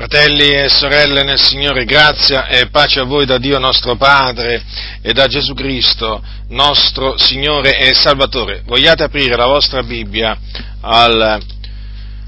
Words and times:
Fratelli 0.00 0.52
e 0.52 0.70
sorelle 0.70 1.24
nel 1.24 1.38
Signore, 1.38 1.84
grazia 1.84 2.46
e 2.46 2.70
pace 2.70 3.00
a 3.00 3.04
voi 3.04 3.26
da 3.26 3.36
Dio 3.36 3.58
nostro 3.58 3.96
Padre 3.96 4.64
e 5.02 5.12
da 5.12 5.26
Gesù 5.26 5.52
Cristo, 5.52 6.24
nostro 6.48 7.18
Signore 7.18 7.76
e 7.76 7.92
Salvatore. 7.92 8.62
Vogliate 8.64 9.02
aprire 9.02 9.36
la 9.36 9.44
vostra 9.44 9.82
Bibbia 9.82 10.38
al, 10.80 11.38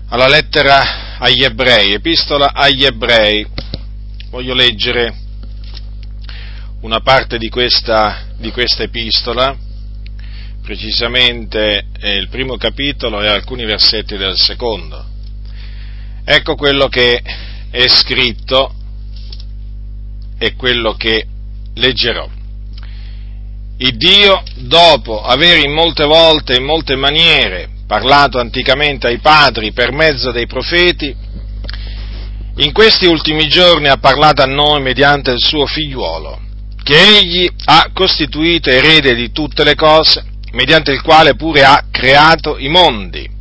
alla 0.06 0.28
lettera 0.28 1.16
agli 1.16 1.44
ebrei, 1.44 1.94
epistola 1.94 2.52
agli 2.52 2.84
ebrei. 2.84 3.46
Voglio 4.28 4.52
leggere 4.52 5.14
una 6.82 7.00
parte 7.00 7.38
di 7.38 7.48
questa, 7.48 8.34
di 8.36 8.50
questa 8.50 8.82
epistola, 8.82 9.56
precisamente 10.62 11.86
eh, 11.98 12.16
il 12.16 12.28
primo 12.28 12.58
capitolo 12.58 13.22
e 13.22 13.28
alcuni 13.28 13.64
versetti 13.64 14.18
del 14.18 14.36
secondo. 14.36 15.06
Ecco 16.22 16.54
quello 16.54 16.88
che 16.88 17.50
è 17.72 17.88
scritto 17.88 18.74
e 20.38 20.54
quello 20.54 20.92
che 20.92 21.26
leggerò. 21.74 22.28
Il 23.78 23.96
Dio, 23.96 24.42
dopo 24.56 25.22
aver 25.22 25.64
in 25.64 25.72
molte 25.72 26.04
volte 26.04 26.52
e 26.52 26.58
in 26.58 26.64
molte 26.64 26.94
maniere 26.96 27.70
parlato 27.86 28.38
anticamente 28.38 29.06
ai 29.06 29.18
padri 29.18 29.72
per 29.72 29.90
mezzo 29.90 30.30
dei 30.30 30.46
profeti, 30.46 31.16
in 32.56 32.72
questi 32.72 33.06
ultimi 33.06 33.48
giorni 33.48 33.88
ha 33.88 33.96
parlato 33.96 34.42
a 34.42 34.46
noi 34.46 34.82
mediante 34.82 35.30
il 35.30 35.40
suo 35.40 35.64
figliuolo, 35.64 36.40
che 36.82 37.18
egli 37.18 37.50
ha 37.64 37.90
costituito 37.94 38.68
erede 38.68 39.14
di 39.14 39.32
tutte 39.32 39.64
le 39.64 39.74
cose, 39.74 40.24
mediante 40.52 40.92
il 40.92 41.00
quale 41.00 41.34
pure 41.34 41.64
ha 41.64 41.86
creato 41.90 42.58
i 42.58 42.68
mondi 42.68 43.40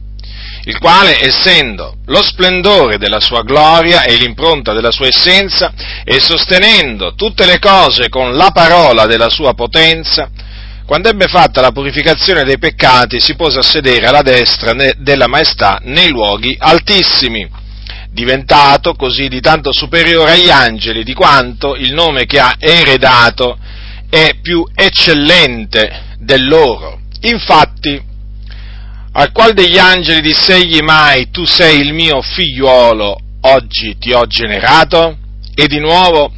il 0.65 0.77
quale, 0.77 1.19
essendo 1.19 1.95
lo 2.05 2.21
splendore 2.21 2.97
della 2.97 3.19
sua 3.19 3.41
gloria 3.41 4.03
e 4.03 4.15
l'impronta 4.15 4.73
della 4.73 4.91
sua 4.91 5.07
essenza, 5.07 5.73
e 6.03 6.19
sostenendo 6.19 7.15
tutte 7.15 7.45
le 7.45 7.59
cose 7.59 8.09
con 8.09 8.35
la 8.35 8.51
parola 8.51 9.05
della 9.05 9.29
sua 9.29 9.53
potenza, 9.53 10.29
quando 10.85 11.09
ebbe 11.09 11.27
fatta 11.27 11.61
la 11.61 11.71
purificazione 11.71 12.43
dei 12.43 12.57
peccati, 12.57 13.19
si 13.19 13.35
pose 13.35 13.59
a 13.59 13.63
sedere 13.63 14.07
alla 14.07 14.21
destra 14.21 14.73
della 14.97 15.27
maestà 15.27 15.79
nei 15.83 16.09
luoghi 16.09 16.55
altissimi, 16.59 17.49
diventato 18.11 18.93
così 18.93 19.29
di 19.29 19.39
tanto 19.39 19.71
superiore 19.71 20.31
agli 20.31 20.49
angeli, 20.49 21.03
di 21.03 21.13
quanto 21.13 21.75
il 21.75 21.93
nome 21.93 22.25
che 22.25 22.39
ha 22.39 22.55
eredato 22.59 23.57
è 24.09 24.35
più 24.41 24.67
eccellente 24.75 26.17
del 26.19 26.45
loro. 26.45 26.99
Infatti, 27.21 28.09
al 29.13 29.31
qual 29.31 29.53
degli 29.53 29.77
angeli 29.77 30.21
diss'egli 30.21 30.79
mai, 30.79 31.29
tu 31.31 31.45
sei 31.45 31.81
il 31.81 31.93
mio 31.93 32.21
figliuolo, 32.21 33.17
oggi 33.41 33.97
ti 33.97 34.13
ho 34.13 34.25
generato? 34.25 35.17
E 35.53 35.67
di 35.67 35.79
nuovo, 35.79 36.31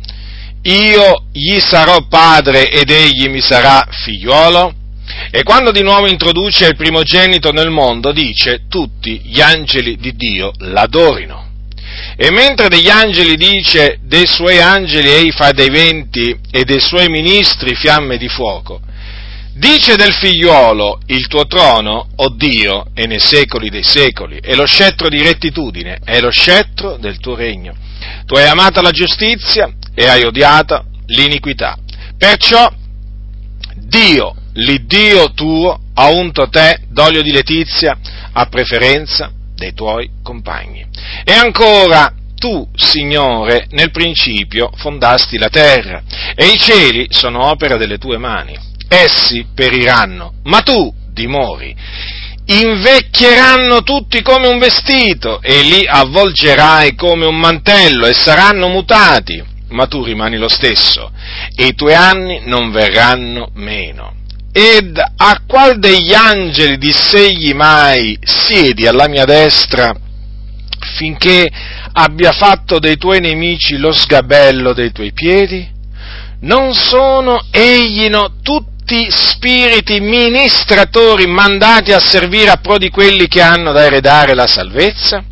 io 0.64 1.26
gli 1.32 1.60
sarò 1.60 2.08
padre 2.08 2.72
ed 2.72 2.90
egli 2.90 3.30
mi 3.30 3.42
sarà 3.42 3.86
figliuolo? 3.90 4.74
E 5.30 5.44
quando 5.44 5.72
di 5.72 5.84
nuovo 5.84 6.08
introduce 6.08 6.66
il 6.66 6.76
primogenito 6.76 7.52
nel 7.52 7.70
mondo, 7.70 8.12
dice, 8.12 8.64
tutti 8.68 9.22
gli 9.24 9.42
angeli 9.42 9.98
di 9.98 10.16
Dio 10.16 10.52
l'adorino. 10.60 11.52
E 12.16 12.32
mentre 12.32 12.70
degli 12.70 12.90
angeli 12.90 13.36
dice, 13.36 14.00
dei 14.02 14.26
suoi 14.26 14.60
angeli 14.60 15.10
ei 15.10 15.32
fa 15.32 15.52
dei 15.52 15.70
venti 15.70 16.36
e 16.50 16.64
dei 16.64 16.80
suoi 16.80 17.08
ministri 17.10 17.76
fiamme 17.76 18.18
di 18.18 18.28
fuoco, 18.28 18.80
Dice 19.56 19.96
del 19.96 20.14
figliuolo, 20.14 21.00
il 21.06 21.28
tuo 21.28 21.46
trono, 21.46 22.08
o 22.16 22.24
oh 22.24 22.30
Dio, 22.30 22.88
è 22.92 23.06
nei 23.06 23.20
secoli 23.20 23.70
dei 23.70 23.84
secoli, 23.84 24.40
e 24.40 24.56
lo 24.56 24.66
scettro 24.66 25.10
di 25.10 25.22
rettitudine, 25.22 26.00
è 26.04 26.20
lo 26.20 26.32
scettro 26.32 26.98
del 26.98 27.20
tuo 27.20 27.36
regno. 27.36 27.76
Tu 28.26 28.34
hai 28.34 28.48
amata 28.48 28.82
la 28.82 28.90
giustizia 28.90 29.72
e 29.94 30.08
hai 30.08 30.24
odiata 30.24 30.84
l'iniquità. 31.06 31.78
Perciò 32.18 32.68
Dio, 33.76 34.36
l'Iddio 34.54 35.32
tuo, 35.34 35.80
ha 35.94 36.08
unto 36.08 36.50
te 36.50 36.80
d'olio 36.90 37.22
di 37.22 37.32
letizia 37.32 37.96
a 38.32 38.48
preferenza 38.48 39.32
dei 39.54 39.76
tuoi 39.76 40.10
compagni. 40.24 40.84
E 41.24 41.32
ancora, 41.32 42.12
tu, 42.40 42.68
Signore, 42.74 43.68
nel 43.70 43.92
principio 43.92 44.72
fondasti 44.78 45.38
la 45.38 45.50
terra, 45.50 46.02
e 46.34 46.48
i 46.48 46.58
cieli 46.58 47.06
sono 47.12 47.52
opera 47.52 47.78
delle 47.78 48.00
tue 48.00 48.18
mani 48.18 48.72
essi 48.94 49.46
periranno, 49.54 50.34
ma 50.44 50.62
tu 50.62 50.94
dimori. 51.12 51.76
Invecchieranno 52.46 53.84
tutti 53.84 54.22
come 54.22 54.48
un 54.48 54.60
vestito 54.60 55.42
e 55.42 55.62
li 55.62 55.86
avvolgerai 55.88 56.94
come 56.96 57.26
un 57.26 57.40
mantello 57.40 58.06
e 58.06 58.14
saranno 58.14 58.68
mutati, 58.68 59.42
ma 59.70 59.88
tu 59.88 60.04
rimani 60.04 60.38
lo 60.38 60.50
stesso 60.50 61.12
e 61.56 61.68
i 61.68 61.76
tuoi 61.76 61.96
anni 61.96 62.42
non 62.46 62.72
verranno 62.72 63.50
meno. 63.54 64.16
Ed 64.52 64.98
a 64.98 65.42
qual 65.48 65.80
degli 65.80 66.14
angeli 66.14 66.78
diss'egli 66.78 67.54
mai, 67.54 68.20
siedi 68.22 68.86
alla 68.86 69.08
mia 69.08 69.26
destra, 69.26 69.96
finché 70.98 71.50
abbia 71.94 72.34
fatto 72.34 72.78
dei 72.78 72.98
tuoi 72.98 73.20
nemici 73.20 73.78
lo 73.78 73.92
sgabello 73.92 74.74
dei 74.74 74.92
tuoi 74.92 75.12
piedi? 75.14 75.72
Non 76.42 76.74
sono 76.74 77.46
egli 77.52 78.10
no, 78.10 78.34
tutti 78.44 78.73
tutti 78.94 79.08
spiriti 79.10 80.00
ministratori 80.00 81.26
mandati 81.26 81.92
a 81.92 82.00
servire 82.00 82.52
a 82.52 82.58
pro 82.58 82.78
di 82.78 82.92
quelli 82.92 83.28
che 83.28 83.42
hanno 83.42 83.72
da 83.72 83.86
eredare 83.86 84.36
la 84.36 84.46
salvezza? 84.46 85.24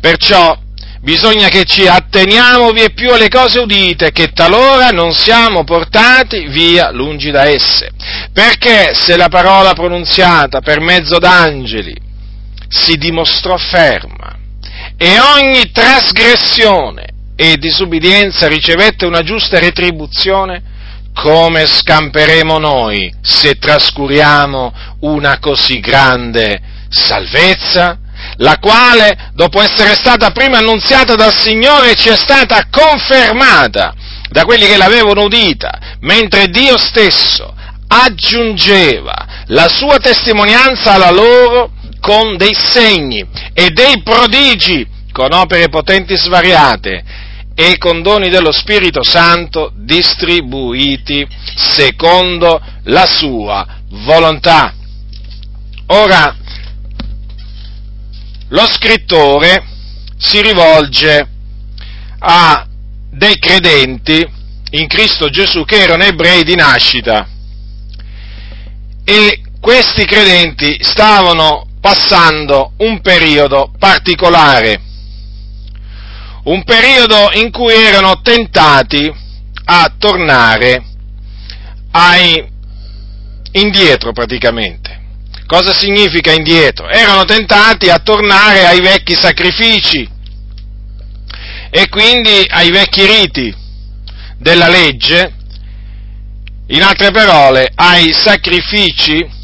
Perciò 0.00 0.58
bisogna 1.00 1.46
che 1.46 1.62
ci 1.64 1.86
atteniamo 1.86 2.72
vie 2.72 2.90
più 2.90 3.12
alle 3.12 3.28
cose 3.28 3.60
udite, 3.60 4.10
che 4.10 4.32
talora 4.32 4.88
non 4.88 5.12
siamo 5.12 5.62
portati 5.62 6.48
via 6.48 6.90
lungi 6.90 7.30
da 7.30 7.44
esse. 7.44 7.90
Perché 8.32 8.94
se 8.94 9.16
la 9.16 9.28
parola 9.28 9.74
pronunziata 9.74 10.60
per 10.60 10.80
mezzo 10.80 11.18
d'angeli 11.18 11.94
si 12.68 12.96
dimostrò 12.96 13.56
ferma 13.56 14.36
e 14.96 15.20
ogni 15.20 15.70
trasgressione 15.70 17.06
e 17.36 17.56
disubbidienza 17.58 18.48
ricevette 18.48 19.06
una 19.06 19.22
giusta 19.22 19.60
retribuzione, 19.60 20.76
come 21.20 21.66
scamperemo 21.66 22.58
noi 22.58 23.12
se 23.20 23.54
trascuriamo 23.54 24.72
una 25.00 25.40
così 25.40 25.80
grande 25.80 26.60
salvezza, 26.88 27.98
la 28.36 28.58
quale, 28.58 29.30
dopo 29.34 29.60
essere 29.60 29.94
stata 29.94 30.30
prima 30.30 30.58
annunziata 30.58 31.16
dal 31.16 31.34
Signore, 31.34 31.96
ci 31.96 32.08
è 32.08 32.16
stata 32.16 32.68
confermata 32.70 33.92
da 34.30 34.44
quelli 34.44 34.66
che 34.66 34.76
l'avevano 34.76 35.24
udita, 35.24 35.96
mentre 36.00 36.46
Dio 36.48 36.78
stesso 36.78 37.52
aggiungeva 37.88 39.44
la 39.46 39.68
sua 39.68 39.98
testimonianza 39.98 40.92
alla 40.92 41.10
loro 41.10 41.72
con 42.00 42.36
dei 42.36 42.54
segni 42.54 43.26
e 43.54 43.70
dei 43.70 44.02
prodigi, 44.02 44.86
con 45.10 45.32
opere 45.32 45.68
potenti 45.68 46.16
svariate, 46.16 47.02
e 47.60 47.76
con 47.76 48.02
doni 48.02 48.28
dello 48.28 48.52
Spirito 48.52 49.02
Santo 49.02 49.72
distribuiti 49.74 51.26
secondo 51.56 52.62
la 52.84 53.04
sua 53.04 53.66
volontà. 54.04 54.72
Ora, 55.86 56.36
lo 58.50 58.64
scrittore 58.68 59.64
si 60.16 60.40
rivolge 60.40 61.28
a 62.20 62.64
dei 63.10 63.36
credenti 63.40 64.24
in 64.70 64.86
Cristo 64.86 65.28
Gesù 65.28 65.64
che 65.64 65.82
erano 65.82 66.04
ebrei 66.04 66.44
di 66.44 66.54
nascita 66.54 67.28
e 69.02 69.42
questi 69.60 70.04
credenti 70.04 70.78
stavano 70.80 71.66
passando 71.80 72.74
un 72.76 73.00
periodo 73.00 73.72
particolare 73.76 74.82
un 76.48 76.64
periodo 76.64 77.30
in 77.34 77.50
cui 77.50 77.74
erano 77.74 78.20
tentati 78.22 79.12
a 79.64 79.92
tornare 79.98 80.82
ai, 81.90 82.42
indietro 83.52 84.12
praticamente. 84.12 84.96
Cosa 85.46 85.74
significa 85.74 86.32
indietro? 86.32 86.88
Erano 86.88 87.24
tentati 87.24 87.90
a 87.90 87.98
tornare 87.98 88.66
ai 88.66 88.80
vecchi 88.80 89.14
sacrifici 89.14 90.08
e 91.70 91.88
quindi 91.90 92.46
ai 92.48 92.70
vecchi 92.70 93.04
riti 93.04 93.54
della 94.38 94.68
legge, 94.68 95.34
in 96.68 96.82
altre 96.82 97.10
parole, 97.10 97.70
ai 97.74 98.12
sacrifici 98.14 99.36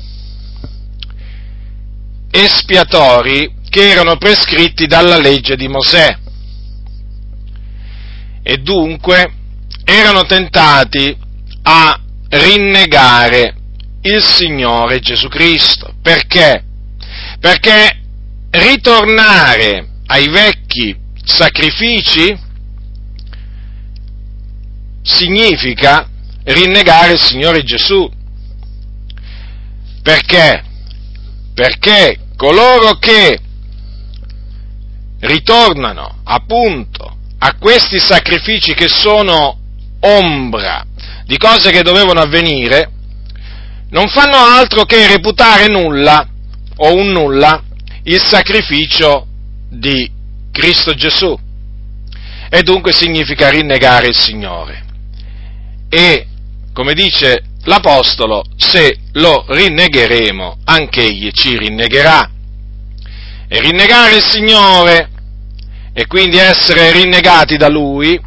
espiatori 2.31 3.55
che 3.69 3.91
erano 3.91 4.17
prescritti 4.17 4.87
dalla 4.87 5.19
legge 5.19 5.57
di 5.57 5.69
Mosè 5.69 6.23
e 8.47 8.59
dunque 8.59 9.33
erano 9.85 10.27
tentati 10.27 11.17
a 11.63 11.99
rinnegare 12.29 13.55
il 14.03 14.23
Signore 14.23 15.01
Gesù 15.01 15.29
Cristo. 15.29 15.95
Perché? 16.03 16.63
Perché 17.41 18.01
ritornare 18.51 19.89
ai 20.07 20.29
vecchi 20.29 20.95
sacrifici 21.25 22.39
significa 25.03 26.07
rinnegare 26.45 27.13
il 27.13 27.21
Signore 27.21 27.63
Gesù. 27.63 28.11
Perché? 30.03 30.65
Perché 31.55 32.27
coloro 32.37 32.99
che 32.99 33.41
ritornano 35.21 36.21
appunto 36.25 37.17
a 37.47 37.57
questi 37.59 37.99
sacrifici 37.99 38.73
che 38.73 38.89
sono 38.89 39.59
ombra 40.01 40.87
di 41.27 41.37
cose 41.37 41.71
che 41.71 41.83
dovevano 41.83 42.21
avvenire, 42.21 42.91
non 43.91 44.09
fanno 44.09 44.37
altro 44.37 44.85
che 44.85 45.07
reputare 45.07 45.67
nulla 45.67 46.27
o 46.77 46.95
un 46.95 47.09
nulla 47.13 47.63
il 48.05 48.21
sacrificio 48.21 49.27
di 49.69 50.11
Cristo 50.51 50.95
Gesù. 50.95 51.39
E 52.49 52.63
dunque 52.63 52.93
significa 52.93 53.51
rinnegare 53.51 54.09
il 54.09 54.17
Signore. 54.17 54.83
E, 55.91 56.27
come 56.73 56.95
dice 56.95 57.43
l'Apostolo, 57.65 58.43
se 58.57 59.01
lo 59.13 59.45
rinnegheremo, 59.49 60.61
anch'egli 60.65 61.31
ci 61.31 61.59
rinnegherà. 61.59 62.31
E 63.49 63.61
rinnegare 63.61 64.17
il 64.17 64.23
Signore 64.23 65.11
e 65.95 66.07
quindi 66.07 66.37
essere 66.37 66.91
rinnegati 66.91 67.57
da 67.57 67.69
Lui 67.69 68.21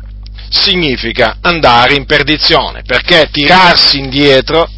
significa 0.49 1.37
andare 1.41 1.95
in 1.95 2.05
perdizione, 2.05 2.81
perché 2.85 3.29
tirarsi 3.31 3.99
indietro 3.99 4.69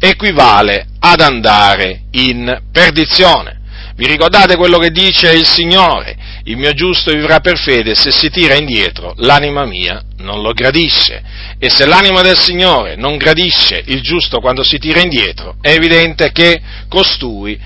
equivale 0.00 0.86
ad 0.98 1.20
andare 1.20 2.02
in 2.10 2.62
perdizione. 2.72 3.60
Vi 3.96 4.06
ricordate 4.08 4.56
quello 4.56 4.78
che 4.78 4.90
dice 4.90 5.32
il 5.32 5.46
Signore? 5.46 6.16
Il 6.44 6.56
mio 6.56 6.72
giusto 6.72 7.12
vivrà 7.12 7.38
per 7.38 7.56
fede, 7.56 7.94
se 7.94 8.10
si 8.10 8.28
tira 8.28 8.56
indietro 8.56 9.14
l'anima 9.18 9.64
mia 9.64 10.02
non 10.18 10.42
lo 10.42 10.52
gradisce. 10.52 11.22
E 11.60 11.70
se 11.70 11.86
l'anima 11.86 12.20
del 12.20 12.36
Signore 12.36 12.96
non 12.96 13.16
gradisce 13.16 13.80
il 13.86 14.02
giusto 14.02 14.40
quando 14.40 14.64
si 14.64 14.78
tira 14.78 15.00
indietro, 15.00 15.56
è 15.60 15.70
evidente 15.70 16.32
che 16.32 16.60
costui 16.88 17.56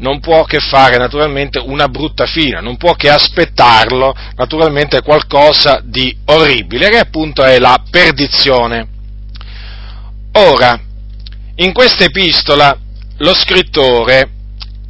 non 0.00 0.20
può 0.20 0.44
che 0.44 0.60
fare 0.60 0.96
naturalmente 0.96 1.58
una 1.58 1.88
brutta 1.88 2.26
fine, 2.26 2.60
non 2.60 2.76
può 2.76 2.94
che 2.94 3.08
aspettarlo 3.08 4.14
naturalmente 4.36 5.02
qualcosa 5.02 5.80
di 5.84 6.14
orribile, 6.26 6.88
che 6.88 6.98
appunto 6.98 7.42
è 7.42 7.58
la 7.58 7.82
perdizione. 7.90 8.86
Ora, 10.32 10.78
in 11.56 11.72
questa 11.72 12.04
epistola 12.04 12.76
lo 13.18 13.34
scrittore 13.34 14.30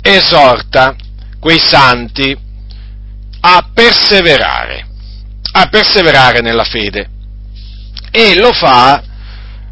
esorta 0.02 0.94
quei 1.38 1.58
santi 1.58 2.36
a 3.40 3.68
perseverare, 3.72 4.86
a 5.52 5.66
perseverare 5.68 6.40
nella 6.40 6.64
fede 6.64 7.08
e 8.12 8.36
lo 8.36 8.52
fa 8.52 9.04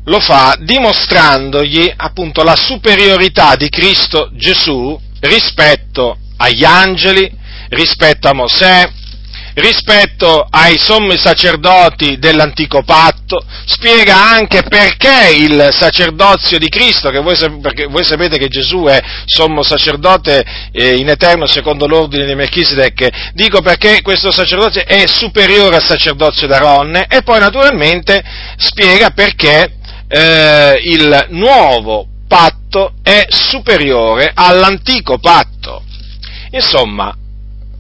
lo 0.05 0.21
fa 0.21 0.57
dimostrandogli 0.59 1.93
appunto 1.95 2.43
la 2.43 2.57
superiorità 2.57 3.57
di 3.57 3.69
Cristo 3.69 4.31
Gesù 4.33 4.99
rispetto 5.21 6.19
agli 6.37 6.65
angeli, 6.65 7.31
rispetto 7.69 8.29
a 8.29 8.33
Mosè, 8.33 8.91
rispetto 9.55 10.47
ai 10.49 10.79
sommi 10.79 11.17
sacerdoti 11.19 12.19
dell'antico 12.19 12.83
patto, 12.83 13.45
spiega 13.65 14.31
anche 14.31 14.63
perché 14.63 15.35
il 15.37 15.69
sacerdozio 15.73 16.59
di 16.59 16.69
Cristo, 16.69 17.11
che 17.11 17.19
voi, 17.19 17.37
voi 17.89 18.05
sapete 18.05 18.39
che 18.39 18.49
Gesù 18.49 18.85
è 18.85 19.01
sommo 19.25 19.63
sacerdote 19.63 20.45
eh, 20.73 20.95
in 20.95 21.09
eterno 21.09 21.47
secondo 21.47 21.87
l'ordine 21.87 22.27
di 22.27 22.35
Melchisedec, 22.35 23.33
dico 23.35 23.61
perché 23.61 24.01
questo 24.03 24.31
sacerdozio 24.31 24.85
è 24.85 25.05
superiore 25.07 25.77
al 25.77 25.85
sacerdozio 25.85 26.47
d'Aronne 26.47 27.07
e 27.09 27.23
poi 27.23 27.41
naturalmente 27.41 28.23
spiega 28.57 29.11
perché 29.11 29.73
eh, 30.09 30.81
il 30.85 31.27
nuovo 31.31 32.07
patto 32.29 32.58
è 33.03 33.27
superiore 33.29 34.31
all'antico 34.35 35.19
patto. 35.19 35.83
Insomma, 36.51 37.15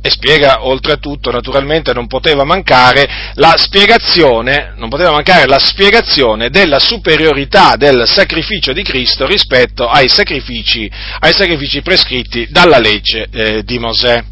e 0.01 0.11
spiega 0.11 0.65
oltretutto, 0.65 1.31
naturalmente 1.31 1.93
non 1.93 2.07
poteva 2.07 2.45
mancare 2.45 3.33
la 3.35 3.55
spiegazione, 3.57 4.75
mancare 4.77 5.47
la 5.47 5.59
spiegazione 5.59 6.51
della 6.51 6.79
superiorità 6.79 7.75
del 7.77 8.05
sacrificio 8.07 8.73
di 8.73 8.83
Cristo 8.83 9.27
rispetto 9.27 9.89
ai 9.89 10.09
sacrifici, 10.09 10.91
ai 11.19 11.33
sacrifici 11.33 11.83
prescritti 11.83 12.47
dalla 12.49 12.79
legge 12.79 13.27
eh, 13.31 13.63
di 13.65 13.79
Mosè. 13.79 14.23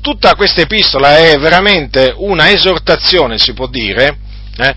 Tutta 0.00 0.34
questa 0.34 0.60
epistola 0.60 1.18
è 1.18 1.36
veramente 1.36 2.14
una 2.16 2.48
esortazione, 2.50 3.38
si 3.38 3.54
può 3.54 3.66
dire, 3.66 4.18
eh, 4.56 4.74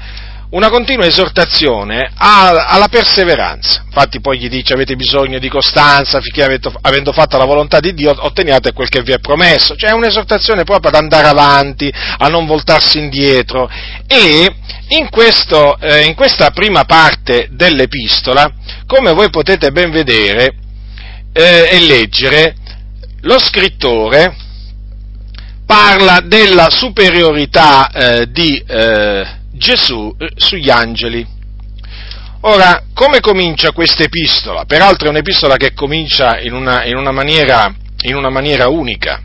una 0.51 0.69
continua 0.69 1.05
esortazione 1.05 2.11
alla 2.15 2.87
perseveranza. 2.89 3.83
Infatti 3.85 4.19
poi 4.19 4.39
gli 4.39 4.49
dice 4.49 4.73
avete 4.73 4.95
bisogno 4.95 5.37
di 5.37 5.47
costanza 5.47 6.19
finché 6.21 6.59
avendo 6.81 7.11
fatto 7.11 7.37
la 7.37 7.45
volontà 7.45 7.79
di 7.79 7.93
Dio 7.93 8.15
otteniate 8.17 8.73
quel 8.73 8.89
che 8.89 9.03
vi 9.03 9.11
è 9.11 9.19
promesso. 9.19 9.75
Cioè 9.75 9.91
è 9.91 9.93
un'esortazione 9.93 10.63
proprio 10.63 10.89
ad 10.89 10.95
andare 10.95 11.27
avanti, 11.27 11.91
a 12.17 12.27
non 12.29 12.47
voltarsi 12.47 12.97
indietro. 12.97 13.69
E 14.07 14.55
in, 14.87 15.09
questo, 15.09 15.77
eh, 15.79 16.05
in 16.05 16.15
questa 16.15 16.49
prima 16.49 16.83
parte 16.85 17.49
dell'epistola, 17.51 18.51
come 18.87 19.13
voi 19.13 19.29
potete 19.29 19.71
ben 19.71 19.91
vedere 19.91 20.55
eh, 21.31 21.69
e 21.71 21.79
leggere, 21.81 22.55
lo 23.21 23.37
scrittore 23.37 24.35
parla 25.63 26.21
della 26.23 26.71
superiorità 26.71 27.91
eh, 27.91 28.31
di 28.31 28.57
eh, 28.65 29.38
Gesù 29.59 30.15
eh, 30.17 30.31
sugli 30.35 30.69
angeli. 30.69 31.27
Ora, 32.41 32.85
come 32.93 33.19
comincia 33.19 33.73
questa 33.73 34.03
epistola? 34.03 34.63
Peraltro 34.63 35.07
è 35.07 35.09
un'epistola 35.09 35.57
che 35.57 35.73
comincia 35.73 36.39
in 36.39 36.53
una, 36.53 36.85
in 36.85 36.95
una, 36.95 37.11
maniera, 37.11 37.75
in 38.03 38.15
una 38.15 38.29
maniera, 38.29 38.69
unica. 38.69 39.21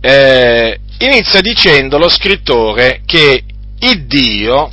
Eh, 0.00 0.78
inizia 0.98 1.40
dicendo 1.40 1.98
lo 1.98 2.08
scrittore 2.08 3.02
che 3.04 3.42
il 3.80 4.06
Dio, 4.06 4.70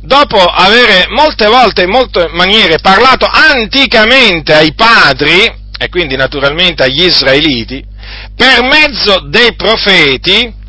dopo 0.00 0.38
aver 0.38 1.08
molte 1.10 1.46
volte, 1.46 1.84
in 1.84 1.90
molte 1.90 2.28
maniere, 2.32 2.80
parlato 2.80 3.24
anticamente 3.24 4.52
ai 4.52 4.74
padri, 4.74 5.60
e 5.78 5.88
quindi 5.88 6.16
naturalmente 6.16 6.82
agli 6.82 7.04
israeliti, 7.04 7.84
per 8.34 8.62
mezzo 8.64 9.20
dei 9.28 9.54
profeti, 9.54 10.60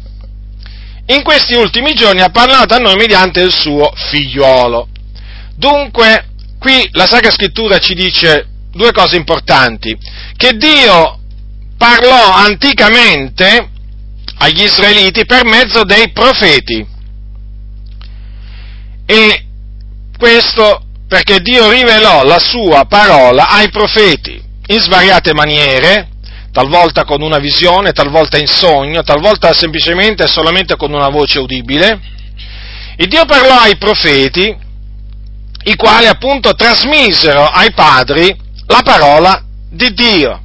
in 1.08 1.24
questi 1.24 1.54
ultimi 1.54 1.94
giorni 1.94 2.22
ha 2.22 2.30
parlato 2.30 2.74
a 2.74 2.77
noi 2.77 2.96
mediante 2.96 3.42
il 3.42 3.54
suo 3.54 3.92
figliuolo. 3.96 4.88
Dunque, 5.56 6.27
qui 6.60 6.88
la 6.94 7.06
Sacra 7.06 7.32
Scrittura 7.32 7.77
ci 7.80 7.94
dice 7.94 8.48
due 8.72 8.92
cose 8.92 9.18
importanti, 9.18 9.98
che 10.36 10.54
Dio 10.54 11.20
parlò 11.77 12.32
anticamente 12.34 13.70
agli 14.38 14.63
israeliti 14.63 15.25
per 15.25 15.46
mezzo 15.46 15.84
dei 15.84 16.12
profeti. 16.12 16.88
E 19.06 19.46
questo 20.18 20.86
perché 21.08 21.42
Dio 21.42 21.70
rivelò 21.70 22.24
la 22.24 22.39
sua 22.39 22.86
parola 22.86 23.50
ai 23.50 23.70
profeti 23.70 24.42
in 24.68 24.80
svariate 24.80 25.34
maniere, 25.34 26.10
talvolta 26.53 27.03
con 27.03 27.24
una 27.24 27.39
visione, 27.39 27.91
talvolta 27.93 28.38
in 28.38 28.45
sogno, 28.45 29.01
talvolta 29.01 29.51
semplicemente 29.53 30.24
e 30.24 30.27
solamente 30.27 30.75
con 30.75 30.93
una 30.93 31.10
voce 31.10 31.39
udibile. 31.39 32.00
Il 32.98 33.07
Dio 33.07 33.25
parlò 33.25 33.57
ai 33.57 33.75
profeti, 33.75 34.55
i 35.63 35.75
quali 35.75 36.05
appunto 36.05 36.53
trasmisero 36.53 37.43
ai 37.43 37.74
padri 37.74 38.33
la 38.67 38.81
parola 38.83 39.43
di 39.67 39.93
Dio. 39.93 40.41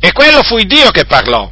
E 0.00 0.12
quello 0.12 0.42
fu 0.42 0.56
il 0.58 0.66
Dio 0.66 0.90
che 0.90 1.04
parlò. 1.04 1.48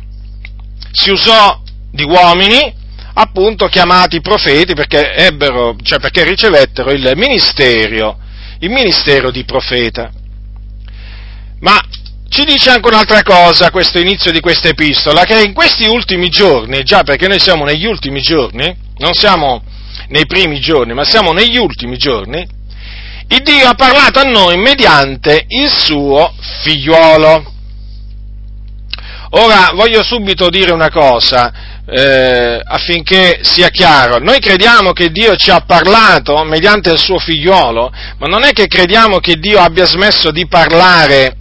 Si 0.91 1.11
usò 1.11 1.63
di 1.93 2.03
uomini, 2.03 2.75
appunto 3.15 3.69
chiamati 3.69 4.21
profeti, 4.21 4.75
perché 4.75 5.15
ebbero, 5.15 5.77
cioè 5.83 6.01
perché 6.01 6.25
ricevettero 6.25 6.91
il 6.91 7.13
ministero, 7.15 8.19
il 8.59 8.71
ministero 8.71 9.31
di 9.31 9.45
profeta. 9.45 10.11
Ma 11.61 11.81
ci 12.29 12.45
dice 12.45 12.71
anche 12.71 12.89
un'altra 12.89 13.23
cosa 13.23 13.71
questo 13.71 13.99
inizio 13.99 14.31
di 14.31 14.41
questa 14.41 14.69
epistola, 14.69 15.25
che 15.25 15.41
in 15.41 15.55
questi 15.55 15.87
ultimi 15.87 16.29
giorni, 16.29 16.83
già 16.83 17.03
perché 17.03 17.27
noi 17.27 17.41
siamo 17.41 17.65
negli 17.65 17.87
ultimi 17.87 18.21
giorni, 18.21 18.75
non 18.99 19.15
siamo 19.15 19.63
nei 20.09 20.27
primi 20.27 20.61
giorni, 20.61 20.93
ma 20.93 21.05
siamo 21.05 21.33
negli 21.33 21.57
ultimi 21.57 21.97
giorni, 21.97 22.47
il 23.31 23.43
Dio 23.43 23.67
ha 23.67 23.75
parlato 23.75 24.21
a 24.21 24.25
noi 24.25 24.57
mediante 24.57 25.45
il 25.49 25.71
suo 25.71 26.33
figliuolo. 26.63 27.53
Ora 29.31 29.73
voglio 29.75 30.03
subito 30.03 30.49
dire 30.49 30.73
una 30.73 30.89
cosa 30.89 31.53
eh, 31.87 32.61
affinché 32.65 33.41
sia 33.43 33.69
chiaro. 33.69 34.19
Noi 34.19 34.39
crediamo 34.39 34.93
che 34.93 35.11
Dio 35.11 35.37
ci 35.37 35.51
ha 35.51 35.61
parlato 35.61 36.43
mediante 36.45 36.91
il 36.91 36.99
suo 36.99 37.19
figliuolo, 37.19 37.93
ma 38.19 38.27
non 38.27 38.45
è 38.45 38.53
che 38.53 38.67
crediamo 38.67 39.19
che 39.19 39.37
Dio 39.37 39.61
abbia 39.61 39.85
smesso 39.85 40.31
di 40.31 40.47
parlare 40.47 41.38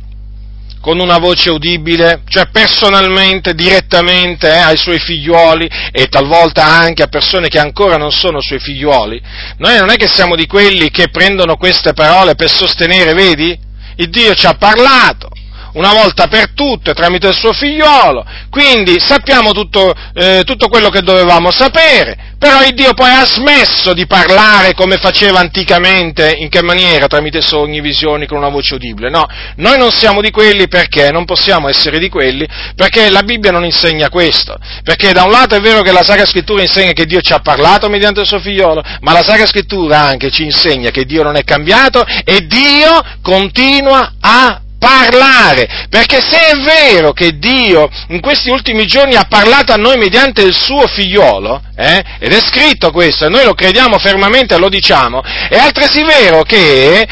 con 0.81 1.00
una 1.00 1.17
voce 1.17 1.50
udibile, 1.50 2.22
cioè 2.27 2.48
personalmente, 2.51 3.53
direttamente 3.53 4.48
eh, 4.48 4.57
ai 4.57 4.77
suoi 4.77 5.00
figliuoli 5.00 5.69
e 5.91 6.07
talvolta 6.07 6.65
anche 6.65 7.03
a 7.03 7.07
persone 7.07 7.48
che 7.48 7.60
ancora 7.60 7.98
non 7.98 8.12
sono 8.12 8.41
suoi 8.41 8.60
figliuoli. 8.60 9.22
Noi 9.57 9.77
non 9.77 9.89
è 9.89 9.96
che 9.96 10.07
siamo 10.07 10.36
di 10.36 10.46
quelli 10.46 10.89
che 10.89 11.10
prendono 11.10 11.57
queste 11.57 11.93
parole 11.93 12.36
per 12.36 12.50
sostenere, 12.50 13.13
vedi? 13.13 13.57
Il 13.96 14.10
Dio 14.10 14.34
ci 14.36 14.46
ha 14.46 14.53
parlato, 14.53 15.29
una 15.77 15.93
volta 15.93 16.27
per 16.27 16.53
tutte 16.53 16.93
tramite 16.93 17.27
il 17.27 17.36
suo 17.36 17.53
figliolo, 17.53 18.25
quindi 18.50 19.00
sappiamo 19.00 19.51
tutto, 19.51 19.93
eh, 20.13 20.41
tutto 20.43 20.67
quello 20.67 20.89
che 20.89 21.01
dovevamo 21.01 21.51
sapere, 21.51 22.36
però 22.39 22.63
il 22.63 22.74
Dio 22.74 22.93
poi 22.93 23.10
ha 23.10 23.25
smesso 23.25 23.93
di 23.93 24.05
parlare 24.05 24.74
come 24.74 24.98
faceva 24.98 25.39
anticamente, 25.39 26.36
in 26.38 26.50
che 26.50 26.62
maniera? 26.62 27.07
Tramite 27.07 27.41
sogni, 27.41 27.79
visioni, 27.81 28.27
con 28.27 28.38
una 28.38 28.50
voce 28.50 28.75
udibile. 28.75 29.10
No, 29.10 29.25
noi 29.55 29.77
non 29.77 29.91
siamo 29.91 30.22
di 30.22 30.29
quelli 30.29 30.67
perché, 30.67 31.12
non 31.12 31.25
possiamo 31.25 31.67
essere 31.67 32.00
di 32.00 32.10
quelli, 32.10 32.48
perché 32.75 33.10
la 33.10 33.24
Bibbia 33.24 33.51
non 33.51 33.65
insegna 33.65 34.10
questo. 34.10 34.55
Perché 34.84 35.13
da 35.13 35.24
un 35.24 35.31
lato 35.31 35.55
è 35.55 35.60
vero 35.60 35.81
che 35.81 35.91
la 35.91 36.03
Sacra 36.03 36.25
Scrittura 36.25 36.62
insegna 36.62 36.91
che 36.91 37.05
Dio 37.05 37.22
ci 37.22 37.34
ha 37.34 37.39
parlato 37.39 37.89
mediante 37.89 38.22
il 38.22 38.27
suo 38.27 38.39
figliolo, 38.39 38.84
ma 39.01 39.13
la 39.13 39.24
Sacra 39.24 39.46
Scrittura 39.48 40.00
anche 40.00 40.29
ci 40.29 40.43
insegna 40.43 40.89
che 40.91 41.05
Dio 41.05 41.24
non 41.24 41.36
è 41.36 41.43
cambiato 41.43 42.03
e 42.24 42.46
Dio 42.46 43.01
continua 43.22 44.13
a 44.19 44.62
parlare, 44.77 45.88
perché 45.89 46.22
se 46.22 46.38
è 46.38 46.55
vero 46.57 47.12
che 47.12 47.38
Dio 47.38 47.89
in 48.10 48.22
questi 48.22 48.50
ultimi 48.50 48.86
giorni 48.86 49.15
ha 49.15 49.25
parlato 49.27 49.72
a 49.72 49.77
noi 49.77 49.98
mediante 49.98 50.41
il 50.41 50.55
suo 50.55 50.88
figliolo, 50.88 51.62
eh, 51.75 52.03
ed 52.19 52.31
è 52.31 52.39
scritto 52.39 52.91
questo, 52.91 53.25
e 53.25 53.29
noi 53.29 53.43
lo 53.46 53.53
crediamo 53.53 53.98
fermamente 53.98 54.55
e 54.55 54.57
lo 54.57 54.69
diciamo, 54.69 55.22
è 55.22 55.57
altresì 55.57 56.03
vero 56.03 56.43
che 56.43 57.07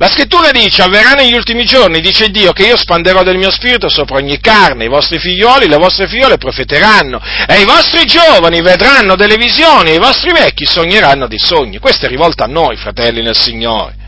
la 0.00 0.08
scrittura 0.08 0.50
dice, 0.50 0.80
avverrà 0.80 1.12
negli 1.12 1.34
ultimi 1.34 1.66
giorni, 1.66 2.00
dice 2.00 2.30
Dio, 2.30 2.52
che 2.52 2.64
io 2.64 2.76
spanderò 2.78 3.22
del 3.22 3.36
mio 3.36 3.50
spirito 3.50 3.90
sopra 3.90 4.16
ogni 4.16 4.40
carne, 4.40 4.84
i 4.86 4.88
vostri 4.88 5.18
figlioli, 5.18 5.68
le 5.68 5.76
vostre 5.76 6.08
figliole 6.08 6.38
profeteranno, 6.38 7.20
e 7.46 7.60
i 7.60 7.66
vostri 7.66 8.06
giovani 8.06 8.62
vedranno 8.62 9.14
delle 9.14 9.36
visioni, 9.36 9.90
e 9.90 9.94
i 9.96 9.98
vostri 9.98 10.32
vecchi 10.32 10.64
sogneranno 10.64 11.26
dei 11.26 11.38
sogni. 11.38 11.76
Questo 11.76 12.06
è 12.06 12.08
rivolto 12.08 12.42
a 12.42 12.46
noi, 12.46 12.76
fratelli 12.76 13.20
nel 13.20 13.36
Signore. 13.36 13.99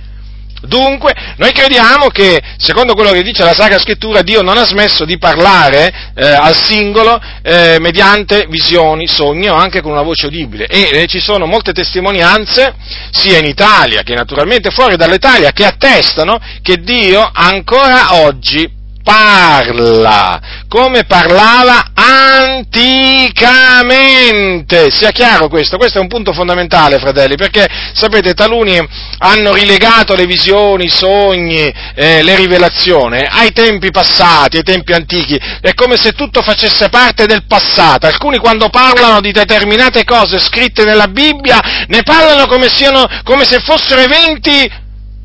Dunque, 0.62 1.12
noi 1.37 1.52
crediamo 1.52 2.09
che, 2.09 2.40
secondo 2.57 2.95
quello 2.95 3.11
che 3.11 3.23
dice 3.23 3.45
la 3.45 3.54
Sacra 3.54 3.78
Scrittura, 3.78 4.23
Dio 4.23 4.42
non 4.42 4.59
ha 4.59 4.64
smesso 4.64 5.04
di 5.04 5.19
parlare 5.19 6.12
eh, 6.14 6.26
al 6.26 6.54
singolo 6.54 7.21
eh, 7.42 7.78
mediante 7.81 8.47
visioni, 8.49 9.07
sogni 9.07 9.49
o 9.49 9.54
anche 9.54 9.81
con 9.81 9.92
una 9.92 10.02
voce 10.02 10.26
udibile. 10.26 10.66
E 10.66 10.90
eh, 10.92 11.07
ci 11.07 11.21
sono 11.21 11.47
molte 11.47 11.73
testimonianze, 11.73 12.75
sia 13.11 13.38
in 13.38 13.47
Italia 13.47 14.02
che 14.02 14.14
naturalmente 14.14 14.71
fuori 14.71 14.97
dall'Italia, 14.97 15.52
che 15.52 15.64
attestano 15.64 16.38
che 16.62 16.76
Dio 16.76 17.28
ancora 17.33 18.23
oggi 18.23 18.81
parla, 19.02 20.40
come 20.68 21.04
parlava 21.04 21.90
anticamente. 21.94 23.40
Sia 24.90 25.11
chiaro 25.11 25.49
questo, 25.49 25.76
questo 25.76 25.99
è 25.99 26.00
un 26.00 26.09
punto 26.09 26.32
fondamentale, 26.32 26.99
fratelli, 26.99 27.37
perché 27.37 27.66
sapete, 27.94 28.35
taluni 28.35 28.80
hanno 29.18 29.52
rilegato 29.52 30.14
le 30.14 30.26
visioni, 30.26 30.85
i 30.85 30.90
sogni, 30.90 31.73
eh, 31.94 32.23
le 32.23 32.37
rivelazioni 32.37 33.25
ai 33.28 33.52
tempi 33.52 33.90
passati, 33.90 34.56
ai 34.59 34.62
tempi 34.62 34.92
antichi. 34.92 35.38
È 35.61 35.75
come 35.75 35.97
se 35.97 36.12
tutto 36.12 36.42
facesse 36.42 36.88
parte 36.88 37.26
del 37.26 37.44
passato. 37.47 38.06
Alcuni 38.06 38.38
quando 38.38 38.68
parlano 38.68 39.21
di 39.21 39.32
determinate 39.32 40.04
cose 40.04 40.38
scritte 40.40 40.85
nella 40.85 41.09
Bibbia 41.09 41.61
ne 41.88 42.02
parlano 42.02 42.47
come, 42.47 42.68
siano, 42.68 43.06
come 43.25 43.44
se 43.44 43.61
fossero 43.61 44.00
eventi 44.00 44.80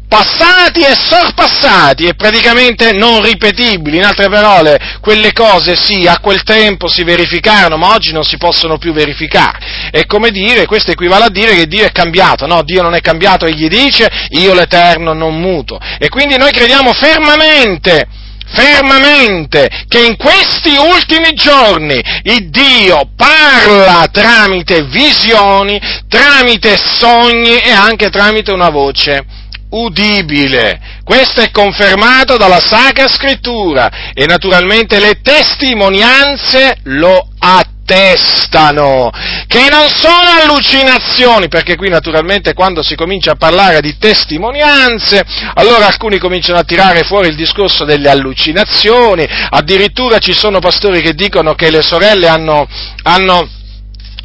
passati 0.07 0.81
e 0.81 0.95
sorpassati 0.95 2.05
e 2.05 2.15
praticamente 2.15 2.93
non 2.93 3.21
ripetibili. 3.21 3.97
In 3.97 4.05
altre 4.05 4.29
parole, 4.29 4.97
quelle 5.01 5.33
cose 5.33 5.75
sì, 5.75 6.07
a 6.07 6.19
quel 6.19 6.43
tempo 6.43 6.87
si 6.87 7.03
verificarono, 7.03 7.77
ma 7.77 7.93
oggi 7.93 8.13
non 8.13 8.23
si 8.23 8.37
possono 8.37 8.77
più 8.77 8.93
verificare. 8.93 9.89
È 9.91 10.05
come 10.05 10.31
dire, 10.31 10.65
questo 10.65 10.91
equivale 10.91 11.25
a 11.25 11.29
dire 11.29 11.55
che 11.55 11.67
Dio 11.67 11.85
è 11.85 11.91
cambiato, 11.91 12.45
no, 12.45 12.63
Dio 12.63 12.81
non 12.81 12.95
è 12.95 13.01
cambiato, 13.01 13.45
egli 13.45 13.67
dice, 13.67 14.09
io 14.29 14.53
l'Eterno 14.53 15.13
non 15.13 15.39
muto. 15.39 15.79
E 15.99 16.09
quindi 16.09 16.37
noi 16.37 16.51
crediamo 16.51 16.93
fermamente 16.93 18.07
fermamente 18.49 19.67
che 19.89 20.05
in 20.05 20.15
questi 20.15 20.77
ultimi 20.77 21.33
giorni 21.33 22.01
il 22.23 22.49
Dio 22.49 23.09
parla 23.13 24.07
tramite 24.09 24.83
visioni, 24.83 25.77
tramite 26.07 26.77
sogni 26.77 27.57
e 27.57 27.71
anche 27.71 28.09
tramite 28.09 28.53
una 28.53 28.69
voce 28.69 29.25
udibile. 29.69 30.79
Questo 31.03 31.41
è 31.41 31.51
confermato 31.51 32.37
dalla 32.37 32.59
Sacra 32.59 33.07
Scrittura 33.07 34.11
e 34.13 34.25
naturalmente 34.25 34.99
le 34.99 35.19
testimonianze 35.21 36.77
lo 36.83 37.29
attestano, 37.39 39.09
che 39.47 39.67
non 39.69 39.87
sono 39.89 40.41
allucinazioni, 40.41 41.47
perché 41.47 41.75
qui 41.75 41.89
naturalmente 41.89 42.53
quando 42.53 42.83
si 42.83 42.95
comincia 42.95 43.31
a 43.31 43.35
parlare 43.35 43.79
di 43.81 43.97
testimonianze, 43.97 45.23
allora 45.53 45.87
alcuni 45.87 46.17
cominciano 46.17 46.59
a 46.59 46.63
tirare 46.63 47.03
fuori 47.03 47.29
il 47.29 47.35
discorso 47.35 47.85
delle 47.85 48.09
allucinazioni, 48.09 49.25
addirittura 49.49 50.19
ci 50.19 50.33
sono 50.33 50.59
pastori 50.59 51.01
che 51.01 51.13
dicono 51.13 51.53
che 51.53 51.69
le 51.69 51.81
sorelle 51.81 52.27
hanno, 52.27 52.67
hanno 53.03 53.49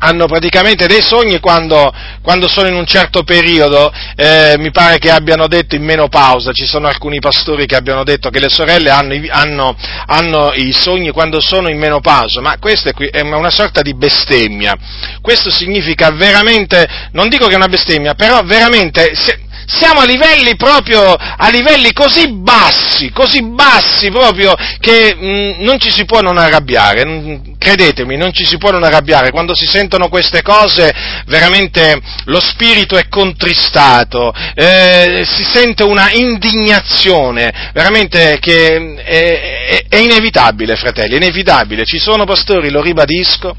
hanno 0.04 0.26
praticamente 0.26 0.86
dei 0.88 1.00
sogni 1.00 1.38
quando, 1.38 1.92
quando 2.22 2.48
sono 2.48 2.66
in 2.66 2.74
un 2.74 2.86
certo 2.86 3.22
periodo, 3.22 3.92
eh, 4.16 4.56
mi 4.58 4.72
pare 4.72 4.98
che 4.98 5.10
abbiano 5.10 5.46
detto 5.46 5.76
in 5.76 5.84
menopausa, 5.84 6.52
ci 6.52 6.66
sono 6.66 6.88
alcuni 6.88 7.20
pastori 7.20 7.66
che 7.66 7.76
abbiano 7.76 8.02
detto 8.02 8.28
che 8.28 8.40
le 8.40 8.48
sorelle 8.48 8.90
hanno, 8.90 9.14
hanno, 9.30 9.76
hanno 10.06 10.52
i 10.54 10.72
sogni 10.72 11.10
quando 11.10 11.40
sono 11.40 11.68
in 11.68 11.78
menopausa, 11.78 12.40
ma 12.40 12.56
questa 12.58 12.90
è 12.90 13.20
una 13.20 13.50
sorta 13.50 13.80
di 13.80 13.94
bestemmia. 13.94 14.76
Questo 15.20 15.50
significa 15.50 16.10
veramente, 16.10 16.88
non 17.12 17.28
dico 17.28 17.46
che 17.46 17.52
è 17.52 17.56
una 17.56 17.68
bestemmia, 17.68 18.14
però 18.14 18.42
veramente... 18.42 19.14
Se, 19.14 19.50
siamo 19.74 20.00
a 20.00 20.04
livelli 20.04 20.54
proprio, 20.56 21.14
a 21.14 21.48
livelli 21.48 21.92
così 21.92 22.30
bassi, 22.30 23.10
così 23.10 23.42
bassi 23.42 24.10
proprio 24.10 24.54
che 24.80 25.14
mh, 25.14 25.26
mm, 25.26 25.64
non 25.64 25.78
ci 25.78 25.90
si 25.90 26.04
può 26.04 26.20
non 26.20 26.38
arrabbiare, 26.38 27.40
credetemi, 27.58 28.16
non 28.16 28.32
ci 28.32 28.44
si 28.44 28.58
può 28.58 28.70
non 28.70 28.82
arrabbiare, 28.82 29.30
quando 29.30 29.54
si 29.54 29.66
sentono 29.66 30.08
queste 30.08 30.42
cose 30.42 30.92
veramente 31.26 32.00
lo 32.24 32.40
spirito 32.40 32.96
è 32.96 33.08
contristato, 33.08 34.32
eh, 34.54 35.24
si 35.26 35.44
sente 35.44 35.82
una 35.84 36.10
indignazione, 36.12 37.70
veramente 37.72 38.38
che 38.40 38.96
è, 38.96 39.40
è, 39.68 39.84
è 39.88 39.96
inevitabile, 39.96 40.76
fratelli, 40.76 41.14
è 41.14 41.16
inevitabile, 41.16 41.84
ci 41.84 41.98
sono 41.98 42.24
pastori, 42.24 42.70
lo 42.70 42.82
ribadisco, 42.82 43.56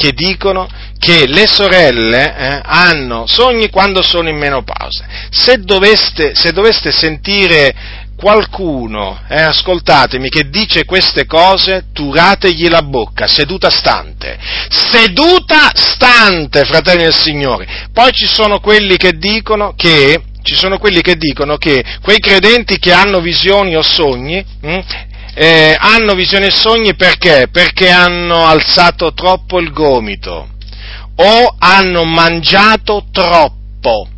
che 0.00 0.12
dicono 0.12 0.66
che 0.98 1.26
le 1.26 1.46
sorelle 1.46 2.34
eh, 2.34 2.60
hanno 2.64 3.26
sogni 3.26 3.68
quando 3.68 4.00
sono 4.00 4.30
in 4.30 4.38
menopausa. 4.38 5.04
Se 5.28 5.58
doveste, 5.58 6.34
se 6.34 6.52
doveste 6.52 6.90
sentire 6.90 7.74
qualcuno, 8.16 9.20
eh, 9.28 9.42
ascoltatemi, 9.42 10.30
che 10.30 10.48
dice 10.48 10.86
queste 10.86 11.26
cose, 11.26 11.88
turategli 11.92 12.68
la 12.68 12.80
bocca, 12.80 13.26
seduta 13.26 13.68
stante. 13.68 14.38
Seduta 14.70 15.70
stante, 15.74 16.64
fratelli 16.64 17.02
del 17.02 17.14
Signore. 17.14 17.88
Poi 17.92 18.10
ci 18.12 18.26
sono 18.26 18.58
quelli 18.58 18.96
che 18.96 19.12
dicono 19.18 19.74
che 19.76 20.22
ci 20.42 20.56
sono 20.56 20.78
quelli 20.78 21.02
che 21.02 21.16
dicono 21.16 21.58
che 21.58 21.84
quei 22.00 22.18
credenti 22.18 22.78
che 22.78 22.94
hanno 22.94 23.20
visioni 23.20 23.76
o 23.76 23.82
sogni 23.82 24.42
mh, 24.62 24.68
hm, 24.68 24.82
eh, 25.34 25.76
hanno 25.78 26.14
visioni 26.14 26.46
e 26.46 26.50
sogni 26.50 26.94
perché? 26.94 27.48
Perché 27.50 27.88
hanno 27.88 28.46
alzato 28.46 29.12
troppo 29.12 29.58
il 29.58 29.72
gomito 29.72 30.48
o 31.16 31.54
hanno 31.58 32.04
mangiato 32.04 33.04
troppo. 33.12 34.08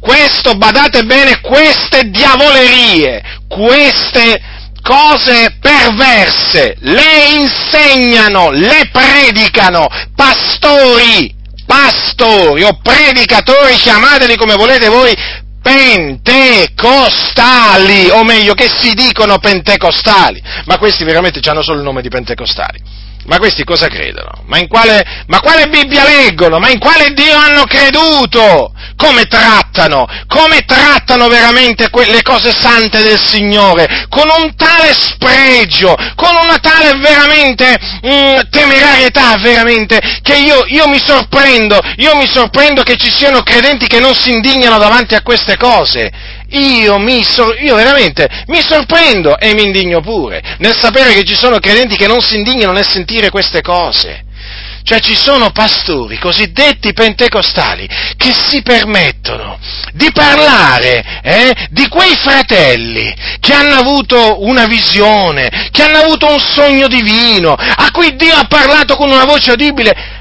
Questo, 0.00 0.56
badate 0.56 1.04
bene, 1.04 1.40
queste 1.40 2.10
diavolerie, 2.10 3.22
queste 3.46 4.40
cose 4.82 5.56
perverse, 5.60 6.74
le 6.80 7.38
insegnano, 7.38 8.50
le 8.50 8.88
predicano 8.90 9.86
pastori, 10.16 11.32
pastori 11.64 12.64
o 12.64 12.78
predicatori, 12.82 13.76
chiamateli 13.76 14.36
come 14.36 14.56
volete 14.56 14.88
voi, 14.88 15.14
pentecostali, 15.62 18.10
o 18.10 18.24
meglio 18.24 18.54
che 18.54 18.68
si 18.68 18.94
dicono 18.94 19.38
pentecostali, 19.38 20.42
ma 20.66 20.76
questi 20.76 21.04
veramente 21.04 21.38
hanno 21.48 21.62
solo 21.62 21.78
il 21.78 21.84
nome 21.84 22.02
di 22.02 22.08
pentecostali. 22.08 22.80
Ma 23.24 23.38
questi 23.38 23.62
cosa 23.62 23.86
credono? 23.86 24.42
Ma, 24.46 24.58
in 24.58 24.66
quale, 24.66 25.00
ma 25.28 25.38
quale 25.38 25.68
Bibbia 25.68 26.04
leggono? 26.04 26.58
Ma 26.58 26.70
in 26.70 26.80
quale 26.80 27.12
Dio 27.12 27.36
hanno 27.36 27.64
creduto? 27.64 28.72
Come 28.96 29.24
trattano? 29.26 30.06
Come 30.26 30.64
trattano 30.64 31.28
veramente 31.28 31.88
le 31.92 32.22
cose 32.22 32.52
sante 32.52 33.00
del 33.02 33.20
Signore? 33.20 34.06
Con 34.08 34.28
un 34.28 34.54
tale 34.56 34.92
spregio, 34.92 35.94
con 36.16 36.34
una 36.34 36.58
tale 36.58 36.98
veramente 36.98 37.78
mh, 38.02 38.08
mm, 38.08 38.36
temerarietà, 38.50 39.36
veramente, 39.38 40.00
che 40.22 40.36
io, 40.36 40.64
io 40.66 40.88
mi 40.88 40.98
sorprendo, 40.98 41.78
io 41.96 42.16
mi 42.16 42.26
sorprendo 42.26 42.82
che 42.82 42.96
ci 42.96 43.10
siano 43.10 43.42
credenti 43.42 43.86
che 43.86 44.00
non 44.00 44.14
si 44.16 44.32
indignano 44.32 44.78
davanti 44.78 45.14
a 45.14 45.22
queste 45.22 45.56
cose. 45.56 46.10
Io, 46.52 46.98
mi 46.98 47.22
sor- 47.22 47.60
io 47.60 47.74
veramente 47.74 48.28
mi 48.46 48.60
sorprendo 48.60 49.38
e 49.38 49.54
mi 49.54 49.64
indigno 49.64 50.00
pure 50.00 50.56
nel 50.58 50.76
sapere 50.76 51.12
che 51.12 51.24
ci 51.24 51.34
sono 51.34 51.58
credenti 51.58 51.96
che 51.96 52.06
non 52.06 52.20
si 52.20 52.36
indignano 52.36 52.72
nel 52.72 52.88
sentire 52.88 53.30
queste 53.30 53.60
cose. 53.60 54.24
Cioè 54.84 54.98
ci 54.98 55.14
sono 55.14 55.50
pastori 55.50 56.18
cosiddetti 56.18 56.92
pentecostali 56.92 57.88
che 58.16 58.32
si 58.34 58.62
permettono 58.62 59.58
di 59.92 60.10
parlare 60.12 61.20
eh, 61.22 61.68
di 61.70 61.86
quei 61.86 62.16
fratelli 62.16 63.14
che 63.38 63.52
hanno 63.52 63.76
avuto 63.76 64.42
una 64.42 64.66
visione, 64.66 65.68
che 65.70 65.82
hanno 65.82 65.98
avuto 65.98 66.26
un 66.26 66.40
sogno 66.40 66.88
divino, 66.88 67.52
a 67.52 67.90
cui 67.92 68.16
Dio 68.16 68.34
ha 68.34 68.46
parlato 68.46 68.96
con 68.96 69.10
una 69.10 69.24
voce 69.24 69.52
udibile. 69.52 70.20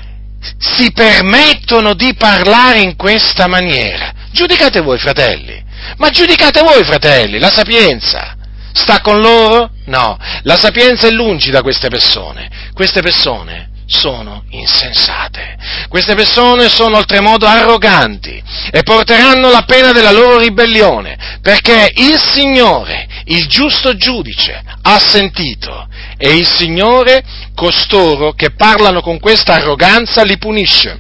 Si 0.59 0.91
permettono 0.91 1.95
di 1.95 2.13
parlare 2.13 2.79
in 2.79 2.95
questa 2.95 3.47
maniera. 3.47 4.13
Giudicate 4.31 4.81
voi, 4.81 4.99
fratelli. 4.99 5.69
Ma 5.97 6.09
giudicate 6.09 6.61
voi, 6.61 6.83
fratelli, 6.83 7.39
la 7.39 7.51
sapienza. 7.51 8.35
Sta 8.73 9.01
con 9.01 9.19
loro? 9.19 9.71
No, 9.85 10.17
la 10.43 10.57
sapienza 10.57 11.07
è 11.07 11.11
lungi 11.11 11.51
da 11.51 11.61
queste 11.61 11.89
persone. 11.89 12.49
Queste 12.73 13.01
persone 13.01 13.69
sono 13.85 14.45
insensate. 14.51 15.57
Queste 15.89 16.15
persone 16.15 16.69
sono 16.69 16.97
oltremodo 16.97 17.45
arroganti 17.45 18.41
e 18.71 18.83
porteranno 18.83 19.49
la 19.49 19.63
pena 19.63 19.91
della 19.91 20.11
loro 20.11 20.39
ribellione, 20.39 21.39
perché 21.41 21.91
il 21.95 22.17
Signore, 22.17 23.07
il 23.25 23.47
giusto 23.47 23.95
giudice, 23.95 24.63
ha 24.81 24.99
sentito 24.99 25.87
e 26.17 26.35
il 26.35 26.47
Signore 26.47 27.23
costoro 27.53 28.31
che 28.31 28.51
parlano 28.51 29.01
con 29.01 29.19
questa 29.19 29.55
arroganza 29.55 30.23
li 30.23 30.37
punisce. 30.37 30.99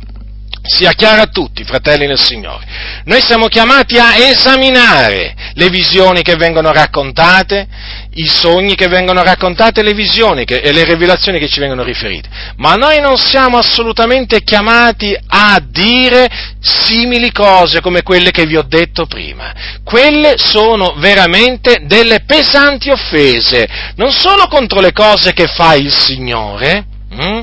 Sia 0.63 0.91
chiaro 0.93 1.23
a 1.23 1.27
tutti, 1.27 1.63
fratelli 1.63 2.05
nel 2.05 2.19
Signore. 2.19 2.63
Noi 3.05 3.19
siamo 3.21 3.47
chiamati 3.47 3.97
a 3.97 4.15
esaminare 4.15 5.33
le 5.53 5.69
visioni 5.69 6.21
che 6.21 6.35
vengono 6.35 6.71
raccontate, 6.71 7.67
i 8.13 8.27
sogni 8.27 8.75
che 8.75 8.87
vengono 8.87 9.23
raccontati, 9.23 9.81
le 9.81 9.93
visioni 9.93 10.45
che, 10.45 10.59
e 10.59 10.71
le 10.71 10.83
rivelazioni 10.83 11.39
che 11.39 11.47
ci 11.47 11.59
vengono 11.59 11.81
riferite. 11.81 12.29
Ma 12.57 12.75
noi 12.75 12.99
non 13.01 13.17
siamo 13.17 13.57
assolutamente 13.57 14.43
chiamati 14.43 15.17
a 15.27 15.59
dire 15.67 16.29
simili 16.59 17.31
cose 17.31 17.81
come 17.81 18.03
quelle 18.03 18.29
che 18.29 18.45
vi 18.45 18.55
ho 18.55 18.63
detto 18.63 19.07
prima. 19.07 19.79
Quelle 19.83 20.35
sono 20.37 20.93
veramente 20.97 21.81
delle 21.85 22.21
pesanti 22.23 22.91
offese, 22.91 23.67
non 23.95 24.11
solo 24.11 24.45
contro 24.47 24.79
le 24.79 24.91
cose 24.91 25.33
che 25.33 25.47
fa 25.47 25.73
il 25.73 25.91
Signore, 25.91 26.85
hm? 27.09 27.41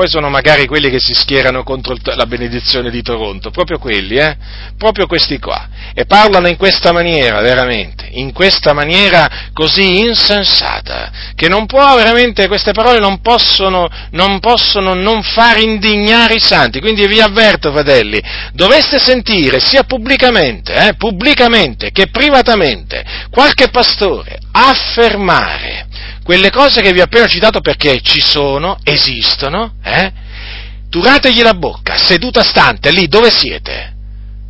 Poi 0.00 0.08
sono 0.08 0.30
magari 0.30 0.66
quelli 0.66 0.88
che 0.88 0.98
si 0.98 1.12
schierano 1.12 1.62
contro 1.62 1.94
la 2.02 2.24
benedizione 2.24 2.88
di 2.88 3.02
Toronto, 3.02 3.50
proprio 3.50 3.76
quelli, 3.76 4.16
eh? 4.16 4.34
proprio 4.78 5.06
questi 5.06 5.38
qua, 5.38 5.68
e 5.92 6.06
parlano 6.06 6.48
in 6.48 6.56
questa 6.56 6.90
maniera, 6.90 7.42
veramente, 7.42 8.08
in 8.12 8.32
questa 8.32 8.72
maniera 8.72 9.50
così 9.52 9.98
insensata, 9.98 11.10
che 11.34 11.48
non 11.48 11.66
può 11.66 11.96
veramente, 11.96 12.48
queste 12.48 12.72
parole 12.72 12.98
non 12.98 13.20
possono 13.20 13.90
non, 14.12 14.40
possono 14.40 14.94
non 14.94 15.22
far 15.22 15.58
indignare 15.58 16.36
i 16.36 16.40
santi, 16.40 16.80
quindi 16.80 17.06
vi 17.06 17.20
avverto, 17.20 17.70
fratelli, 17.70 18.22
doveste 18.54 18.98
sentire 18.98 19.60
sia 19.60 19.82
pubblicamente, 19.82 20.72
eh, 20.72 20.94
pubblicamente 20.94 21.90
che 21.90 22.06
privatamente, 22.06 23.04
qualche 23.30 23.68
pastore 23.68 24.38
affermare 24.52 25.86
quelle 26.22 26.50
cose 26.50 26.80
che 26.80 26.92
vi 26.92 27.00
ho 27.00 27.04
appena 27.04 27.26
citato 27.26 27.60
perché 27.60 28.00
ci 28.02 28.20
sono, 28.20 28.78
esistono, 28.84 29.74
eh? 29.82 30.12
Turategli 30.88 31.42
la 31.42 31.54
bocca, 31.54 31.96
seduta 31.96 32.42
stante, 32.42 32.90
lì 32.90 33.06
dove 33.06 33.30
siete. 33.30 33.94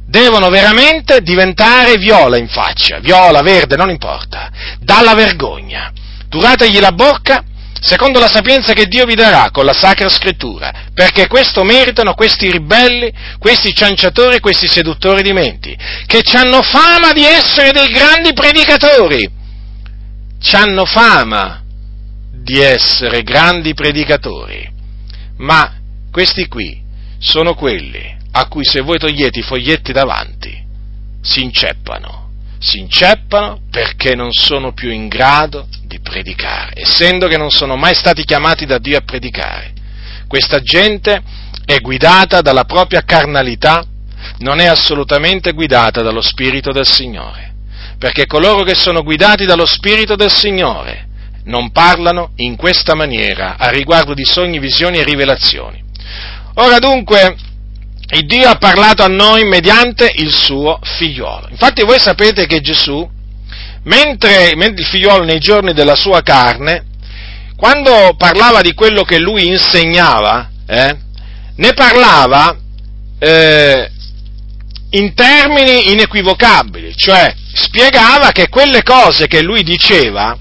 Devono 0.07 0.49
veramente 0.49 1.21
diventare 1.21 1.97
viola 1.97 2.37
in 2.37 2.49
faccia, 2.49 2.99
viola, 2.99 3.43
verde, 3.43 3.77
non 3.77 3.91
importa, 3.91 4.51
dalla 4.81 5.15
vergogna. 5.15 5.93
Turategli 6.29 6.81
la 6.81 6.93
bocca 6.93 7.45
secondo 7.81 8.21
la 8.21 8.29
sapienza 8.29 8.73
che 8.75 8.87
Dio 8.87 9.07
vi 9.07 9.15
darà 9.15 9.51
con 9.51 9.65
la 9.65 9.73
Sacra 9.73 10.09
Scrittura, 10.09 10.73
perché 10.93 11.27
questo 11.27 11.63
meritano 11.63 12.15
questi 12.15 12.51
ribelli, 12.51 13.11
questi 13.39 13.75
cianciatori, 13.75 14.41
questi 14.41 14.69
seduttori 14.69 15.23
di 15.23 15.33
menti, 15.33 15.77
che 16.07 16.23
hanno 16.35 16.63
fama 16.63 17.13
di 17.13 17.25
essere 17.25 17.73
dei 17.73 17.89
grandi 17.89 18.33
predicatori, 18.33 19.39
hanno 20.53 20.85
fama 20.85 21.63
di 22.33 22.59
essere 22.59 23.23
grandi 23.23 23.75
predicatori, 23.75 24.69
ma 25.39 25.75
questi 26.11 26.49
qui 26.49 26.83
sono 27.19 27.55
quelli 27.55 28.19
a 28.33 28.47
cui 28.49 28.65
se 28.65 28.81
voi 28.81 28.99
togliete 28.99 29.41
i 29.41 29.43
foglietti 29.43 29.93
davanti 29.93 30.59
si 31.21 31.43
inceppano, 31.43 32.31
si 32.59 32.79
inceppano 32.79 33.61
perché 33.71 34.15
non 34.15 34.33
sono 34.33 34.73
più 34.73 34.91
in 34.91 35.09
grado 35.09 35.69
di 35.85 36.01
predicare, 36.01 36.73
essendo 36.81 37.27
che 37.27 37.37
non 37.37 37.51
sono 37.51 37.77
mai 37.77 37.95
stati 37.95 38.25
chiamati 38.25 38.65
da 38.67 38.79
Dio 38.79 38.97
a 38.97 39.03
predicare. 39.03 39.73
Questa 40.27 40.61
gente 40.61 41.23
è 41.65 41.79
guidata 41.81 42.41
dalla 42.41 42.65
propria 42.65 43.03
carnalità, 43.03 43.85
non 44.39 44.61
è 44.61 44.67
assolutamente 44.67 45.53
guidata 45.53 46.03
dallo 46.03 46.23
Spirito 46.23 46.73
del 46.73 46.87
Signore, 46.87 47.50
perché 48.01 48.25
coloro 48.25 48.63
che 48.63 48.75
sono 48.75 49.03
guidati 49.03 49.45
dallo 49.45 49.67
Spirito 49.67 50.17
del 50.17 50.33
Signore 50.33 51.09
non 51.45 51.71
parlano 51.71 52.31
in 52.37 52.57
questa 52.57 52.95
maniera 52.95 53.57
a 53.59 53.69
riguardo 53.69 54.15
di 54.15 54.25
sogni, 54.25 54.59
visioni 54.59 54.97
e 54.97 55.05
rivelazioni. 55.05 55.85
Ora 56.55 56.79
dunque, 56.79 57.37
il 58.13 58.25
Dio 58.25 58.49
ha 58.49 58.57
parlato 58.57 59.03
a 59.03 59.07
noi 59.07 59.45
mediante 59.45 60.11
il 60.17 60.35
suo 60.35 60.79
figliolo. 60.83 61.49
Infatti 61.51 61.83
voi 61.85 61.99
sapete 61.99 62.47
che 62.47 62.63
Gesù, 62.63 63.07
mentre, 63.83 64.55
mentre 64.57 64.81
il 64.81 64.89
figliolo 64.89 65.23
nei 65.25 65.39
giorni 65.39 65.75
della 65.75 65.95
sua 65.95 66.23
carne, 66.23 66.87
quando 67.55 68.15
parlava 68.17 68.63
di 68.63 68.73
quello 68.73 69.03
che 69.03 69.19
lui 69.19 69.47
insegnava, 69.47 70.49
eh, 70.67 70.97
ne 71.55 71.73
parlava 71.75 72.57
eh, 73.19 73.90
in 74.91 75.15
termini 75.15 75.93
inequivocabili, 75.93 76.95
cioè 76.97 77.35
spiegava 77.53 78.33
che 78.33 78.49
quelle 78.49 78.83
cose 78.83 79.27
che 79.27 79.43
lui 79.43 79.63
diceva 79.63 80.37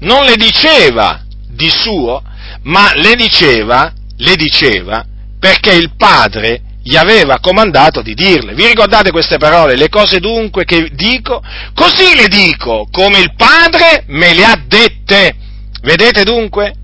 non 0.00 0.24
le 0.24 0.36
diceva 0.36 1.22
di 1.48 1.70
suo, 1.70 2.22
ma 2.62 2.92
le 2.94 3.14
diceva, 3.14 3.92
le 4.16 4.36
diceva 4.36 5.04
perché 5.38 5.72
il 5.72 5.94
Padre 5.96 6.62
gli 6.82 6.96
aveva 6.96 7.38
comandato 7.40 8.02
di 8.02 8.14
dirle. 8.14 8.54
Vi 8.54 8.66
ricordate 8.66 9.10
queste 9.10 9.38
parole? 9.38 9.76
Le 9.76 9.88
cose 9.88 10.20
dunque 10.20 10.64
che 10.64 10.90
dico, 10.92 11.42
così 11.74 12.14
le 12.14 12.28
dico, 12.28 12.86
come 12.90 13.18
il 13.20 13.34
Padre 13.34 14.04
me 14.08 14.34
le 14.34 14.44
ha 14.44 14.62
dette. 14.66 15.34
Vedete 15.80 16.24
dunque? 16.24 16.74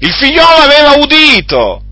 Il 0.00 0.12
figliolo 0.12 0.62
aveva 0.62 0.92
udito 0.96 1.82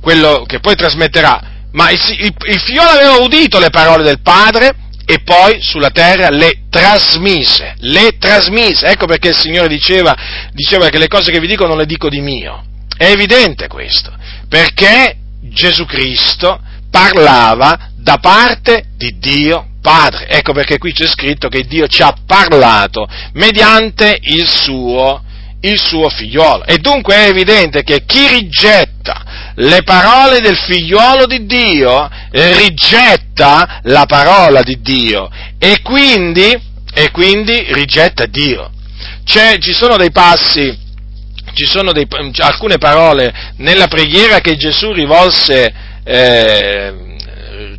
quello 0.00 0.44
che 0.46 0.60
poi 0.60 0.74
trasmetterà, 0.74 1.49
ma 1.72 1.90
il, 1.90 2.00
il, 2.18 2.34
il 2.48 2.60
figliolo 2.60 2.88
aveva 2.88 3.16
udito 3.16 3.58
le 3.58 3.70
parole 3.70 4.02
del 4.02 4.20
Padre 4.20 4.74
e 5.04 5.20
poi 5.24 5.60
sulla 5.60 5.90
terra 5.90 6.30
le 6.30 6.66
trasmise, 6.70 7.74
le 7.78 8.16
trasmise. 8.18 8.86
Ecco 8.86 9.06
perché 9.06 9.30
il 9.30 9.36
Signore 9.36 9.68
diceva, 9.68 10.16
diceva 10.52 10.88
che 10.88 10.98
le 10.98 11.08
cose 11.08 11.32
che 11.32 11.40
vi 11.40 11.48
dico 11.48 11.66
non 11.66 11.76
le 11.76 11.86
dico 11.86 12.08
di 12.08 12.20
mio. 12.20 12.64
È 12.96 13.06
evidente 13.06 13.66
questo, 13.66 14.12
perché 14.48 15.16
Gesù 15.42 15.84
Cristo 15.86 16.60
parlava 16.90 17.90
da 17.96 18.18
parte 18.18 18.84
di 18.96 19.18
Dio 19.18 19.66
Padre. 19.80 20.28
Ecco 20.28 20.52
perché 20.52 20.78
qui 20.78 20.92
c'è 20.92 21.06
scritto 21.06 21.48
che 21.48 21.62
Dio 21.62 21.86
ci 21.88 22.02
ha 22.02 22.14
parlato 22.26 23.08
mediante 23.32 24.18
il 24.20 24.48
suo, 24.48 25.24
il 25.62 25.78
suo 25.78 26.08
figliolo. 26.08 26.64
E 26.64 26.78
dunque 26.78 27.14
è 27.14 27.28
evidente 27.28 27.82
che 27.82 28.04
chi 28.06 28.26
rigetta 28.28 29.52
le 29.56 29.82
parole 29.82 30.40
del 30.40 30.56
figliuolo 30.56 31.26
di 31.26 31.44
Dio, 31.44 32.08
rigetta 32.30 33.80
la 33.84 34.06
parola 34.06 34.62
di 34.62 34.80
Dio 34.80 35.28
e 35.58 35.80
quindi, 35.82 36.58
e 36.94 37.10
quindi 37.10 37.66
rigetta 37.72 38.26
Dio. 38.26 38.70
C'è, 39.24 39.58
ci 39.58 39.72
sono 39.72 39.96
dei 39.96 40.10
passi, 40.10 40.76
ci 41.52 41.66
sono 41.66 41.92
dei, 41.92 42.06
alcune 42.38 42.78
parole 42.78 43.52
nella 43.56 43.86
preghiera 43.86 44.40
che 44.40 44.56
Gesù 44.56 44.92
rivolse, 44.92 45.72
eh, 46.04 46.94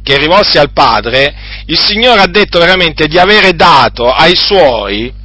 che 0.03 0.17
rivolse 0.17 0.59
al 0.59 0.71
Padre, 0.71 1.33
il 1.65 1.79
Signore 1.79 2.21
ha 2.21 2.27
detto 2.27 2.59
veramente 2.59 3.07
di 3.07 3.17
avere 3.17 3.53
dato 3.53 4.11
ai 4.11 4.35
suoi 4.35 5.19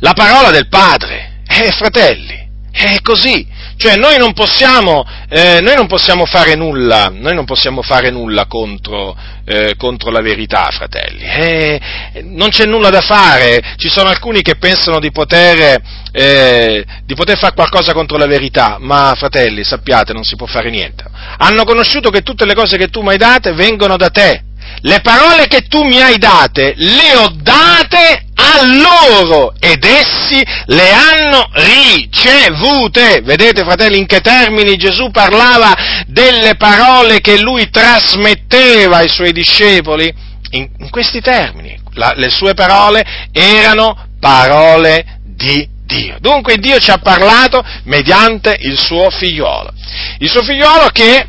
la 0.00 0.12
parola 0.12 0.50
del 0.50 0.68
Padre. 0.68 1.42
Eh, 1.48 1.70
fratelli, 1.72 2.48
è 2.70 2.98
così. 3.02 3.54
Cioè 3.78 3.96
noi 3.96 4.16
non 4.16 4.32
possiamo, 4.32 5.04
eh, 5.28 5.60
noi 5.60 5.74
non 5.74 5.86
possiamo 5.86 6.24
fare 6.24 6.54
nulla, 6.54 7.10
noi 7.12 7.34
non 7.34 7.44
possiamo 7.44 7.82
fare 7.82 8.10
nulla 8.10 8.46
contro, 8.46 9.14
eh, 9.44 9.74
contro 9.76 10.10
la 10.10 10.22
verità, 10.22 10.66
fratelli. 10.70 11.22
Eh, 11.22 11.80
non 12.22 12.48
c'è 12.48 12.64
nulla 12.64 12.88
da 12.88 13.02
fare, 13.02 13.74
ci 13.76 13.90
sono 13.90 14.08
alcuni 14.08 14.40
che 14.40 14.56
pensano 14.56 14.98
di 14.98 15.10
poter, 15.12 15.78
eh, 16.10 16.84
di 17.04 17.14
poter 17.14 17.36
fare 17.36 17.54
qualcosa 17.54 17.92
contro 17.92 18.16
la 18.16 18.26
verità, 18.26 18.78
ma 18.80 19.12
fratelli, 19.14 19.62
sappiate, 19.62 20.14
non 20.14 20.24
si 20.24 20.36
può 20.36 20.46
fare 20.46 20.70
niente. 20.70 21.04
Hanno 21.36 21.64
conosciuto 21.64 22.08
che 22.08 22.22
tutte 22.22 22.46
le 22.46 22.54
cose 22.54 22.78
che 22.78 22.88
tu 22.88 23.02
mi 23.02 23.10
hai 23.10 23.18
date 23.18 23.52
vengono 23.52 23.98
da 23.98 24.08
te 24.08 24.45
le 24.80 25.00
parole 25.00 25.46
che 25.46 25.62
tu 25.62 25.82
mi 25.82 26.00
hai 26.00 26.18
date 26.18 26.74
le 26.76 27.16
ho 27.16 27.32
date 27.40 28.26
a 28.34 28.64
loro 28.64 29.54
ed 29.58 29.82
essi 29.84 30.44
le 30.66 30.92
hanno 30.92 31.48
ricevute. 31.52 33.20
Vedete, 33.22 33.62
fratelli, 33.62 33.98
in 33.98 34.06
che 34.06 34.20
termini 34.20 34.76
Gesù 34.76 35.10
parlava 35.10 36.04
delle 36.06 36.56
parole 36.56 37.20
che 37.20 37.38
lui 37.38 37.70
trasmetteva 37.70 38.98
ai 38.98 39.08
suoi 39.08 39.32
discepoli? 39.32 40.12
In, 40.50 40.68
in 40.78 40.90
questi 40.90 41.20
termini. 41.20 41.78
La, 41.94 42.12
le 42.14 42.30
sue 42.30 42.54
parole 42.54 43.04
erano 43.32 44.08
parole 44.20 45.20
di 45.24 45.66
Dio. 45.84 46.16
Dunque 46.20 46.58
Dio 46.58 46.78
ci 46.78 46.90
ha 46.90 46.98
parlato 46.98 47.64
mediante 47.84 48.56
il 48.60 48.78
suo 48.78 49.08
figliolo. 49.10 49.72
Il 50.18 50.28
suo 50.28 50.42
figliolo 50.42 50.88
che 50.92 51.26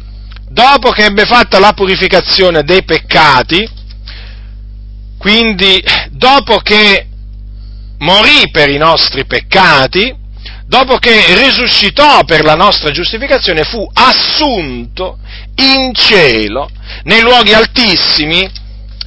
dopo 0.58 0.90
che 0.90 1.06
ebbe 1.06 1.26
fatta 1.26 1.60
la 1.60 1.74
purificazione 1.74 2.64
dei 2.64 2.84
peccati, 2.84 3.70
quindi 5.20 5.84
dopo 6.10 6.58
che 6.58 7.06
morì 8.00 8.50
per 8.50 8.68
i 8.68 8.78
nostri 8.78 9.28
peccati, 9.28 10.12
dopo 10.66 10.98
che 10.98 11.36
risuscitò 11.36 12.24
per 12.24 12.44
la 12.44 12.56
nostra 12.56 12.90
giustificazione, 12.90 13.66
fu 13.66 13.88
assunto 13.94 15.20
in 15.58 15.94
cielo, 15.94 16.72
nei 17.04 17.22
luoghi 17.22 17.54
altissimi, 17.54 18.50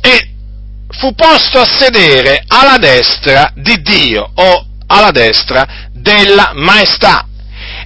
e 0.00 0.30
fu 0.98 1.12
posto 1.16 1.58
a 1.58 1.66
sedere 1.66 2.44
alla 2.46 2.78
destra 2.78 3.50
di 3.56 3.82
Dio 3.82 4.30
o 4.32 4.66
alla 4.86 5.10
destra 5.10 5.66
della 5.90 6.52
maestà. 6.54 7.26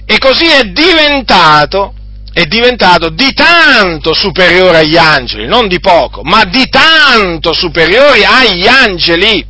E 0.05 0.19
così 0.19 0.45
è 0.45 0.65
diventato 0.65 1.95
è 2.35 2.43
diventato 2.47 3.07
di 3.07 3.31
tanto 3.31 4.13
superiore 4.13 4.79
agli 4.79 4.97
angeli, 4.97 5.47
non 5.47 5.69
di 5.69 5.79
poco, 5.79 6.21
ma 6.21 6.43
di 6.43 6.67
tanto 6.67 7.53
superiore 7.53 8.25
agli 8.25 8.67
angeli, 8.67 9.41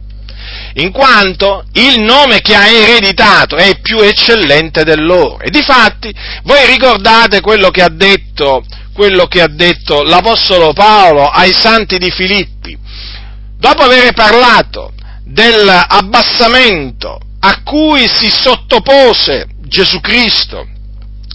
in 0.75 0.91
quanto 0.91 1.65
il 1.71 2.01
nome 2.01 2.41
che 2.41 2.53
ha 2.53 2.67
ereditato 2.67 3.55
è 3.55 3.79
più 3.79 3.97
eccellente 4.01 4.83
del 4.83 5.03
loro. 5.03 5.39
E 5.39 5.49
difatti, 5.49 6.13
voi 6.43 6.63
ricordate 6.67 7.41
quello 7.41 7.71
che 7.71 7.81
ha 7.81 7.89
detto, 7.89 8.63
quello 8.93 9.25
che 9.25 9.41
ha 9.41 9.49
detto 9.49 10.03
l'Apostolo 10.03 10.71
Paolo 10.73 11.27
ai 11.27 11.53
santi 11.53 11.97
di 11.97 12.11
Filippi, 12.11 12.77
dopo 13.57 13.81
aver 13.81 14.13
parlato 14.13 14.93
dell'abbassamento 15.23 17.17
a 17.39 17.63
cui 17.63 18.07
si 18.07 18.29
sottopose 18.29 19.47
Gesù 19.63 19.99
Cristo, 20.01 20.67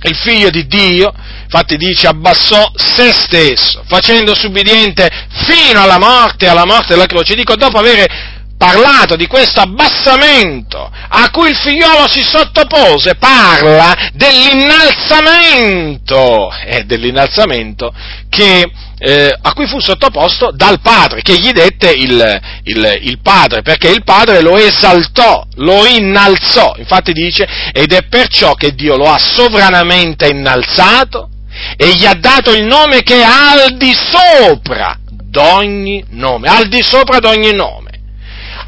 il 0.09 0.17
figlio 0.17 0.51
di 0.51 0.67
Dio, 0.67 1.13
infatti 1.45 1.77
dice 1.77 2.07
abbassò 2.07 2.71
se 2.75 3.13
stesso, 3.13 3.83
facendosi 3.87 4.47
ubbidiente 4.47 5.09
fino 5.47 5.83
alla 5.83 5.99
morte, 5.99 6.49
alla 6.49 6.65
morte 6.65 6.95
della 6.95 7.07
croce. 7.07 7.35
Dico, 7.35 7.57
dopo 7.57 7.79
aver 7.79 8.30
parlato 8.61 9.16
di 9.16 9.27
questo 9.27 9.61
abbassamento 9.61 10.92
a 11.09 11.31
cui 11.31 11.49
il 11.49 11.57
figliolo 11.57 12.07
si 12.07 12.23
sottopose, 12.23 13.14
parla 13.14 14.11
dell'innalzamento, 14.12 16.51
è 16.66 16.83
dell'innalzamento 16.83 17.90
che 18.29 18.70
eh, 19.03 19.35
a 19.40 19.55
cui 19.55 19.66
fu 19.66 19.81
sottoposto 19.81 20.51
dal 20.53 20.83
padre, 20.83 21.23
che 21.23 21.38
gli 21.38 21.53
dette 21.53 21.90
il, 21.90 22.38
il, 22.64 22.99
il, 23.01 23.18
padre, 23.23 23.62
perché 23.62 23.88
il 23.88 24.05
padre 24.05 24.42
lo 24.42 24.59
esaltò, 24.59 25.42
lo 25.55 25.87
innalzò, 25.87 26.75
infatti 26.77 27.14
dice, 27.14 27.49
ed 27.73 27.94
è 27.94 28.03
perciò 28.11 28.53
che 28.53 28.75
Dio 28.75 28.96
lo 28.96 29.11
ha 29.11 29.18
sovranamente 29.18 30.29
innalzato 30.29 31.31
e 31.79 31.94
gli 31.94 32.05
ha 32.05 32.12
dato 32.12 32.53
il 32.53 32.64
nome 32.64 33.03
che 33.03 33.23
è 33.23 33.25
al 33.25 33.79
di 33.79 33.94
sopra 33.94 34.99
d'ogni 35.09 36.05
nome, 36.11 36.49
al 36.49 36.68
di 36.68 36.83
sopra 36.83 37.20
d'ogni 37.20 37.55
nome, 37.55 37.89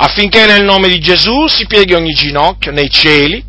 affinché 0.02 0.46
nel 0.46 0.64
nome 0.64 0.88
di 0.88 0.98
Gesù 0.98 1.46
si 1.46 1.64
pieghi 1.66 1.94
ogni 1.94 2.12
ginocchio 2.12 2.72
nei 2.72 2.90
cieli, 2.90 3.44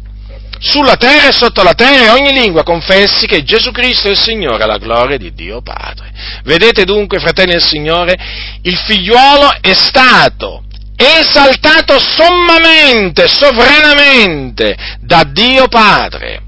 sulla 0.60 0.96
terra 0.96 1.30
e 1.30 1.34
sotto 1.34 1.64
la 1.64 1.74
terra 1.74 2.06
e 2.06 2.22
ogni 2.22 2.32
lingua 2.32 2.64
confessi 2.64 3.26
che 3.26 3.44
Gesù 3.44 3.72
Cristo 3.72 4.08
è 4.08 4.12
il 4.12 4.20
Signore 4.20 4.64
alla 4.64 4.78
gloria 4.78 5.18
di 5.18 5.34
Dio 5.34 5.62
Padre. 5.62 6.12
Vedete 6.44 6.86
dunque, 6.86 7.20
fratelli 7.20 7.54
del 7.54 7.66
Signore, 7.66 8.16
il 8.62 8.78
figliuolo 8.78 9.50
è 9.62 9.74
stato 9.74 10.64
esaltato 10.96 12.00
sommamente, 12.00 13.28
sovranamente 13.28 14.78
da 15.00 15.24
Dio 15.24 15.68
Padre 15.68 16.43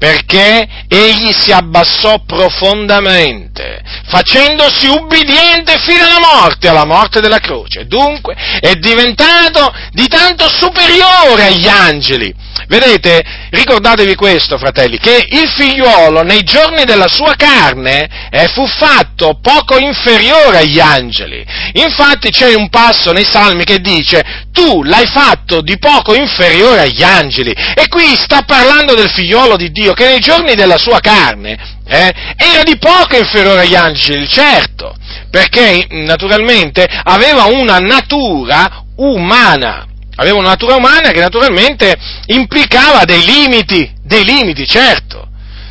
perché 0.00 0.66
egli 0.88 1.30
si 1.30 1.52
abbassò 1.52 2.22
profondamente, 2.24 3.82
facendosi 4.08 4.86
ubbidiente 4.86 5.78
fino 5.78 6.02
alla 6.06 6.18
morte, 6.18 6.68
alla 6.68 6.86
morte 6.86 7.20
della 7.20 7.36
croce. 7.36 7.86
Dunque 7.86 8.34
è 8.60 8.76
diventato 8.76 9.70
di 9.92 10.08
tanto 10.08 10.48
superiore 10.48 11.48
agli 11.48 11.68
angeli. 11.68 12.34
Vedete, 12.66 13.22
ricordatevi 13.50 14.14
questo, 14.14 14.56
fratelli, 14.56 14.96
che 14.96 15.26
il 15.28 15.48
figliuolo 15.48 16.22
nei 16.22 16.44
giorni 16.44 16.84
della 16.84 17.08
sua 17.08 17.34
carne 17.36 18.08
eh, 18.30 18.48
fu 18.48 18.66
fatto 18.66 19.38
poco 19.42 19.76
inferiore 19.76 20.58
agli 20.58 20.80
angeli. 20.80 21.44
Infatti 21.74 22.30
c'è 22.30 22.54
un 22.54 22.70
passo 22.70 23.12
nei 23.12 23.24
salmi 23.24 23.64
che 23.64 23.80
dice, 23.80 24.46
tu 24.52 24.82
l'hai 24.82 25.06
fatto 25.06 25.60
di 25.60 25.78
poco 25.78 26.14
inferiore 26.14 26.82
agli 26.82 27.02
angeli. 27.02 27.50
E 27.50 27.88
qui 27.88 28.14
sta 28.16 28.42
parlando 28.42 28.94
del 28.94 29.10
figliuolo 29.10 29.56
di 29.56 29.70
Dio 29.70 29.89
che 29.92 30.06
nei 30.06 30.18
giorni 30.18 30.54
della 30.54 30.78
sua 30.78 31.00
carne 31.00 31.78
eh, 31.86 32.12
era 32.36 32.62
di 32.62 32.78
poco 32.78 33.16
inferiore 33.16 33.62
agli 33.62 33.74
angeli, 33.74 34.28
certo, 34.28 34.94
perché 35.30 35.86
naturalmente 35.90 36.86
aveva 37.04 37.44
una 37.44 37.78
natura 37.78 38.84
umana 38.96 39.86
aveva 40.20 40.36
una 40.36 40.50
natura 40.50 40.76
umana 40.76 41.12
che 41.12 41.20
naturalmente 41.20 41.96
implicava 42.26 43.04
dei 43.04 43.24
limiti, 43.24 43.90
dei 44.02 44.22
limiti, 44.22 44.66
certo, 44.66 45.28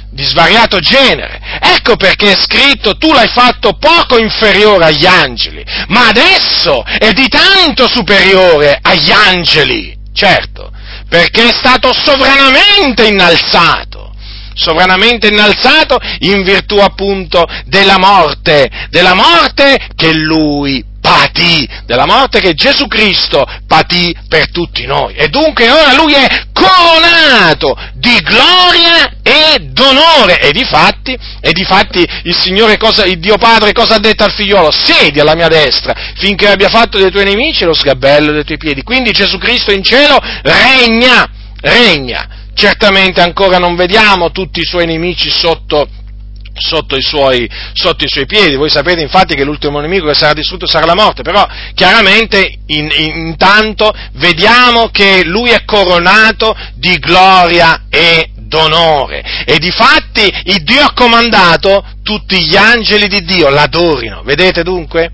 di 0.10 0.26
svariato 0.26 0.80
genere. 0.80 1.40
Ecco 1.62 1.96
perché 1.96 2.32
è 2.32 2.36
scritto 2.36 2.98
tu 2.98 3.14
l'hai 3.14 3.28
fatto 3.28 3.74
poco 3.74 4.18
inferiore 4.18 4.86
agli 4.86 5.06
angeli, 5.06 5.64
ma 5.90 6.08
adesso 6.08 6.84
è 6.84 7.12
di 7.12 7.28
tanto 7.28 7.88
superiore 7.88 8.80
agli 8.82 9.12
angeli, 9.12 9.96
certo, 10.14 10.72
perché 11.08 11.50
è 11.50 11.54
stato 11.54 11.94
sovranamente 11.94 13.06
innalzato 13.06 13.99
sovranamente 14.60 15.28
innalzato 15.28 15.98
in 16.20 16.44
virtù 16.44 16.78
appunto 16.78 17.46
della 17.66 17.98
morte, 17.98 18.70
della 18.90 19.14
morte 19.14 19.80
che 19.96 20.14
lui 20.14 20.86
patì, 21.02 21.68
della 21.86 22.06
morte 22.06 22.40
che 22.40 22.54
Gesù 22.54 22.88
Cristo 22.88 23.46
patì 23.66 24.14
per 24.28 24.52
tutti 24.52 24.86
noi. 24.86 25.16
E 25.16 25.30
dunque 25.30 25.70
ora 25.70 25.94
lui 25.94 26.14
è 26.14 26.28
coronato 26.54 27.76
di 27.94 28.16
gloria 28.22 29.14
e 29.24 29.60
d'onore. 29.72 30.40
E 30.40 30.52
difatti, 30.52 31.18
e 31.40 31.52
difatti 31.54 32.06
il 32.24 32.36
Signore, 32.36 32.78
cosa, 32.78 33.06
il 33.06 33.20
Dio 33.20 33.38
Padre 33.38 33.72
cosa 33.72 33.96
ha 33.96 34.00
detto 34.00 34.24
al 34.24 34.34
figliolo? 34.34 34.72
Siedi 34.72 35.20
alla 35.20 35.36
mia 35.36 35.48
destra 35.48 35.96
finché 36.16 36.48
abbia 36.48 36.70
fatto 36.70 36.98
dei 36.98 37.12
tuoi 37.12 37.26
nemici 37.26 37.64
lo 37.64 37.74
sgabello 37.74 38.32
dei 38.32 38.44
tuoi 38.44 38.58
piedi. 38.58 38.84
Quindi 38.84 39.12
Gesù 39.12 39.38
Cristo 39.38 39.72
in 39.72 39.84
cielo 39.84 40.20
regna, 40.44 41.28
regna. 41.62 42.39
Certamente 42.60 43.22
ancora 43.22 43.58
non 43.58 43.78
vediamo 43.78 44.32
tutti 44.32 44.60
i 44.60 44.66
suoi 44.66 44.86
nemici 44.86 45.30
sotto 45.30 45.88
sotto 46.54 46.98
i, 46.98 47.02
suoi, 47.02 47.50
sotto 47.72 48.04
i, 48.04 48.10
suoi, 48.10 48.26
piedi. 48.26 48.58
Voi 48.58 48.70
sapete 48.70 49.02
infatti 49.02 49.34
che 49.34 49.46
l'ultimo 49.46 49.80
nemico 49.80 50.08
che 50.08 50.14
sarà 50.14 50.34
distrutto 50.34 50.68
sarà 50.68 50.86
la 50.86 50.94
morte, 50.94 51.22
però 51.22 51.48
chiaramente 51.74 52.58
in, 52.66 52.90
in, 52.94 53.28
intanto 53.28 53.94
vediamo 54.16 54.90
che 54.90 55.24
lui 55.24 55.52
è 55.52 55.64
coronato 55.64 56.54
di 56.74 56.98
gloria 56.98 57.86
e 57.90 58.32
d'onore. 58.36 59.24
E 59.46 59.58
difatti 59.58 60.30
il 60.48 60.62
Dio 60.64 60.84
ha 60.84 60.92
comandato 60.94 61.86
tutti 62.04 62.44
gli 62.44 62.58
angeli 62.58 63.08
di 63.08 63.24
Dio 63.24 63.48
l'adorino. 63.48 64.22
Vedete 64.24 64.64
dunque? 64.64 65.10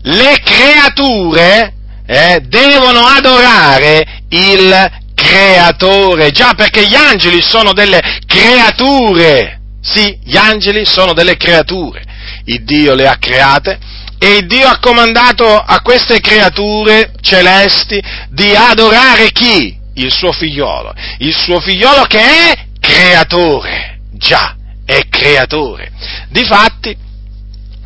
Le 0.00 0.40
creature 0.42 1.74
eh, 2.06 2.40
devono 2.46 3.00
adorare 3.00 4.22
il 4.30 5.02
creatore, 5.24 6.30
già 6.30 6.52
perché 6.54 6.86
gli 6.86 6.94
angeli 6.94 7.40
sono 7.40 7.72
delle 7.72 8.00
creature 8.26 9.62
sì, 9.84 10.18
gli 10.24 10.36
angeli 10.36 10.86
sono 10.86 11.12
delle 11.12 11.36
creature, 11.36 12.02
il 12.46 12.64
Dio 12.64 12.94
le 12.94 13.06
ha 13.06 13.18
create 13.18 13.78
e 14.18 14.46
Dio 14.46 14.66
ha 14.66 14.78
comandato 14.78 15.44
a 15.44 15.82
queste 15.82 16.20
creature 16.20 17.12
celesti 17.20 18.02
di 18.30 18.54
adorare 18.54 19.30
chi? 19.30 19.76
Il 19.96 20.10
suo 20.10 20.32
figliolo. 20.32 20.94
Il 21.18 21.36
suo 21.36 21.60
figliolo 21.60 22.04
che 22.04 22.18
è 22.18 22.66
creatore, 22.80 24.00
già, 24.12 24.56
è 24.86 25.02
creatore. 25.10 25.92
Difatti, 26.30 26.96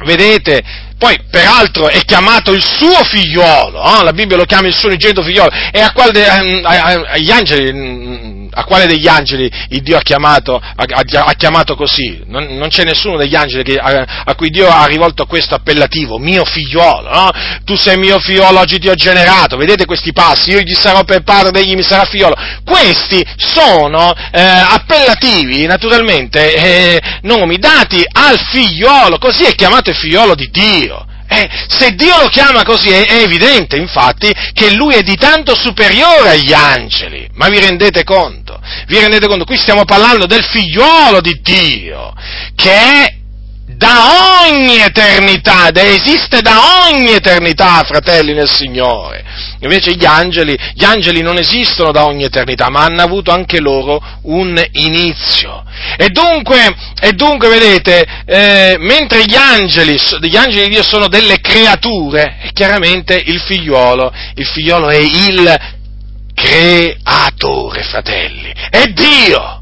vedete, 0.05 0.63
poi 0.99 1.17
peraltro 1.31 1.89
è 1.89 2.01
chiamato 2.01 2.53
il 2.53 2.63
suo 2.65 3.05
figliolo, 3.05 3.81
no? 3.81 4.03
la 4.03 4.13
Bibbia 4.13 4.37
lo 4.37 4.45
chiama 4.45 4.67
il 4.67 4.75
suo 4.75 4.89
unigenito 4.89 5.23
figliolo, 5.23 5.49
e 5.73 5.81
a 5.81 5.93
quale, 5.93 6.11
de, 6.11 6.27
a, 6.27 6.41
a, 6.65 7.37
angeli, 7.37 7.73
mm, 7.73 8.49
a 8.51 8.65
quale 8.65 8.87
degli 8.87 9.07
angeli 9.07 9.49
il 9.69 9.83
Dio 9.83 9.97
ha 9.97 10.01
chiamato, 10.01 10.61
ha, 10.61 11.35
chiamato 11.35 11.77
così? 11.77 12.23
Non, 12.27 12.57
non, 12.57 12.69
c'è 12.69 12.83
nessuno 12.83 13.17
degli 13.17 13.37
angeli 13.37 13.63
che, 13.63 13.77
a, 13.77 14.35
cui 14.35 14.51
Dio 14.51 14.69
ha 14.69 14.87
rivolto 14.87 15.25
questo 15.27 15.55
appellativo, 15.55 16.19
mio 16.19 16.45
figliolo, 16.45 17.09
no? 17.09 17.31
tu 17.65 17.77
sei 17.77 17.97
mio 17.97 18.19
figliolo, 18.19 18.59
oggi 18.59 18.81
ti 18.81 18.89
ho 18.89 18.95
generato, 18.95 19.57
vedete 19.57 19.85
questi 19.85 20.13
passi, 20.13 20.51
io 20.51 20.61
gli 20.61 20.75
sarò 20.75 21.05
per 21.05 21.23
padre, 21.23 21.61
egli 21.61 21.77
mi 21.77 21.85
sarà 21.85 22.07
figliolo, 22.07 22.35
questi 22.65 23.25
sono 23.37 24.13
eh, 24.33 24.41
appellativi, 24.41 25.65
naturalmente, 25.67 26.55
eh, 26.55 27.01
nomi 27.23 27.57
dati 27.59 28.05
al 28.11 28.39
figliolo, 28.51 29.19
così 29.19 29.45
è 29.45 29.55
chiamato 29.55 29.91
il 29.91 29.97
figliolo 29.97 30.35
di 30.35 30.49
Dio. 30.51 30.88
Eh, 31.39 31.49
se 31.69 31.95
Dio 31.95 32.21
lo 32.21 32.29
chiama 32.29 32.65
così 32.65 32.89
è, 32.89 33.07
è, 33.07 33.23
evidente, 33.23 33.77
infatti, 33.77 34.33
che 34.53 34.73
Lui 34.73 34.95
è 34.95 35.03
di 35.03 35.15
tanto 35.15 35.55
superiore 35.55 36.31
agli 36.31 36.53
angeli. 36.53 37.29
Ma 37.35 37.49
vi 37.49 37.61
rendete 37.61 38.03
conto? 38.03 38.61
Vi 38.87 38.99
rendete 38.99 39.29
conto? 39.29 39.45
Qui 39.45 39.57
stiamo 39.57 39.85
parlando 39.85 40.27
del 40.27 40.43
figliuolo 40.43 41.21
di 41.21 41.39
Dio, 41.41 42.13
che 42.57 42.71
è 42.73 43.15
da 43.77 44.47
ogni 44.47 44.81
eternità, 44.81 45.71
esiste 45.75 46.41
da 46.41 46.89
ogni 46.89 47.13
eternità, 47.13 47.83
fratelli 47.85 48.33
nel 48.33 48.49
Signore. 48.49 49.25
Invece 49.61 49.95
gli 49.95 50.05
angeli, 50.05 50.57
gli 50.75 50.85
angeli 50.85 51.21
non 51.21 51.37
esistono 51.37 51.93
da 51.93 52.05
ogni 52.05 52.25
eternità, 52.25 52.71
ma 52.71 52.85
hanno 52.85 53.03
avuto 53.03 53.31
anche 53.31 53.61
loro 53.61 54.01
un 54.23 54.61
inizio. 54.73 55.65
E 55.97 56.09
dunque, 56.09 56.75
e 57.01 57.13
dunque 57.13 57.49
vedete, 57.49 58.07
eh, 58.25 58.77
mentre 58.79 59.25
gli 59.25 59.37
angeli, 59.37 59.99
gli 60.23 60.37
angeli 60.37 60.65
di 60.65 60.71
Dio 60.71 60.83
sono 60.83 61.09
delle 61.09 61.41
creature, 61.41 62.51
chiaramente 62.55 63.23
il 63.27 63.41
figliolo, 63.41 64.13
il 64.35 64.47
figliolo 64.47 64.89
è 64.89 64.97
il 64.97 65.57
creatore, 66.35 67.83
fratelli, 67.83 68.53
è 68.71 68.85
Dio. 68.87 69.57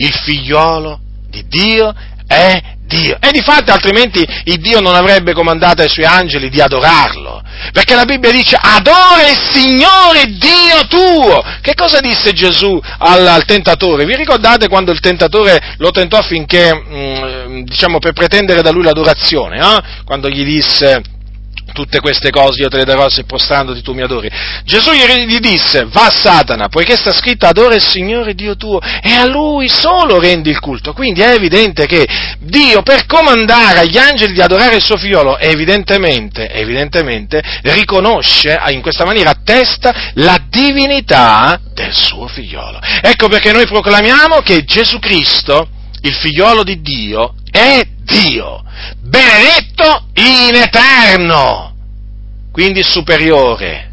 Il 0.00 0.12
figliolo 0.12 1.00
di 1.28 1.44
Dio 1.48 1.92
è 2.26 2.76
Dio. 2.88 3.18
E 3.20 3.30
di 3.30 3.42
fatto 3.42 3.70
altrimenti 3.70 4.26
il 4.44 4.58
Dio 4.58 4.80
non 4.80 4.94
avrebbe 4.94 5.34
comandato 5.34 5.82
ai 5.82 5.88
suoi 5.88 6.06
angeli 6.06 6.48
di 6.48 6.60
adorarlo. 6.60 7.42
Perché 7.72 7.94
la 7.94 8.04
Bibbia 8.04 8.32
dice 8.32 8.58
adora 8.60 9.28
il 9.28 9.38
Signore 9.52 10.24
Dio 10.26 10.86
tuo. 10.88 11.44
Che 11.60 11.74
cosa 11.74 12.00
disse 12.00 12.32
Gesù 12.32 12.80
al, 12.98 13.26
al 13.26 13.44
tentatore? 13.44 14.06
Vi 14.06 14.16
ricordate 14.16 14.68
quando 14.68 14.90
il 14.90 15.00
tentatore 15.00 15.74
lo 15.76 15.90
tentò 15.90 16.16
affinché, 16.16 16.72
mh, 16.74 17.46
mm, 17.46 17.62
diciamo, 17.62 17.98
per 17.98 18.12
pretendere 18.12 18.62
da 18.62 18.70
lui 18.70 18.82
l'adorazione? 18.82 19.58
Eh? 19.58 20.04
Quando 20.04 20.28
gli 20.28 20.44
disse 20.44 21.02
tutte 21.78 22.00
queste 22.00 22.30
cose 22.30 22.62
io 22.62 22.68
te 22.68 22.78
le 22.78 22.84
darò 22.84 23.08
se 23.08 23.22
prostrandoti 23.22 23.82
tu 23.82 23.92
mi 23.92 24.02
adori. 24.02 24.28
Gesù 24.64 24.90
gli 24.90 25.38
disse, 25.38 25.84
va 25.84 26.10
Satana, 26.10 26.66
poiché 26.66 26.96
sta 26.96 27.12
scritto 27.12 27.46
adora 27.46 27.76
il 27.76 27.86
Signore 27.86 28.34
Dio 28.34 28.56
tuo 28.56 28.80
e 28.80 29.12
a 29.12 29.24
Lui 29.24 29.68
solo 29.68 30.18
rendi 30.18 30.50
il 30.50 30.58
culto. 30.58 30.92
Quindi 30.92 31.20
è 31.20 31.34
evidente 31.34 31.86
che 31.86 32.04
Dio 32.40 32.82
per 32.82 33.06
comandare 33.06 33.78
agli 33.78 33.96
angeli 33.96 34.32
di 34.32 34.40
adorare 34.40 34.74
il 34.74 34.82
suo 34.82 34.96
figliolo, 34.96 35.38
evidentemente, 35.38 36.50
evidentemente 36.50 37.40
riconosce, 37.62 38.58
in 38.70 38.82
questa 38.82 39.04
maniera 39.04 39.30
attesta 39.30 40.10
la 40.14 40.36
divinità 40.48 41.60
del 41.74 41.94
suo 41.94 42.26
figliolo. 42.26 42.80
Ecco 43.02 43.28
perché 43.28 43.52
noi 43.52 43.68
proclamiamo 43.68 44.40
che 44.40 44.64
Gesù 44.64 44.98
Cristo, 44.98 45.68
il 46.02 46.14
figliolo 46.14 46.64
di 46.64 46.80
Dio, 46.80 47.34
è 47.52 47.82
Dio 48.02 48.64
benedetto 49.00 50.08
in 50.14 50.54
eterno, 50.54 51.67
quindi 52.58 52.82
superiore 52.82 53.88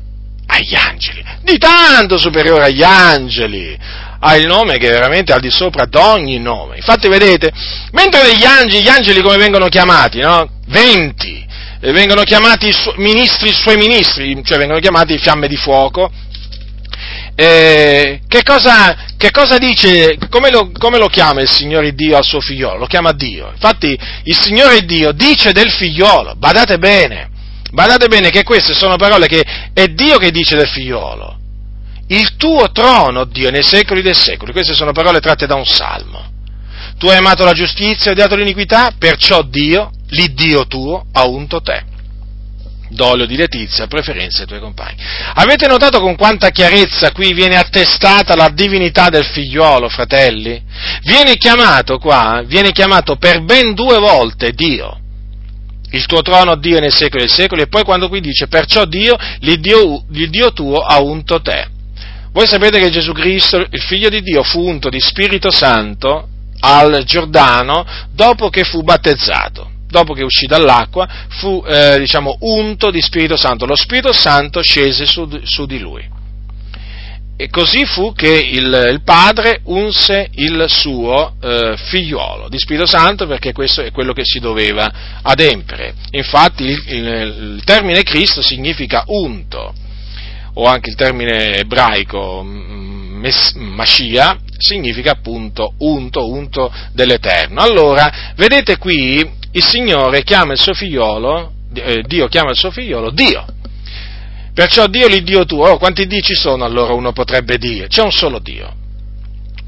agli 0.47 0.73
angeli, 0.73 1.23
di 1.43 1.60
tanto 1.60 2.17
superiore 2.17 2.63
agli 2.63 2.82
angeli, 2.82 3.78
ha 4.19 4.36
il 4.38 4.47
nome 4.47 4.80
che 4.80 4.88
è 4.88 4.91
veramente 4.91 5.32
al 5.32 5.39
di 5.39 5.51
sopra 5.51 5.86
di 5.86 5.95
ogni 5.97 6.39
nome. 6.39 6.78
Infatti 6.78 7.08
vedete, 7.08 7.51
mentre 7.91 8.23
degli 8.23 8.43
angeli, 8.43 8.82
gli 8.84 8.88
angeli 8.88 9.21
come 9.21 9.38
vengono 9.38 9.67
chiamati, 9.67 10.19
no? 10.19 10.49
Venti, 10.65 11.45
eh, 11.80 11.91
vengono 11.91 12.23
chiamati 12.23 12.71
su, 12.71 12.91
ministri, 12.95 13.54
suoi 13.54 13.78
ministri, 13.78 14.41
cioè 14.43 14.58
vengono 14.58 14.80
chiamati 14.80 15.19
fiamme 15.19 15.47
di 15.47 15.58
fuoco, 15.58 16.10
eh, 17.36 18.21
che, 18.28 18.41
cosa, 18.41 18.97
che, 19.15 19.30
cosa, 19.30 19.60
dice, 19.60 20.17
come 20.28 20.49
lo, 20.49 20.71
come 20.71 20.97
lo, 20.97 21.08
chiama 21.08 21.41
il 21.41 21.49
Signore 21.49 21.93
Dio 21.93 22.17
al 22.17 22.23
suo 22.23 22.39
figliolo? 22.39 22.80
Lo 22.80 22.88
chiama 22.88 23.12
Dio. 23.12 23.51
Infatti 23.51 23.95
il 24.23 24.36
Signore 24.36 24.82
Dio 24.86 25.12
dice 25.12 25.51
del 25.51 25.69
figliolo, 25.69 26.34
badate 26.36 26.80
bene, 26.80 27.34
badate 27.76 28.08
bene 28.08 28.32
che 28.32 28.44
queste 28.44 28.74
sono 28.74 28.96
parole 28.96 29.28
che 29.28 29.46
è 29.74 29.88
Dio 29.90 30.18
che 30.18 30.32
dice 30.32 30.56
del 30.56 30.68
figliolo. 30.68 31.38
Il 32.08 32.36
tuo 32.38 32.72
trono, 32.72 33.26
Dio, 33.26 33.52
nei 33.52 33.64
secoli 33.64 34.02
dei 34.02 34.16
secoli. 34.16 34.52
Queste 34.52 34.74
sono 34.74 34.92
parole 34.92 35.20
tratte 35.20 35.46
da 35.46 35.56
un 35.56 35.66
salmo. 35.66 36.34
Tu 36.98 37.08
hai 37.08 37.18
amato 37.18 37.44
la 37.44 37.54
giustizia 37.54 38.10
e 38.10 38.14
odiato 38.14 38.36
l'iniquità, 38.36 38.92
perciò 38.98 39.42
Dio, 39.44 39.92
l'Iddio 40.08 40.66
tuo, 40.66 41.06
ha 41.12 41.26
unto 41.28 41.62
te 41.62 41.94
d'olio 42.88 43.26
di 43.26 43.36
letizia, 43.36 43.88
preferenza 43.88 44.42
ai 44.42 44.48
tuoi 44.48 44.60
compagni. 44.60 44.96
Avete 45.34 45.68
notato 45.68 46.00
con 46.00 46.16
quanta 46.16 46.50
chiarezza 46.50 47.12
qui 47.12 47.34
viene 47.34 47.58
attestata 47.58 48.36
la 48.36 48.50
divinità 48.50 49.10
del 49.10 49.26
figliuolo, 49.26 49.90
fratelli? 49.90 50.64
Viene 51.02 51.36
chiamato 51.36 51.98
qua, 51.98 52.42
viene 52.46 52.72
chiamato 52.72 53.18
per 53.18 53.44
ben 53.44 53.74
due 53.74 53.98
volte 53.98 54.52
Dio. 54.52 55.00
Il 55.95 56.05
tuo 56.08 56.21
trono 56.21 56.58
Dio 56.58 56.81
nei 56.81 56.91
secoli 56.91 57.23
e 57.23 57.27
secoli, 57.29 57.62
e 57.62 57.67
poi 57.67 57.84
quando 57.84 58.10
qui 58.10 58.19
dice, 58.19 58.47
perciò 58.47 58.84
Dio, 58.84 59.15
l'Iddio, 59.39 60.03
l'Iddio 60.10 60.51
tuo 60.51 60.79
ha 60.79 60.99
unto 60.99 61.41
te. 61.41 61.67
Voi 62.34 62.45
sapete 62.47 62.79
che 62.79 62.89
Gesù 62.89 63.13
Cristo, 63.13 63.65
il 63.69 63.81
figlio 63.81 64.10
di 64.10 64.21
Dio, 64.21 64.43
fu 64.43 64.60
unto 64.60 64.89
di 64.89 64.99
Spirito 64.99 65.51
Santo 65.51 66.27
al 66.60 67.03
Giordano 67.05 67.86
dopo 68.12 68.49
che 68.49 68.65
fu 68.65 68.81
battezzato 68.84 69.71
dopo 69.88 70.13
che 70.13 70.25
uscì 70.25 70.45
dall'acqua, 70.45 71.08
fu 71.29 71.63
eh, 71.65 71.97
diciamo, 71.99 72.36
unto 72.41 72.91
di 72.91 73.01
Spirito 73.01 73.38
Santo. 73.38 73.65
Lo 73.65 73.77
Spirito 73.77 74.12
Santo 74.12 74.62
scese 74.62 75.05
su, 75.05 75.25
su 75.43 75.65
di 75.65 75.79
lui. 75.79 76.14
E 77.38 77.50
così 77.50 77.86
fu 77.86 78.13
che 78.13 78.30
il, 78.30 78.89
il 78.91 79.02
padre 79.04 79.60
unse 79.65 80.30
il 80.36 80.65
suo 80.69 81.36
eh, 81.41 81.76
figliuolo 81.76 82.48
di 82.48 82.58
Spirito 82.58 82.86
Santo 82.86 83.28
perché 83.28 83.52
questo 83.52 83.82
è 83.82 83.91
quello 83.91 84.13
che 84.13 84.24
si 84.24 84.39
doveva 84.39 85.19
adempiere. 85.21 85.93
Infatti 86.12 86.63
il, 86.63 86.84
il, 86.88 87.54
il 87.56 87.63
termine 87.65 88.04
Cristo 88.04 88.41
significa 88.41 89.04
unto, 89.08 89.74
o 90.54 90.63
anche 90.63 90.89
il 90.89 90.95
termine 90.95 91.58
ebraico 91.58 92.41
mes, 93.26 93.54
Mascia 93.56 94.38
significa 94.58 95.12
appunto 95.12 95.74
unto, 95.80 96.30
unto 96.32 96.71
dell'Eterno. 96.93 97.60
Allora, 97.62 98.34
vedete 98.36 98.78
qui 98.78 99.30
il 99.52 99.63
Signore 99.63 100.24
chiama 100.24 100.54
il 100.54 100.60
suo 100.60 100.74
figliolo, 100.74 101.52
eh, 101.74 102.02
Dio 102.06 102.28
chiama 102.28 102.52
il 102.52 102.58
suo 102.58 102.71
figliolo 102.71 103.10
Dio. 103.12 103.45
Perciò 104.56 104.88
Dio 104.88 105.08
l'Iddio 105.08 105.44
tuo, 105.46 105.68
oh, 105.68 105.78
quanti 105.78 106.08
Dio 106.08 106.22
ci 106.22 106.34
sono 106.34 106.63
allora 106.63 106.94
uno 106.94 107.12
potrebbe 107.12 107.58
dire? 107.58 107.88
C'è 107.88 108.02
un 108.02 108.13
solo 108.13 108.39
Dio, 108.39 108.74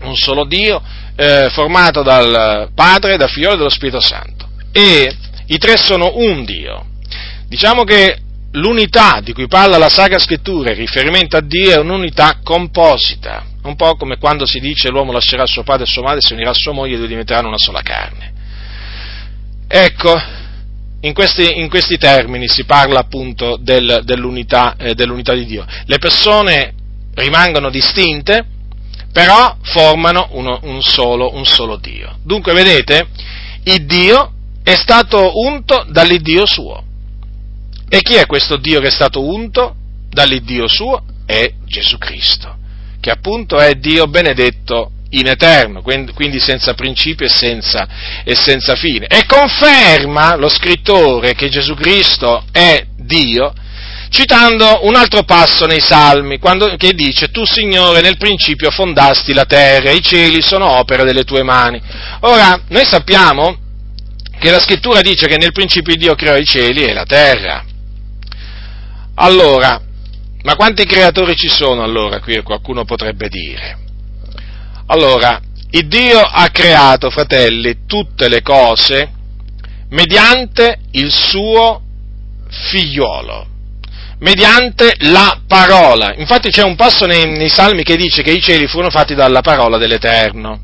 un 0.04 0.16
solo 0.16 0.46
Dio 0.46 0.82
eh, 1.18 1.50
formato 1.52 2.04
dal 2.04 2.70
Padre, 2.74 3.18
dal 3.18 3.30
Figlio 3.30 3.52
e 3.52 3.58
dallo 3.58 3.68
Spirito 3.68 4.00
Santo. 4.00 4.48
E 4.72 5.14
i 5.48 5.58
tre 5.58 5.76
sono 5.76 6.14
un 6.16 6.46
Dio. 6.46 6.86
Diciamo 7.50 7.84
che 7.84 8.18
l'unità 8.52 9.20
di 9.22 9.34
cui 9.34 9.48
parla 9.48 9.78
la 9.78 9.90
Sacra 9.90 10.20
Scrittura 10.20 10.70
in 10.70 10.78
riferimento 10.78 11.36
a 11.36 11.42
Dio 11.42 11.72
è 11.74 11.78
un'unità 11.80 12.40
composita, 12.42 13.46
un 13.64 13.76
po' 13.76 13.98
come 13.98 14.18
quando 14.18 14.46
si 14.46 14.62
dice 14.62 14.88
l'uomo 14.88 15.12
lascerà 15.12 15.46
suo 15.46 15.64
padre 15.64 15.84
e 15.84 15.88
sua 15.88 16.04
madre, 16.04 16.22
si 16.22 16.32
unirà 16.32 16.52
a 16.52 16.54
sua 16.54 16.72
moglie 16.72 16.96
e 16.96 16.98
due 16.98 17.08
diventeranno 17.08 17.50
una 17.50 17.58
sola 17.58 17.82
carne. 17.82 18.32
Ecco, 19.68 20.18
in 21.02 21.14
questi, 21.14 21.60
in 21.60 21.70
questi 21.70 21.98
termini 21.98 22.48
si 22.48 22.66
parla 22.66 23.00
appunto 23.00 23.58
del, 23.58 24.02
dell'unità, 24.04 24.76
eh, 24.78 24.96
dell'unità 24.96 25.34
di 25.34 25.46
Dio. 25.46 25.66
Le 25.86 25.98
persone 26.00 26.74
rimangono 27.14 27.70
distinte, 27.70 28.46
però 29.12 29.58
formano 29.62 30.30
uno, 30.32 30.60
un, 30.64 30.82
solo, 30.82 31.34
un 31.34 31.46
solo 31.46 31.78
Dio. 31.78 32.18
Dunque, 32.24 32.54
vedete, 32.54 33.08
il 33.64 33.86
Dio 33.86 34.34
è 34.64 34.76
stato 34.76 35.40
unto 35.40 35.86
dall'Iddio 35.90 36.46
suo. 36.46 36.84
E 37.90 38.02
chi 38.02 38.16
è 38.16 38.26
questo 38.26 38.58
Dio 38.58 38.82
che 38.82 38.88
è 38.88 38.92
stato 38.92 39.26
unto 39.26 39.76
dall'Iddio 40.10 40.68
suo? 40.68 41.04
È 41.26 41.54
Gesù 41.66 41.98
Cristo, 41.98 42.58
che 43.00 43.12
appunto 43.12 43.58
è 43.58 43.76
Dio 43.76 44.08
benedetto 44.08 44.92
in 45.12 45.28
eterno, 45.28 45.82
quindi 45.82 46.40
senza 46.40 46.74
principio 46.74 47.26
e 47.26 47.30
senza, 47.30 47.88
e 48.24 48.36
senza 48.36 48.76
fine. 48.76 49.08
E 49.08 49.26
conferma 49.26 50.36
lo 50.36 50.50
scrittore 50.50 51.34
che 51.34 51.50
Gesù 51.50 51.76
Cristo 51.76 52.44
è 52.52 52.86
Dio, 52.98 53.54
citando 54.10 54.86
un 54.86 54.96
altro 54.96 55.24
passo 55.24 55.66
nei 55.66 55.80
Salmi, 55.80 56.40
quando, 56.40 56.76
che 56.76 56.94
dice, 56.94 57.30
tu 57.30 57.46
Signore 57.46 58.02
nel 58.02 58.18
principio 58.18 58.72
fondasti 58.72 59.34
la 59.34 59.46
terra, 59.46 59.92
i 59.92 60.02
cieli 60.02 60.42
sono 60.42 60.66
opera 60.78 61.04
delle 61.04 61.24
tue 61.24 61.44
mani. 61.44 61.82
Ora, 62.22 62.62
noi 62.68 62.86
sappiamo 62.86 63.58
che 64.40 64.52
la 64.52 64.60
scrittura 64.60 65.02
dice 65.02 65.28
che 65.28 65.38
nel 65.38 65.52
principio 65.52 65.96
Dio 65.96 66.16
creò 66.16 66.36
i 66.36 66.46
cieli 66.46 66.84
e 66.84 66.94
la 66.94 67.06
terra. 67.06 67.64
Allora, 69.16 69.82
ma 70.44 70.56
quanti 70.56 70.86
creatori 70.86 71.36
ci 71.36 71.50
sono 71.50 71.82
allora? 71.82 72.20
Qui 72.20 72.42
qualcuno 72.44 72.86
potrebbe 72.86 73.30
dire. 73.30 73.86
Allora, 74.88 75.40
il 75.72 75.88
Dio 75.88 76.20
ha 76.20 76.48
creato, 76.50 77.10
fratelli, 77.10 77.86
tutte 77.86 78.30
le 78.30 78.42
cose 78.42 79.12
mediante 79.90 80.80
il 80.92 81.12
suo 81.12 81.82
figliuolo, 82.50 83.48
mediante 84.20 84.96
la 85.00 85.42
parola. 85.46 86.14
Infatti 86.16 86.50
c'è 86.50 86.64
un 86.64 86.76
passo 86.76 87.06
nei, 87.06 87.26
nei 87.38 87.50
salmi 87.50 87.84
che 87.84 87.96
dice 87.96 88.22
che 88.22 88.32
i 88.32 88.42
cieli 88.42 88.68
furono 88.68 88.90
fatti 88.90 89.14
dalla 89.14 89.42
parola 89.42 89.78
dell'Eterno. 89.78 90.62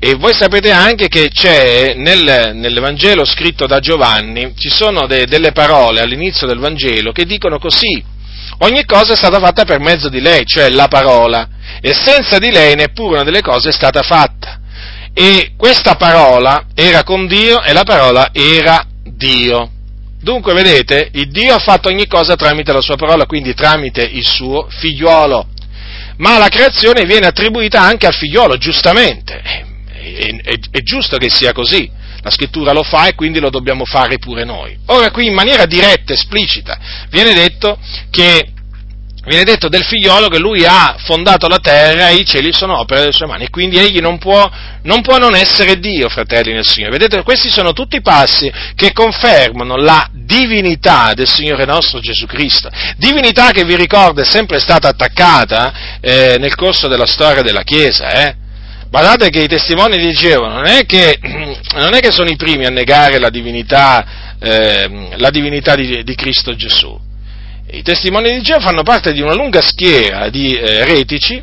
E 0.00 0.14
voi 0.14 0.32
sapete 0.32 0.70
anche 0.70 1.08
che 1.08 1.28
c'è 1.28 1.94
nel, 1.94 2.52
nell'Evangelo 2.54 3.24
scritto 3.24 3.66
da 3.66 3.80
Giovanni, 3.80 4.54
ci 4.56 4.68
sono 4.68 5.06
de, 5.06 5.24
delle 5.24 5.50
parole 5.50 6.00
all'inizio 6.00 6.46
del 6.46 6.58
Vangelo 6.58 7.10
che 7.10 7.24
dicono 7.24 7.58
così, 7.58 8.00
ogni 8.58 8.84
cosa 8.84 9.12
è 9.12 9.16
stata 9.16 9.38
fatta 9.38 9.64
per 9.64 9.80
mezzo 9.80 10.08
di 10.08 10.20
lei, 10.20 10.44
cioè 10.44 10.68
la 10.70 10.88
parola, 10.88 11.48
e 11.80 11.92
senza 11.94 12.38
di 12.38 12.50
lei 12.50 12.74
neppure 12.74 13.14
una 13.14 13.24
delle 13.24 13.42
cose 13.42 13.70
è 13.70 13.72
stata 13.72 14.02
fatta. 14.02 14.60
E 15.12 15.52
questa 15.56 15.96
parola 15.96 16.66
era 16.74 17.02
con 17.02 17.26
Dio 17.26 17.62
e 17.62 17.72
la 17.72 17.84
parola 17.84 18.30
era 18.32 18.84
Dio. 19.04 19.70
Dunque, 20.20 20.52
vedete, 20.52 21.10
il 21.12 21.30
Dio 21.30 21.54
ha 21.54 21.58
fatto 21.58 21.88
ogni 21.88 22.06
cosa 22.06 22.36
tramite 22.36 22.72
la 22.72 22.80
sua 22.80 22.96
parola, 22.96 23.26
quindi 23.26 23.54
tramite 23.54 24.02
il 24.02 24.26
suo 24.26 24.66
figliuolo. 24.68 25.48
Ma 26.18 26.38
la 26.38 26.48
creazione 26.48 27.04
viene 27.04 27.26
attribuita 27.26 27.80
anche 27.80 28.06
al 28.06 28.14
figliuolo, 28.14 28.56
giustamente 28.56 29.66
è, 30.16 30.36
è, 30.42 30.58
è 30.70 30.80
giusto 30.82 31.16
che 31.16 31.30
sia 31.30 31.52
così. 31.52 31.90
La 32.22 32.30
scrittura 32.30 32.72
lo 32.72 32.82
fa 32.82 33.06
e 33.06 33.14
quindi 33.14 33.38
lo 33.38 33.50
dobbiamo 33.50 33.84
fare 33.84 34.18
pure 34.18 34.44
noi. 34.44 34.76
Ora 34.86 35.10
qui 35.10 35.26
in 35.26 35.34
maniera 35.34 35.66
diretta, 35.66 36.12
esplicita, 36.12 36.78
viene 37.10 37.32
detto 37.32 37.78
che 38.10 38.52
viene 39.28 39.44
detto 39.44 39.68
del 39.68 39.84
figliolo 39.84 40.28
che 40.28 40.38
lui 40.38 40.64
ha 40.64 40.96
fondato 40.98 41.48
la 41.48 41.58
terra 41.58 42.08
e 42.08 42.16
i 42.16 42.24
cieli 42.24 42.52
sono 42.52 42.78
opere 42.78 43.00
delle 43.00 43.12
sue 43.12 43.26
mani 43.26 43.44
e 43.44 43.50
quindi 43.50 43.78
egli 43.78 43.98
non 43.98 44.18
può, 44.18 44.50
non 44.82 45.02
può 45.02 45.18
non 45.18 45.34
essere 45.34 45.78
Dio, 45.78 46.08
fratelli 46.08 46.52
nel 46.52 46.66
Signore. 46.66 46.92
Vedete, 46.92 47.22
questi 47.22 47.48
sono 47.48 47.72
tutti 47.72 48.00
passi 48.00 48.50
che 48.74 48.92
confermano 48.92 49.76
la 49.76 50.08
divinità 50.12 51.12
del 51.14 51.28
Signore 51.28 51.64
nostro 51.66 52.00
Gesù 52.00 52.26
Cristo, 52.26 52.70
divinità 52.96 53.50
che 53.50 53.64
vi 53.64 53.76
ricordo 53.76 54.22
è 54.22 54.24
sempre 54.24 54.58
stata 54.58 54.88
attaccata 54.88 55.98
eh, 56.00 56.36
nel 56.38 56.54
corso 56.54 56.88
della 56.88 57.06
storia 57.06 57.42
della 57.42 57.62
Chiesa, 57.62 58.10
eh? 58.10 58.36
Guardate 58.90 59.28
che 59.28 59.42
i 59.42 59.48
testimoni 59.48 59.98
di 59.98 60.12
Geo 60.14 60.46
non 60.48 60.64
è 60.64 60.86
che, 60.86 61.18
non 61.74 61.92
è 61.92 62.00
che 62.00 62.10
sono 62.10 62.30
i 62.30 62.36
primi 62.36 62.64
a 62.64 62.70
negare 62.70 63.18
la 63.18 63.28
divinità, 63.28 64.36
eh, 64.40 65.10
la 65.16 65.28
divinità 65.30 65.74
di, 65.74 66.02
di, 66.02 66.14
Cristo 66.14 66.56
Gesù. 66.56 66.98
I 67.70 67.82
testimoni 67.82 68.32
di 68.32 68.40
Geo 68.40 68.60
fanno 68.60 68.82
parte 68.82 69.12
di 69.12 69.20
una 69.20 69.34
lunga 69.34 69.60
schiera 69.60 70.30
di 70.30 70.54
eh, 70.54 70.76
eretici 70.76 71.42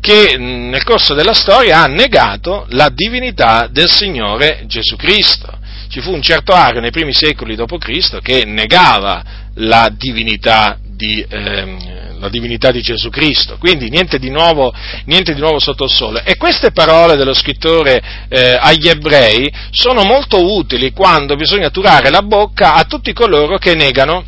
che 0.00 0.36
nel 0.36 0.82
corso 0.82 1.14
della 1.14 1.34
storia 1.34 1.82
ha 1.82 1.86
negato 1.86 2.66
la 2.70 2.88
divinità 2.88 3.68
del 3.70 3.88
Signore 3.88 4.64
Gesù 4.66 4.96
Cristo. 4.96 5.56
Ci 5.88 6.00
fu 6.00 6.12
un 6.12 6.22
certo 6.22 6.52
Ario 6.52 6.80
nei 6.80 6.90
primi 6.90 7.14
secoli 7.14 7.54
d.C. 7.54 8.20
che 8.20 8.44
negava 8.44 9.22
la 9.54 9.88
divinità 9.96 10.76
di, 10.82 11.24
eh, 11.28 12.11
la 12.22 12.28
divinità 12.28 12.70
di 12.70 12.80
Gesù 12.80 13.10
Cristo, 13.10 13.56
quindi 13.58 13.90
niente 13.90 14.20
di 14.20 14.30
nuovo, 14.30 14.72
niente 15.06 15.34
di 15.34 15.40
nuovo 15.40 15.58
sotto 15.58 15.84
il 15.84 15.90
sole. 15.90 16.22
E 16.24 16.36
queste 16.36 16.70
parole 16.70 17.16
dello 17.16 17.34
scrittore 17.34 18.00
eh, 18.28 18.56
agli 18.60 18.88
ebrei 18.88 19.52
sono 19.70 20.04
molto 20.04 20.56
utili 20.56 20.92
quando 20.92 21.34
bisogna 21.34 21.70
turare 21.70 22.10
la 22.10 22.22
bocca 22.22 22.74
a 22.74 22.84
tutti 22.84 23.12
coloro 23.12 23.58
che 23.58 23.74
negano 23.74 24.24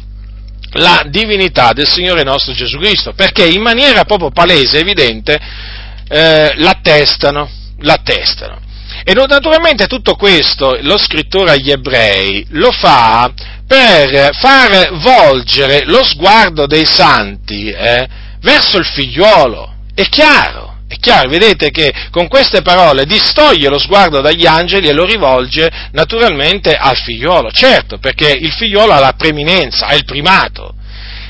la 0.73 1.05
divinità 1.09 1.73
del 1.73 1.87
Signore 1.87 2.25
nostro 2.25 2.53
Gesù 2.53 2.79
Cristo, 2.79 3.13
perché 3.13 3.47
in 3.47 3.63
maniera 3.63 4.05
proprio 4.05 4.31
palese, 4.31 4.81
evidente, 4.81 5.39
eh, 6.09 6.53
l'attestano, 6.57 7.49
l'attestano. 7.79 8.63
E 9.07 9.12
naturalmente 9.12 9.87
tutto 9.87 10.14
questo 10.14 10.79
lo 10.81 10.97
scrittore 10.97 11.51
agli 11.53 11.71
ebrei 11.71 12.47
lo 12.51 12.73
fa 12.73 13.31
per 13.67 14.35
far 14.35 14.95
volgere 14.95 15.83
lo 15.85 16.03
sguardo 16.03 16.67
dei 16.67 16.87
santi 16.87 17.69
eh, 17.69 18.09
verso 18.40 18.79
il 18.79 18.87
figliuolo. 18.87 19.75
È 19.95 20.09
chiaro, 20.09 20.79
è 20.88 20.97
chiaro, 20.97 21.29
vedete 21.29 21.71
che 21.71 21.93
con 22.11 22.29
queste 22.29 22.62
parole 22.62 23.05
distoglie 23.05 23.69
lo 23.69 23.79
sguardo 23.79 24.23
dagli 24.23 24.47
angeli 24.47 24.88
e 24.88 24.95
lo 24.95 25.05
rivolge 25.05 25.71
naturalmente 25.93 26.75
al 26.75 26.97
figliuolo. 26.97 27.51
Certo, 27.51 27.99
perché 27.99 28.31
il 28.31 28.53
figliuolo 28.53 28.93
ha 28.93 29.01
la 29.01 29.14
preeminenza, 29.17 29.87
ha 29.87 29.95
il 29.95 30.05
primato. 30.07 30.75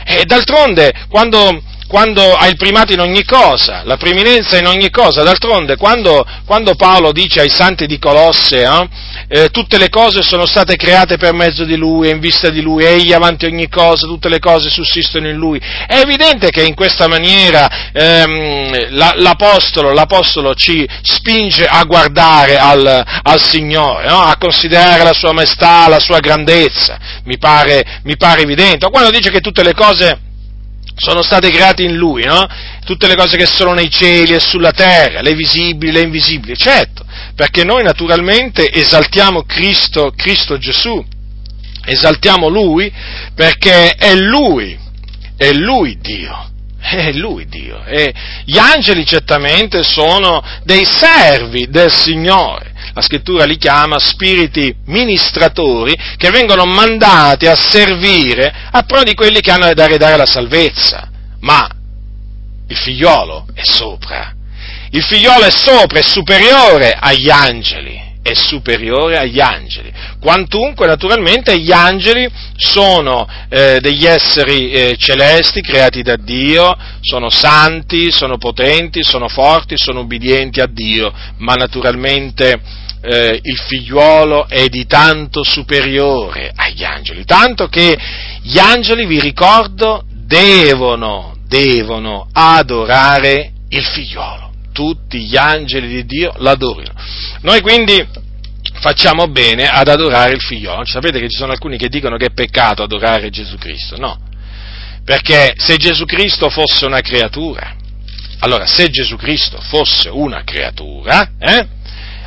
E 0.07 0.25
d'altronde, 0.27 0.93
quando 1.09 1.61
quando 1.95 2.35
ha 2.35 2.49
il 2.49 2.57
primato 2.57 2.93
in 2.93 2.99
ogni 2.99 3.25
cosa, 3.25 3.83
la 3.85 3.97
preeminenza 3.97 4.59
in 4.59 4.67
ogni 4.67 4.91
cosa. 4.91 5.23
D'altronde, 5.23 5.77
quando, 5.77 6.27
quando 6.45 6.75
Paolo 6.75 7.13
dice 7.13 7.41
ai 7.41 7.51
santi 7.51 7.87
di 7.87 8.01
Colosse, 8.01 8.63
eh, 8.63 8.89
eh, 9.29 9.49
tutte 9.51 9.79
le 9.79 9.91
cose 9.91 10.23
sono 10.23 10.45
state 10.45 10.75
create 10.75 11.19
per 11.19 11.35
mezzo 11.35 11.63
di 11.63 11.77
Lui 11.77 12.11
in 12.11 12.19
vista 12.19 12.51
di 12.51 12.63
Lui, 12.63 12.85
egli 12.85 13.13
avanti 13.13 13.47
ogni 13.47 13.69
cosa, 13.69 14.09
tutte 14.09 14.29
le 14.29 14.41
cose 14.41 14.71
sussistono 14.71 15.29
in 15.29 15.37
Lui, 15.37 15.61
è 15.87 16.01
evidente 16.01 16.51
che 16.51 16.65
in 16.65 16.75
questa 16.75 17.07
maniera 17.07 17.93
ehm, 17.93 18.97
la, 18.97 19.13
l'apostolo, 19.15 19.93
l'apostolo, 19.93 20.53
ci 20.57 20.85
spinge 21.01 21.65
a 21.65 21.85
guardare 21.85 22.57
al, 22.57 23.05
al 23.23 23.41
Signore, 23.41 24.09
no? 24.09 24.21
a 24.21 24.37
considerare 24.37 25.05
la 25.05 25.15
sua 25.15 25.31
maestà, 25.31 25.87
la 25.87 26.01
sua 26.01 26.19
grandezza, 26.19 26.99
mi 27.27 27.39
pare, 27.39 28.01
mi 28.03 28.17
pare 28.17 28.43
evidente. 28.43 28.91
Quando 28.91 29.11
dice 29.11 29.31
che 29.31 29.39
tutte 29.39 29.63
le 29.63 29.75
cose 29.75 30.33
sono 30.97 31.23
state 31.23 31.51
create 31.51 31.83
in 31.83 31.97
Lui, 31.97 32.25
no? 32.25 32.47
Tutte 32.85 33.07
le 33.07 33.17
cose 33.17 33.37
che 33.37 33.47
sono 33.47 33.73
nei 33.73 33.91
cieli 33.91 34.35
e 34.35 34.41
sulla 34.41 34.73
terra, 34.73 35.21
le 35.21 35.35
visibili, 35.35 35.93
le 35.93 36.03
invisibili, 36.03 36.57
certo, 36.57 37.05
perché 37.35 37.65
noi 37.65 37.83
naturalmente 37.83 38.71
esaltiamo 38.71 39.43
Cristo, 39.45 40.13
Cristo 40.17 40.59
Gesù, 40.59 41.05
esaltiamo 41.85 42.49
Lui 42.49 42.93
perché 43.35 43.95
è 43.95 44.15
Lui, 44.15 44.79
è 45.37 45.53
Lui 45.53 45.99
Dio. 46.01 46.53
È 46.85 47.13
Lui 47.13 47.47
Dio. 47.47 47.83
E 47.85 48.13
gli 48.45 48.59
angeli 48.59 49.07
certamente 49.07 49.83
sono 49.83 50.43
dei 50.65 50.85
servi 50.85 51.69
del 51.69 51.91
Signore 51.91 52.73
la 52.95 53.03
scrittura 53.03 53.45
li 53.45 53.57
chiama 53.57 53.99
spiriti 53.99 54.73
ministratori 54.87 55.95
che 56.17 56.31
vengono 56.31 56.65
mandati 56.65 57.47
a 57.47 57.57
servire 57.57 58.55
a 58.71 58.83
pro 58.85 59.03
di 59.03 59.15
quelli 59.15 59.41
che 59.41 59.51
hanno 59.51 59.73
da 59.75 59.87
redare 59.87 60.17
la 60.17 60.27
salvezza. 60.27 61.11
Ma 61.41 61.69
il 62.69 62.77
figliolo 62.77 63.47
è 63.53 63.63
sopra. 63.65 64.33
Il 64.91 65.03
figliolo 65.03 65.45
è 65.45 65.51
sopra, 65.51 65.99
è 65.99 66.03
superiore 66.03 66.97
agli 66.97 67.29
angeli, 67.29 68.01
è 68.25 68.33
superiore 68.33 69.19
agli 69.19 69.39
angeli. 69.39 69.93
Quantunque 70.19 70.87
naturalmente 70.87 71.61
gli 71.61 71.71
angeli 71.71 72.27
sono 72.57 73.29
eh, 73.51 73.81
degli 73.83 74.07
esseri 74.07 74.71
eh, 74.71 74.97
celesti 74.97 75.61
creati 75.61 76.01
da 76.03 76.17
Dio, 76.17 76.75
sono 77.03 77.29
santi, 77.29 78.11
sono 78.11 78.39
potenti, 78.39 79.05
sono 79.05 79.29
forti, 79.29 79.77
sono 79.77 80.01
ubbidienti 80.01 80.61
a 80.61 80.67
Dio, 80.67 81.13
ma 81.37 81.53
naturalmente 81.53 82.59
eh, 83.03 83.39
il 83.43 83.59
figliuolo 83.59 84.49
è 84.49 84.69
di 84.69 84.87
tanto 84.87 85.45
superiore 85.45 86.51
agli 86.55 86.83
angeli, 86.83 87.27
tanto 87.27 87.69
che 87.69 87.95
gli 88.41 88.59
angeli, 88.59 89.05
vi 89.05 89.21
ricordo, 89.21 90.03
devono, 90.09 91.37
devono 91.47 92.27
adorare 92.33 93.53
il 93.69 93.85
figliuolo. 93.85 94.54
Tutti 94.75 95.21
gli 95.21 95.37
angeli 95.37 95.87
di 95.87 96.05
Dio 96.05 96.33
l'adorino. 96.39 96.93
Noi 97.43 97.61
quindi 97.61 98.05
facciamo 98.81 99.29
bene 99.29 99.69
ad 99.69 99.87
adorare 99.87 100.35
il 100.35 100.41
figliolo. 100.41 100.85
Sapete 100.85 101.21
che 101.21 101.29
ci 101.29 101.37
sono 101.37 101.53
alcuni 101.53 101.79
che 101.79 101.89
dicono 101.89 102.17
che 102.17 102.27
è 102.27 102.33
peccato 102.33 102.83
adorare 102.83 103.31
Gesù 103.31 103.57
Cristo? 103.57 103.97
No. 103.97 104.19
Perché 105.05 105.55
se 105.57 105.77
Gesù 105.77 106.05
Cristo 106.07 106.51
fosse 106.51 106.87
una 106.87 107.01
creatura, 107.01 107.77
allora 108.41 108.67
se 108.67 108.89
Gesù 108.89 109.17
Cristo 109.17 109.61
fosse 109.61 110.09
una 110.09 110.43
creatura, 110.43 111.31
eh, 111.39 111.69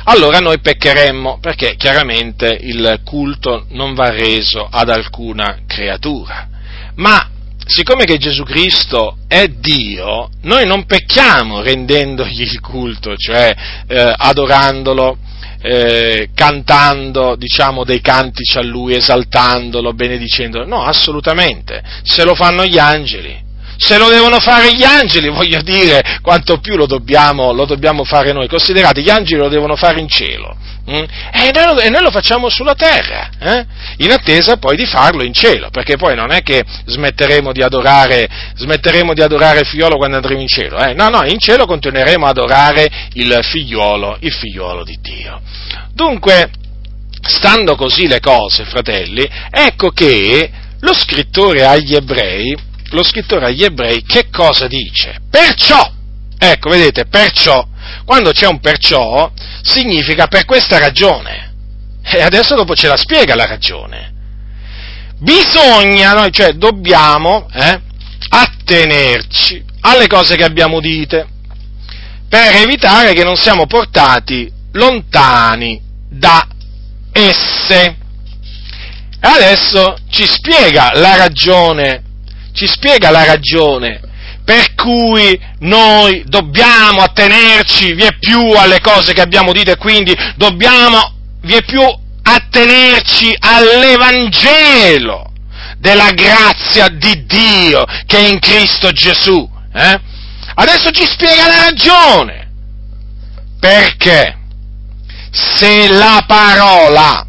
allora 0.04 0.38
noi 0.38 0.58
peccheremmo, 0.58 1.38
perché 1.38 1.76
chiaramente 1.76 2.58
il 2.62 3.00
culto 3.04 3.66
non 3.72 3.92
va 3.92 4.08
reso 4.08 4.66
ad 4.70 4.88
alcuna 4.88 5.58
creatura. 5.66 6.48
Ma 6.94 7.28
siccome 7.68 8.04
che 8.04 8.16
Gesù 8.16 8.44
Cristo 8.44 9.18
è 9.28 9.46
Dio, 9.48 10.30
noi 10.42 10.66
non 10.66 10.86
pecchiamo 10.86 11.60
rendendogli 11.60 12.40
il 12.40 12.60
culto, 12.60 13.14
cioè 13.14 13.54
eh, 13.86 14.14
adorandolo, 14.16 15.18
eh, 15.60 16.30
cantando, 16.34 17.36
diciamo, 17.36 17.84
dei 17.84 18.00
cantici 18.00 18.56
a 18.56 18.62
Lui, 18.62 18.94
esaltandolo, 18.94 19.92
benedicendolo. 19.92 20.66
No, 20.66 20.82
assolutamente. 20.82 21.82
Se 22.04 22.24
lo 22.24 22.34
fanno 22.34 22.64
gli 22.64 22.78
angeli, 22.78 23.38
se 23.78 23.96
lo 23.96 24.08
devono 24.08 24.40
fare 24.40 24.74
gli 24.74 24.82
angeli, 24.82 25.28
voglio 25.28 25.62
dire, 25.62 26.18
quanto 26.20 26.58
più 26.58 26.76
lo 26.76 26.86
dobbiamo, 26.86 27.52
lo 27.52 27.64
dobbiamo 27.64 28.02
fare 28.02 28.32
noi. 28.32 28.48
Considerate, 28.48 29.02
gli 29.02 29.08
angeli 29.08 29.40
lo 29.40 29.48
devono 29.48 29.76
fare 29.76 30.00
in 30.00 30.08
cielo. 30.08 30.56
Mm? 30.90 31.04
E, 31.32 31.50
noi 31.52 31.64
lo, 31.64 31.78
e, 31.78 31.88
noi 31.88 32.02
lo, 32.02 32.10
facciamo 32.10 32.48
sulla 32.48 32.74
terra, 32.74 33.28
eh? 33.38 33.66
in 33.98 34.10
attesa 34.10 34.56
poi 34.56 34.74
di 34.74 34.84
farlo 34.84 35.22
in 35.22 35.32
cielo, 35.32 35.68
perché 35.70 35.96
poi 35.96 36.16
non 36.16 36.32
è 36.32 36.42
che 36.42 36.64
smetteremo 36.86 37.52
di 37.52 37.62
adorare, 37.62 38.26
smetteremo 38.56 39.12
di 39.12 39.22
adorare 39.22 39.60
il 39.60 39.66
figliolo 39.66 39.96
quando 39.96 40.16
andremo 40.16 40.40
in 40.40 40.48
cielo, 40.48 40.78
eh? 40.78 40.94
no, 40.94 41.08
no, 41.10 41.24
in 41.24 41.38
cielo 41.38 41.66
continueremo 41.66 42.26
ad 42.26 42.38
adorare 42.38 42.88
il 43.12 43.38
figliolo, 43.42 44.16
il 44.20 44.32
figliolo 44.32 44.82
di 44.82 44.98
Dio. 45.00 45.40
Dunque, 45.92 46.50
stando 47.20 47.76
così 47.76 48.08
le 48.08 48.20
cose, 48.20 48.64
fratelli, 48.64 49.28
ecco 49.50 49.90
che 49.90 50.50
lo 50.80 50.94
scrittore 50.94 51.66
agli 51.66 51.94
ebrei, 51.94 52.56
lo 52.90 53.02
scrittore 53.02 53.46
agli 53.46 53.64
ebrei 53.64 54.02
che 54.02 54.28
cosa 54.30 54.66
dice? 54.66 55.20
Perciò, 55.30 55.92
ecco, 56.38 56.70
vedete, 56.70 57.06
perciò, 57.06 57.66
quando 58.04 58.32
c'è 58.32 58.46
un 58.46 58.60
perciò, 58.60 59.30
significa 59.62 60.26
per 60.26 60.44
questa 60.44 60.78
ragione. 60.78 61.54
E 62.02 62.22
adesso 62.22 62.54
dopo 62.54 62.74
ce 62.74 62.88
la 62.88 62.96
spiega 62.96 63.34
la 63.34 63.46
ragione. 63.46 64.14
Bisogna, 65.18 66.14
noi 66.14 66.32
cioè 66.32 66.52
dobbiamo 66.52 67.48
eh, 67.52 67.80
attenerci 68.28 69.62
alle 69.80 70.06
cose 70.06 70.36
che 70.36 70.44
abbiamo 70.44 70.80
dite, 70.80 71.26
per 72.28 72.56
evitare 72.56 73.12
che 73.14 73.24
non 73.24 73.36
siamo 73.36 73.66
portati 73.66 74.50
lontani 74.72 75.80
da 76.08 76.46
esse. 77.12 77.96
Adesso 79.20 79.96
ci 80.10 80.26
spiega 80.26 80.92
la 80.94 81.16
ragione, 81.16 82.02
ci 82.58 82.66
spiega 82.66 83.10
la 83.10 83.24
ragione 83.24 84.00
per 84.44 84.74
cui 84.74 85.38
noi 85.60 86.24
dobbiamo 86.26 87.02
attenerci 87.02 87.92
vie 87.92 88.16
più 88.18 88.40
alle 88.52 88.80
cose 88.80 89.12
che 89.12 89.20
abbiamo 89.20 89.52
dito 89.52 89.70
e 89.70 89.76
quindi 89.76 90.12
dobbiamo 90.36 91.12
vie 91.42 91.62
più 91.62 91.82
attenerci 92.22 93.32
all'Evangelo 93.38 95.30
della 95.78 96.10
grazia 96.10 96.88
di 96.88 97.24
Dio 97.26 97.84
che 98.06 98.16
è 98.16 98.28
in 98.28 98.40
Cristo 98.40 98.90
Gesù. 98.90 99.48
Eh? 99.72 100.00
Adesso 100.54 100.90
ci 100.90 101.04
spiega 101.04 101.46
la 101.46 101.64
ragione. 101.64 102.50
Perché 103.60 104.36
se 105.30 105.88
la 105.88 106.24
parola 106.26 107.24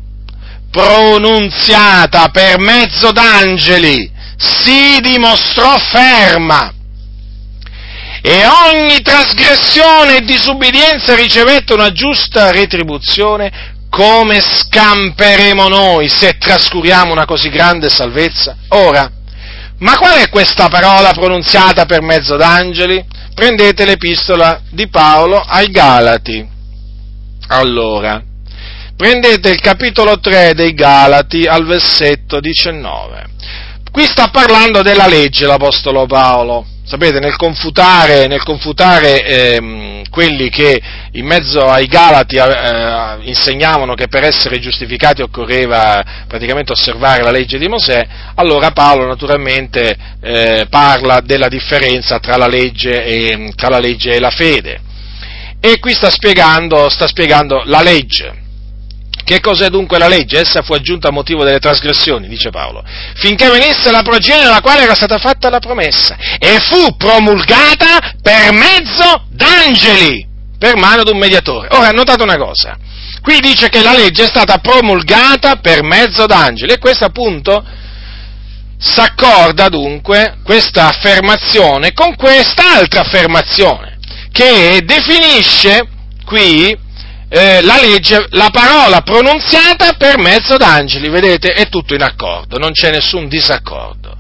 pronunziata 0.72 2.30
per 2.30 2.60
mezzo 2.60 3.12
d'angeli 3.12 4.18
si 4.40 5.00
dimostrò 5.02 5.78
ferma 5.78 6.74
e 8.22 8.44
ogni 8.46 9.02
trasgressione 9.02 10.18
e 10.18 10.22
disubbidienza 10.22 11.14
ricevette 11.16 11.74
una 11.74 11.92
giusta 11.92 12.52
retribuzione, 12.52 13.78
come 13.90 14.40
scamperemo 14.40 15.68
noi 15.68 16.08
se 16.08 16.38
trascuriamo 16.38 17.12
una 17.12 17.26
così 17.26 17.50
grande 17.50 17.90
salvezza? 17.90 18.56
Ora, 18.70 19.12
ma 19.80 19.98
qual 19.98 20.20
è 20.20 20.30
questa 20.30 20.68
parola 20.68 21.12
pronunziata 21.12 21.86
per 21.86 22.02
mezzo 22.02 22.36
d'angeli? 22.36 23.04
Prendete 23.34 23.86
l'epistola 23.86 24.62
di 24.70 24.88
Paolo 24.90 25.40
ai 25.40 25.70
Galati. 25.72 26.48
Allora, 27.48 28.22
prendete 28.96 29.50
il 29.50 29.62
capitolo 29.62 30.20
3 30.20 30.54
dei 30.54 30.74
Galati 30.74 31.44
al 31.46 31.66
versetto 31.66 32.40
19. 32.40 33.28
Qui 33.92 34.04
sta 34.06 34.28
parlando 34.28 34.82
della 34.82 35.08
legge 35.08 35.46
l'Apostolo 35.46 36.06
Paolo. 36.06 36.66
Sapete, 36.86 37.20
nel 37.20 37.36
confutare, 37.36 38.28
nel 38.28 38.44
confutare 38.44 39.24
ehm, 39.24 40.10
quelli 40.10 40.50
che 40.50 40.82
in 41.12 41.26
mezzo 41.26 41.68
ai 41.68 41.86
Galati 41.86 42.38
eh, 42.38 43.18
insegnavano 43.22 43.94
che 43.94 44.08
per 44.08 44.24
essere 44.24 44.60
giustificati 44.60 45.22
occorreva 45.22 46.04
praticamente 46.28 46.72
osservare 46.72 47.22
la 47.22 47.30
legge 47.30 47.60
di 47.60 47.68
Mosè, 47.68 48.08
allora 48.36 48.72
Paolo 48.72 49.06
naturalmente 49.06 49.96
eh, 50.22 50.66
parla 50.68 51.20
della 51.22 51.48
differenza 51.48 52.20
tra 52.20 52.38
la, 52.38 52.48
legge 52.48 53.04
e, 53.04 53.54
tra 53.56 53.70
la 53.70 53.80
legge 53.80 54.14
e 54.14 54.20
la 54.20 54.32
fede. 54.32 54.80
E 55.60 55.78
qui 55.80 55.94
sta 55.94 56.10
spiegando, 56.10 56.90
sta 56.90 57.06
spiegando 57.06 57.62
la 57.66 57.82
legge. 57.82 58.48
Che 59.30 59.42
cos'è 59.42 59.70
dunque 59.70 60.00
la 60.00 60.08
legge? 60.08 60.40
Essa 60.40 60.64
fu 60.64 60.74
aggiunta 60.74 61.10
a 61.10 61.12
motivo 61.12 61.44
delle 61.44 61.60
trasgressioni, 61.60 62.28
dice 62.28 62.50
Paolo, 62.50 62.84
finché 63.14 63.48
venisse 63.48 63.92
la 63.92 64.02
progenie 64.02 64.48
alla 64.48 64.60
quale 64.60 64.82
era 64.82 64.96
stata 64.96 65.20
fatta 65.20 65.52
la 65.52 65.60
promessa 65.60 66.18
e 66.40 66.60
fu 66.60 66.98
promulgata 66.98 68.16
per 68.24 68.52
mezzo 68.54 69.26
d'angeli, 69.30 70.28
per 70.58 70.78
mano 70.78 71.04
di 71.04 71.12
un 71.12 71.20
mediatore. 71.20 71.68
Ora, 71.74 71.92
notate 71.92 72.24
una 72.24 72.38
cosa, 72.38 72.76
qui 73.22 73.40
dice 73.40 73.70
che 73.70 73.84
la 73.84 73.94
legge 73.94 74.24
è 74.24 74.28
stata 74.28 74.58
promulgata 74.58 75.58
per 75.58 75.84
mezzo 75.84 76.26
d'angeli 76.26 76.74
e 76.74 76.80
questo 76.80 77.06
appunto 77.06 77.64
s'accorda 78.80 79.70
dunque 79.70 80.40
questa 80.44 80.88
affermazione 80.88 81.94
con 81.94 82.16
quest'altra 82.16 83.02
affermazione 83.02 84.00
che 84.32 84.82
definisce 84.84 85.88
qui 86.26 86.88
eh, 87.30 87.62
la 87.62 87.78
legge, 87.80 88.26
la 88.32 88.50
parola 88.52 89.02
pronunziata 89.02 89.94
per 89.94 90.18
mezzo 90.18 90.58
d'angeli, 90.58 91.10
vedete, 91.10 91.54
è 91.54 91.70
tutto 91.70 91.94
in 91.94 92.02
accordo, 92.02 92.58
non 92.58 92.72
c'è 92.72 92.92
nessun 92.92 93.28
disaccordo. 93.28 94.18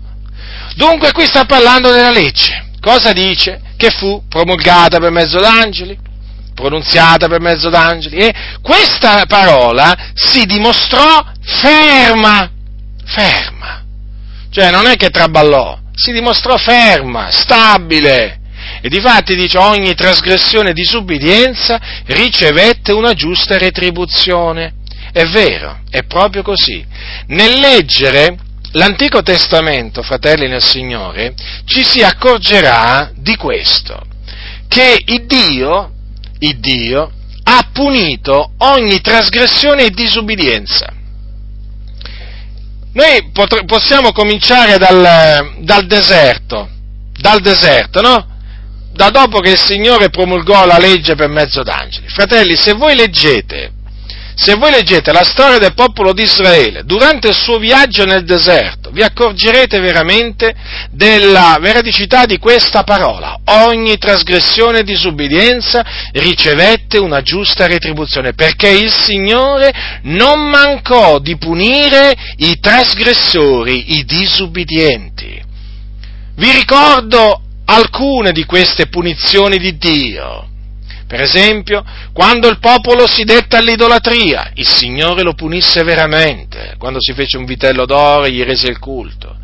Dunque 0.76 1.12
qui 1.12 1.26
sta 1.26 1.46
parlando 1.46 1.92
della 1.92 2.12
legge. 2.12 2.68
Cosa 2.80 3.12
dice? 3.12 3.62
Che 3.76 3.90
fu 3.90 4.24
promulgata 4.30 5.00
per 5.00 5.12
mezzo 5.12 5.40
d'angeli, 5.40 5.98
pronunziata 6.54 7.28
per 7.28 7.42
mezzo 7.42 7.70
d'angeli 7.70 8.18
e 8.18 8.34
questa 8.62 9.26
parola 9.26 10.12
si 10.14 10.46
dimostrò 10.46 11.26
ferma, 11.42 12.50
ferma. 13.06 13.84
Cioè 14.52 14.72
non 14.72 14.88
è 14.88 14.96
che 14.96 15.10
traballò, 15.10 15.78
si 15.94 16.12
dimostrò 16.12 16.58
ferma, 16.58 17.30
stabile, 17.32 18.39
e 18.82 18.90
difatti 18.90 19.36
dice 19.36 19.58
ogni 19.58 19.94
trasgressione 19.94 20.70
e 20.70 20.74
disubbidienza 20.74 21.80
ricevette 22.06 22.92
una 22.92 23.14
giusta 23.14 23.58
retribuzione. 23.58 24.74
È 25.12 25.26
vero, 25.26 25.82
è 25.90 26.04
proprio 26.04 26.44
così. 26.44 26.86
Nel 27.28 27.60
leggere 27.60 28.38
l'Antico 28.74 29.22
Testamento, 29.24 30.04
fratelli 30.04 30.48
nel 30.48 30.62
Signore, 30.62 31.34
ci 31.66 31.84
si 31.84 32.02
accorgerà 32.02 33.12
di 33.16 33.36
questo, 33.36 34.00
che 34.68 35.02
il 35.06 35.26
Dio, 35.26 35.92
il 36.40 36.60
Dio 36.60 37.12
ha 37.44 37.68
punito 37.74 38.52
ogni 38.60 39.02
trasgressione 39.02 39.86
e 39.86 39.90
disubbidienza. 39.90 40.94
Noi 42.94 43.30
pot- 43.32 43.66
possiamo 43.66 44.12
cominciare 44.12 44.78
dal, 44.78 45.56
dal 45.60 45.86
deserto, 45.86 46.70
dal 47.18 47.40
deserto, 47.40 48.02
no? 48.02 48.29
Da 49.00 49.12
dopo 49.12 49.40
che 49.40 49.52
il 49.52 49.58
Signore 49.58 50.10
promulgò 50.10 50.66
la 50.66 50.78
legge 50.78 51.16
per 51.16 51.30
mezzo 51.30 51.64
d'angeli. 51.64 52.10
Fratelli, 52.10 52.58
se 52.58 52.74
voi 52.74 52.96
leggete, 52.96 53.72
se 54.36 54.56
voi 54.56 54.72
leggete 54.72 55.14
la 55.14 55.24
storia 55.24 55.58
del 55.58 55.74
popolo 55.74 56.12
di 56.12 56.24
Israele 56.24 56.84
durante 56.84 57.30
il 57.30 57.34
suo 57.34 57.60
viaggio 57.60 58.04
nel 58.04 58.26
deserto, 58.26 58.90
vi 58.92 59.02
accorgerete 59.02 59.80
veramente 59.80 60.54
della 60.92 61.58
veridicità 61.62 62.26
di 62.26 62.40
questa 62.40 62.84
parola. 62.84 63.40
Ogni 63.46 63.98
trasgressione 63.98 64.80
e 64.80 64.84
disubbidienza 64.84 65.82
ricevette 66.12 66.98
una 66.98 67.22
giusta 67.22 67.68
retribuzione, 67.68 68.34
perché 68.34 68.68
il 68.68 68.92
Signore 68.92 69.72
non 70.04 70.50
mancò 70.50 71.20
di 71.20 71.38
punire 71.38 72.14
i 72.36 72.60
trasgressori, 72.60 73.98
i 73.98 74.04
disubbidienti. 74.04 75.42
Vi 76.36 76.52
ricordo 76.52 77.44
alcune 77.70 78.32
di 78.32 78.46
queste 78.46 78.88
punizioni 78.88 79.58
di 79.58 79.78
Dio. 79.78 80.48
Per 81.08 81.22
esempio, 81.22 81.84
quando 82.14 82.48
il 82.48 82.60
popolo 82.60 83.08
si 83.08 83.24
dette 83.24 83.58
all'idolatria, 83.58 84.52
il 84.56 84.68
Signore 84.68 85.24
lo 85.24 85.34
punisse 85.34 85.84
veramente, 85.84 86.76
quando 86.78 87.00
si 87.02 87.14
fece 87.14 87.38
un 87.38 87.46
vitello 87.46 87.86
d'oro 87.86 88.26
e 88.26 88.32
gli 88.32 88.44
rese 88.44 88.68
il 88.68 88.78
culto. 88.78 89.36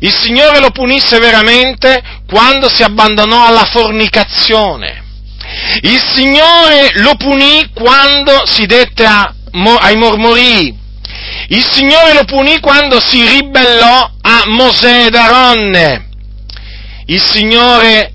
Il 0.00 0.14
Signore 0.14 0.58
lo 0.60 0.70
punisse 0.70 1.18
veramente 1.18 2.02
quando 2.26 2.68
si 2.68 2.82
abbandonò 2.82 3.46
alla 3.46 3.64
fornicazione. 3.64 5.02
Il 5.82 6.00
Signore 6.00 6.92
lo 6.94 7.14
punì 7.16 7.70
quando 7.74 8.46
si 8.46 8.64
dette 8.64 9.04
a, 9.04 9.34
ai 9.80 9.96
mormorii. 9.96 10.78
Il 11.48 11.66
Signore 11.70 12.14
lo 12.14 12.24
punì 12.24 12.58
quando 12.60 13.00
si 13.00 13.22
ribellò 13.26 14.10
a 14.22 14.42
Mosè 14.46 15.06
ed 15.06 15.14
Aronne. 15.14 16.11
Il 17.06 17.20
Signore 17.20 18.12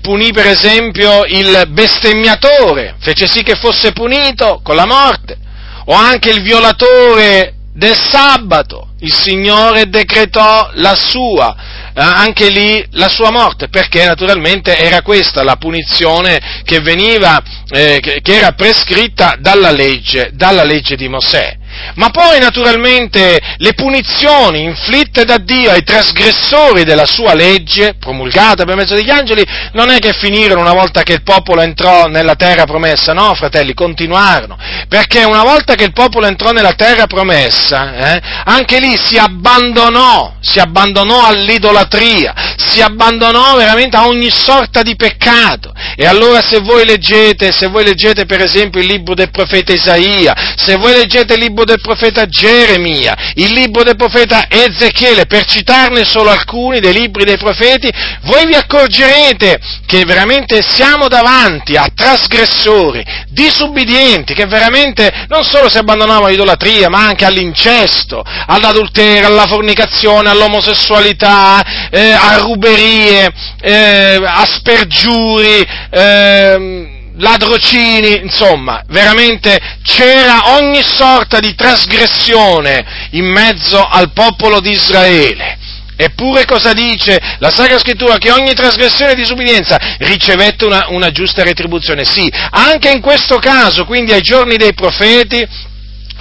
punì 0.00 0.32
per 0.32 0.46
esempio 0.46 1.24
il 1.24 1.64
bestemmiatore, 1.68 2.96
fece 2.98 3.26
sì 3.26 3.42
che 3.42 3.56
fosse 3.56 3.92
punito 3.92 4.60
con 4.62 4.76
la 4.76 4.86
morte, 4.86 5.38
o 5.86 5.94
anche 5.94 6.30
il 6.30 6.42
violatore 6.42 7.54
del 7.74 7.96
sabato, 7.96 8.90
il 9.00 9.12
Signore 9.12 9.88
decretò 9.88 10.70
la 10.74 10.94
sua, 10.94 11.56
anche 11.94 12.50
lì 12.50 12.84
la 12.92 13.08
sua 13.08 13.30
morte, 13.30 13.68
perché 13.68 14.04
naturalmente 14.04 14.76
era 14.76 15.02
questa 15.02 15.42
la 15.42 15.56
punizione 15.56 16.62
che 16.64 16.80
veniva, 16.80 17.42
eh, 17.68 17.98
che 18.00 18.36
era 18.36 18.52
prescritta 18.52 19.36
dalla 19.38 19.70
legge, 19.70 20.30
dalla 20.34 20.64
legge 20.64 20.96
di 20.96 21.08
Mosè. 21.08 21.58
Ma 21.94 22.10
poi 22.10 22.38
naturalmente 22.38 23.38
le 23.56 23.74
punizioni 23.74 24.62
inflitte 24.62 25.24
da 25.24 25.38
Dio 25.38 25.70
ai 25.70 25.82
trasgressori 25.82 26.84
della 26.84 27.06
sua 27.06 27.34
legge, 27.34 27.94
promulgata 27.98 28.64
per 28.64 28.76
mezzo 28.76 28.94
degli 28.94 29.10
angeli, 29.10 29.44
non 29.72 29.90
è 29.90 29.98
che 29.98 30.12
finirono 30.12 30.60
una 30.60 30.72
volta 30.72 31.02
che 31.02 31.12
il 31.12 31.22
popolo 31.22 31.60
entrò 31.60 32.06
nella 32.06 32.34
terra 32.34 32.64
promessa, 32.64 33.12
no 33.12 33.34
fratelli, 33.34 33.74
continuarono, 33.74 34.56
perché 34.88 35.24
una 35.24 35.42
volta 35.42 35.74
che 35.74 35.84
il 35.84 35.92
popolo 35.92 36.26
entrò 36.26 36.50
nella 36.52 36.72
terra 36.72 37.06
promessa, 37.06 38.14
eh, 38.14 38.22
anche 38.44 38.78
lì 38.78 38.96
si 38.96 39.18
abbandonò, 39.18 40.34
si 40.40 40.58
abbandonò 40.58 41.26
all'idolatria, 41.26 42.34
si 42.66 42.80
abbandonò 42.80 43.56
veramente 43.56 43.96
a 43.96 44.06
ogni 44.06 44.30
sorta 44.30 44.82
di 44.82 44.96
peccato. 44.96 45.72
E 45.96 46.06
allora 46.06 46.40
se 46.40 46.60
voi 46.60 46.84
leggete, 46.84 47.52
se 47.52 47.66
voi 47.66 47.84
leggete 47.84 48.24
per 48.24 48.40
esempio 48.40 48.80
il 48.80 48.86
libro 48.86 49.14
del 49.14 49.30
profeta 49.30 49.72
Isaia, 49.72 50.34
se 50.56 50.76
voi 50.76 50.92
leggete 50.94 51.34
il 51.34 51.40
libro 51.40 51.64
del 51.64 51.80
profeta 51.80 52.26
Geremia, 52.26 53.32
il 53.34 53.52
libro 53.52 53.82
del 53.82 53.96
profeta 53.96 54.46
Ezechiele, 54.48 55.26
per 55.26 55.44
citarne 55.44 56.04
solo 56.04 56.30
alcuni 56.30 56.80
dei 56.80 56.92
libri 56.92 57.24
dei 57.24 57.36
profeti, 57.36 57.90
voi 58.22 58.46
vi 58.46 58.54
accorgerete 58.54 59.58
che 59.86 60.04
veramente 60.04 60.62
siamo 60.62 61.08
davanti 61.08 61.76
a 61.76 61.88
trasgressori, 61.94 63.04
disubbidienti, 63.28 64.34
che 64.34 64.46
veramente 64.46 65.26
non 65.28 65.44
solo 65.44 65.68
si 65.68 65.78
abbandonavano 65.78 66.26
all'idolatria, 66.26 66.88
ma 66.88 67.04
anche 67.04 67.24
all'incesto, 67.24 68.22
all'adulterio, 68.46 69.26
alla 69.26 69.46
fornicazione, 69.46 70.30
all'omosessualità, 70.30 71.90
eh, 71.90 72.12
a 72.12 72.38
ruberie, 72.52 73.32
eh, 73.60 74.20
a 74.24 74.44
spergiuri, 74.44 75.66
eh, 75.90 77.10
ladrocini, 77.16 78.20
insomma, 78.22 78.82
veramente 78.88 79.58
c'era 79.84 80.54
ogni 80.56 80.82
sorta 80.82 81.40
di 81.40 81.54
trasgressione 81.54 83.08
in 83.10 83.26
mezzo 83.26 83.86
al 83.86 84.12
popolo 84.12 84.60
di 84.60 84.70
Israele. 84.70 85.58
Eppure 85.94 86.46
cosa 86.46 86.72
dice 86.72 87.20
la 87.38 87.50
Sacra 87.50 87.78
Scrittura? 87.78 88.16
Che 88.16 88.30
ogni 88.30 88.54
trasgressione 88.54 89.12
e 89.12 89.14
disubbidienza 89.14 89.78
ricevette 89.98 90.64
una, 90.64 90.86
una 90.88 91.10
giusta 91.10 91.44
retribuzione. 91.44 92.04
Sì, 92.04 92.30
anche 92.50 92.90
in 92.90 93.00
questo 93.00 93.38
caso, 93.38 93.84
quindi 93.84 94.12
ai 94.12 94.22
giorni 94.22 94.56
dei 94.56 94.74
profeti, 94.74 95.46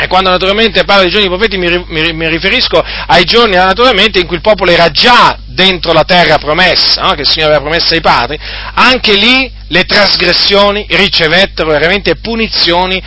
e 0.02 0.08
quando 0.08 0.32
naturalmente 0.32 0.84
parlo 0.84 1.04
dei 1.04 1.12
giorni 1.12 1.28
dei 1.28 1.38
profeti 1.38 1.58
mi, 1.60 2.28
riferisco 2.28 2.84
ai 3.06 3.24
giorni 3.24 3.54
naturalmente 3.54 4.20
in 4.20 4.26
cui 4.26 4.38
il 4.38 4.42
popolo 4.42 4.72
era 4.72 4.90
già 4.90 5.38
dentro 5.46 5.94
la 5.94 6.04
terra 6.04 6.40
promessa, 6.40 7.02
no? 7.02 7.14
che 7.14 7.22
il 7.22 7.30
Signore 7.30 7.54
aveva 7.54 7.70
promesso 7.70 7.94
ai 7.94 8.02
padri, 8.02 8.40
anche 8.74 9.14
lì 9.14 9.52
le 9.68 9.84
trasgressioni 9.84 10.88
ricevettero 10.90 11.70
veramente 11.70 12.16
punizioni 12.16 13.00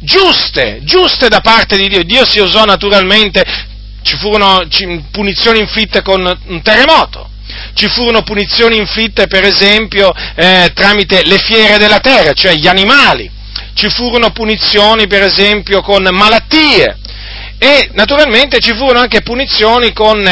giuste, 0.00 0.80
giuste 0.82 1.28
da 1.28 1.40
parte 1.40 1.78
di 1.78 1.88
Dio. 1.88 2.02
Dio 2.02 2.26
si 2.26 2.40
usò 2.40 2.66
naturalmente, 2.66 3.42
ci 4.02 4.16
furono 4.18 4.66
punizioni 5.10 5.60
inflitte 5.60 6.02
con 6.02 6.20
un 6.48 6.62
terremoto, 6.62 7.30
ci 7.72 7.88
furono 7.88 8.22
punizioni 8.22 8.76
inflitte 8.76 9.28
per 9.28 9.44
esempio 9.44 10.12
eh, 10.34 10.70
tramite 10.74 11.22
le 11.24 11.38
fiere 11.38 11.78
della 11.78 12.00
terra, 12.00 12.34
cioè 12.34 12.52
gli 12.52 12.66
animali, 12.66 13.30
ci 13.74 13.90
furono 13.90 14.30
punizioni 14.30 15.06
per 15.06 15.22
esempio 15.22 15.82
con 15.82 16.08
malattie, 16.10 16.98
e 17.64 17.88
naturalmente 17.94 18.58
ci 18.58 18.74
furono 18.76 18.98
anche 18.98 19.22
punizioni 19.22 19.94
con, 19.94 20.22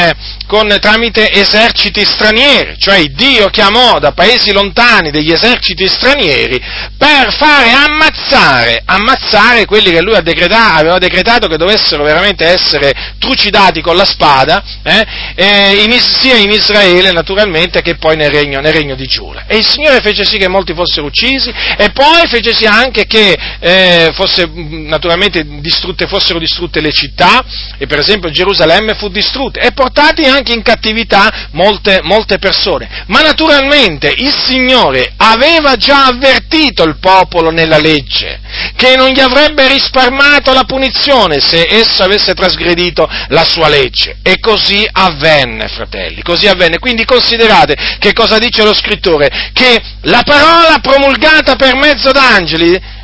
con, 0.45 0.77
tramite 0.79 1.31
eserciti 1.31 2.05
stranieri, 2.05 2.75
cioè 2.77 3.03
Dio 3.05 3.49
chiamò 3.49 3.97
da 3.97 4.11
paesi 4.11 4.51
lontani 4.51 5.09
degli 5.09 5.31
eserciti 5.31 5.87
stranieri 5.87 6.61
per 6.95 7.33
fare 7.33 7.71
ammazzare, 7.71 8.83
ammazzare 8.85 9.65
quelli 9.65 9.89
che 9.89 10.01
lui 10.01 10.13
aveva 10.13 10.99
decretato 10.99 11.47
che 11.47 11.57
dovessero 11.57 12.03
veramente 12.03 12.45
essere 12.45 12.93
trucidati 13.17 13.81
con 13.81 13.95
la 13.95 14.05
spada, 14.05 14.63
eh, 14.83 15.83
in, 15.85 15.99
sia 15.99 16.35
in 16.35 16.51
Israele 16.51 17.11
naturalmente 17.11 17.81
che 17.81 17.95
poi 17.95 18.15
nel 18.15 18.29
regno, 18.29 18.59
nel 18.59 18.73
regno, 18.73 18.93
di 18.93 19.07
Giura. 19.07 19.45
E 19.47 19.57
il 19.57 19.65
Signore 19.65 20.01
fece 20.01 20.23
sì 20.23 20.37
che 20.37 20.47
molti 20.47 20.75
fossero 20.75 21.07
uccisi 21.07 21.51
e 21.77 21.89
poi 21.89 22.27
fece 22.27 22.53
sì 22.53 22.67
anche 22.67 23.07
che 23.07 23.35
eh, 23.59 24.11
fosse, 24.13 24.47
naturalmente 24.53 25.43
distrutte, 25.61 26.05
fossero 26.05 26.37
distrutte 26.37 26.79
le 26.79 26.91
città 26.91 27.21
città, 27.23 27.45
e 27.77 27.87
per 27.87 27.99
esempio 27.99 28.29
Gerusalemme 28.29 28.95
fu 28.95 29.07
distrutta, 29.09 29.61
e 29.61 29.71
portati 29.71 30.25
anche 30.25 30.53
in 30.53 30.61
cattività 30.61 31.47
molte, 31.51 32.01
molte 32.03 32.37
persone. 32.37 33.05
Ma 33.07 33.21
naturalmente 33.21 34.13
il 34.17 34.33
Signore 34.33 35.13
aveva 35.17 35.75
già 35.75 36.05
avvertito 36.07 36.83
il 36.83 36.97
popolo 36.99 37.49
nella 37.49 37.77
legge 37.77 38.41
che 38.75 38.95
non 38.95 39.09
gli 39.09 39.19
avrebbe 39.19 39.67
risparmato 39.67 40.53
la 40.53 40.63
punizione 40.63 41.39
se 41.39 41.67
esso 41.69 42.03
avesse 42.03 42.33
trasgredito 42.33 43.09
la 43.29 43.43
sua 43.43 43.67
legge. 43.67 44.17
E 44.21 44.39
così 44.39 44.87
avvenne, 44.91 45.67
fratelli, 45.67 46.21
così 46.21 46.47
avvenne. 46.47 46.79
Quindi 46.79 47.05
considerate 47.05 47.75
che 47.99 48.13
cosa 48.13 48.37
dice 48.37 48.63
lo 48.63 48.73
scrittore, 48.73 49.51
che 49.53 49.81
la 50.01 50.21
parola 50.23 50.79
promulgata 50.81 51.55
per 51.55 51.75
mezzo 51.75 52.11
d'angeli 52.11 53.01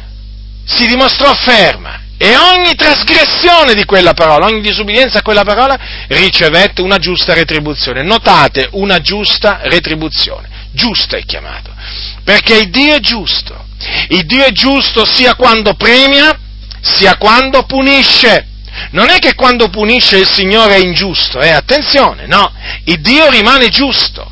si 0.65 0.85
dimostrò 0.85 1.33
ferma 1.33 2.07
e 2.21 2.35
ogni 2.35 2.75
trasgressione 2.75 3.73
di 3.73 3.85
quella 3.85 4.13
parola, 4.13 4.47
ogni 4.47 4.59
disubbidienza 4.59 5.19
a 5.19 5.21
quella 5.21 5.45
parola 5.45 5.79
ricevette 6.09 6.81
una 6.81 6.97
giusta 6.97 7.33
retribuzione. 7.33 8.03
Notate, 8.03 8.67
una 8.73 8.99
giusta 8.99 9.61
retribuzione. 9.63 10.49
Giusta 10.73 11.15
è 11.15 11.23
chiamato. 11.23 11.73
Perché 12.25 12.57
il 12.57 12.71
Dio 12.71 12.95
è 12.95 12.99
giusto. 12.99 13.67
Il 14.09 14.25
Dio 14.25 14.43
è 14.43 14.51
giusto 14.51 15.05
sia 15.05 15.35
quando 15.35 15.75
premia, 15.75 16.37
sia 16.81 17.15
quando 17.15 17.63
punisce. 17.63 18.47
Non 18.91 19.07
è 19.07 19.19
che 19.19 19.33
quando 19.33 19.69
punisce 19.69 20.17
il 20.17 20.27
Signore 20.27 20.75
è 20.75 20.79
ingiusto, 20.79 21.39
eh? 21.39 21.51
attenzione, 21.51 22.27
no, 22.27 22.51
il 22.83 22.99
Dio 22.99 23.29
rimane 23.29 23.69
giusto. 23.69 24.29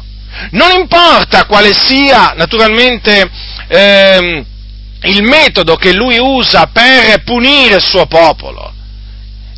Non 0.51 0.71
importa 0.71 1.45
quale 1.45 1.73
sia, 1.73 2.33
naturalmente, 2.35 3.29
ehm, 3.69 4.45
il 5.07 5.23
metodo 5.23 5.75
che 5.75 5.93
lui 5.93 6.17
usa 6.17 6.67
per 6.67 7.23
punire 7.23 7.75
il 7.75 7.83
suo 7.83 8.05
popolo. 8.05 8.73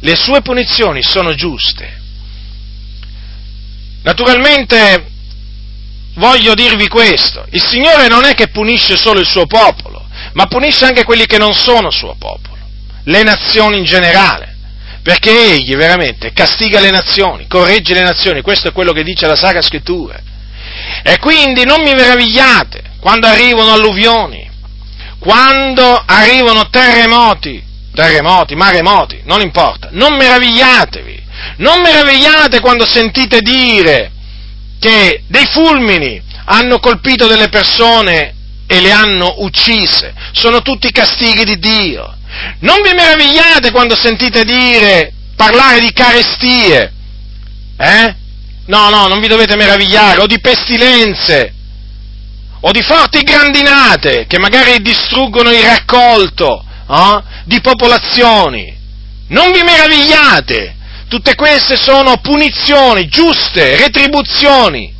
Le 0.01 0.15
sue 0.15 0.41
punizioni 0.41 1.01
sono 1.03 1.33
giuste. 1.33 1.97
Naturalmente 4.03 5.07
voglio 6.15 6.53
dirvi 6.53 6.87
questo, 6.87 7.45
il 7.51 7.63
Signore 7.63 8.07
non 8.07 8.23
è 8.23 8.33
che 8.33 8.49
punisce 8.49 8.95
solo 8.95 9.19
il 9.19 9.27
suo 9.27 9.45
popolo, 9.45 10.05
ma 10.33 10.45
punisce 10.45 10.85
anche 10.85 11.03
quelli 11.03 11.25
che 11.25 11.37
non 11.37 11.53
sono 11.53 11.89
suo 11.91 12.15
popolo, 12.17 12.57
le 13.03 13.23
nazioni 13.23 13.77
in 13.77 13.83
generale, 13.83 14.55
perché 15.01 15.53
Egli 15.53 15.75
veramente 15.75 16.31
castiga 16.31 16.79
le 16.79 16.91
nazioni, 16.91 17.47
corregge 17.47 17.93
le 17.93 18.03
nazioni, 18.03 18.41
questo 18.41 18.69
è 18.69 18.71
quello 18.71 18.93
che 18.93 19.03
dice 19.03 19.27
la 19.27 19.35
Sacra 19.35 19.61
Scrittura. 19.61 20.19
E 21.03 21.17
quindi 21.19 21.65
non 21.65 21.81
mi 21.81 21.93
meravigliate 21.93 22.83
quando 22.99 23.27
arrivano 23.27 23.73
alluvioni, 23.73 24.48
quando 25.19 26.01
arrivano 26.05 26.69
terremoti, 26.69 27.61
terremoti, 27.93 28.55
maremoti, 28.55 29.21
non 29.25 29.41
importa, 29.41 29.89
non 29.91 30.15
meravigliatevi, 30.15 31.23
non 31.57 31.81
meravigliate 31.81 32.59
quando 32.61 32.85
sentite 32.85 33.41
dire 33.41 34.11
che 34.79 35.23
dei 35.27 35.45
fulmini 35.45 36.21
hanno 36.45 36.79
colpito 36.79 37.27
delle 37.27 37.49
persone 37.49 38.33
e 38.65 38.81
le 38.81 38.91
hanno 38.91 39.35
uccise, 39.39 40.13
sono 40.31 40.61
tutti 40.61 40.91
castighi 40.91 41.43
di 41.43 41.59
Dio. 41.59 42.15
Non 42.59 42.81
vi 42.81 42.93
meravigliate 42.93 43.71
quando 43.71 43.95
sentite 43.95 44.43
dire, 44.45 45.11
parlare 45.35 45.79
di 45.79 45.91
carestie, 45.91 46.93
eh? 47.77 48.15
No, 48.67 48.89
no, 48.89 49.07
non 49.07 49.19
vi 49.19 49.27
dovete 49.27 49.55
meravigliare, 49.55 50.21
o 50.21 50.27
di 50.27 50.39
pestilenze, 50.39 51.53
o 52.61 52.71
di 52.71 52.81
forti 52.81 53.21
grandinate 53.21 54.25
che 54.27 54.39
magari 54.39 54.81
distruggono 54.81 55.51
il 55.51 55.63
raccolto 55.63 56.63
eh, 56.89 57.23
di 57.45 57.61
popolazioni. 57.61 58.77
Non 59.27 59.51
vi 59.51 59.61
meravigliate, 59.61 60.75
tutte 61.07 61.35
queste 61.35 61.77
sono 61.77 62.17
punizioni 62.17 63.07
giuste, 63.07 63.77
retribuzioni 63.77 64.97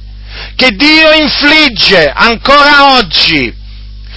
che 0.56 0.72
Dio 0.72 1.12
infligge 1.14 2.12
ancora 2.14 2.98
oggi 2.98 3.54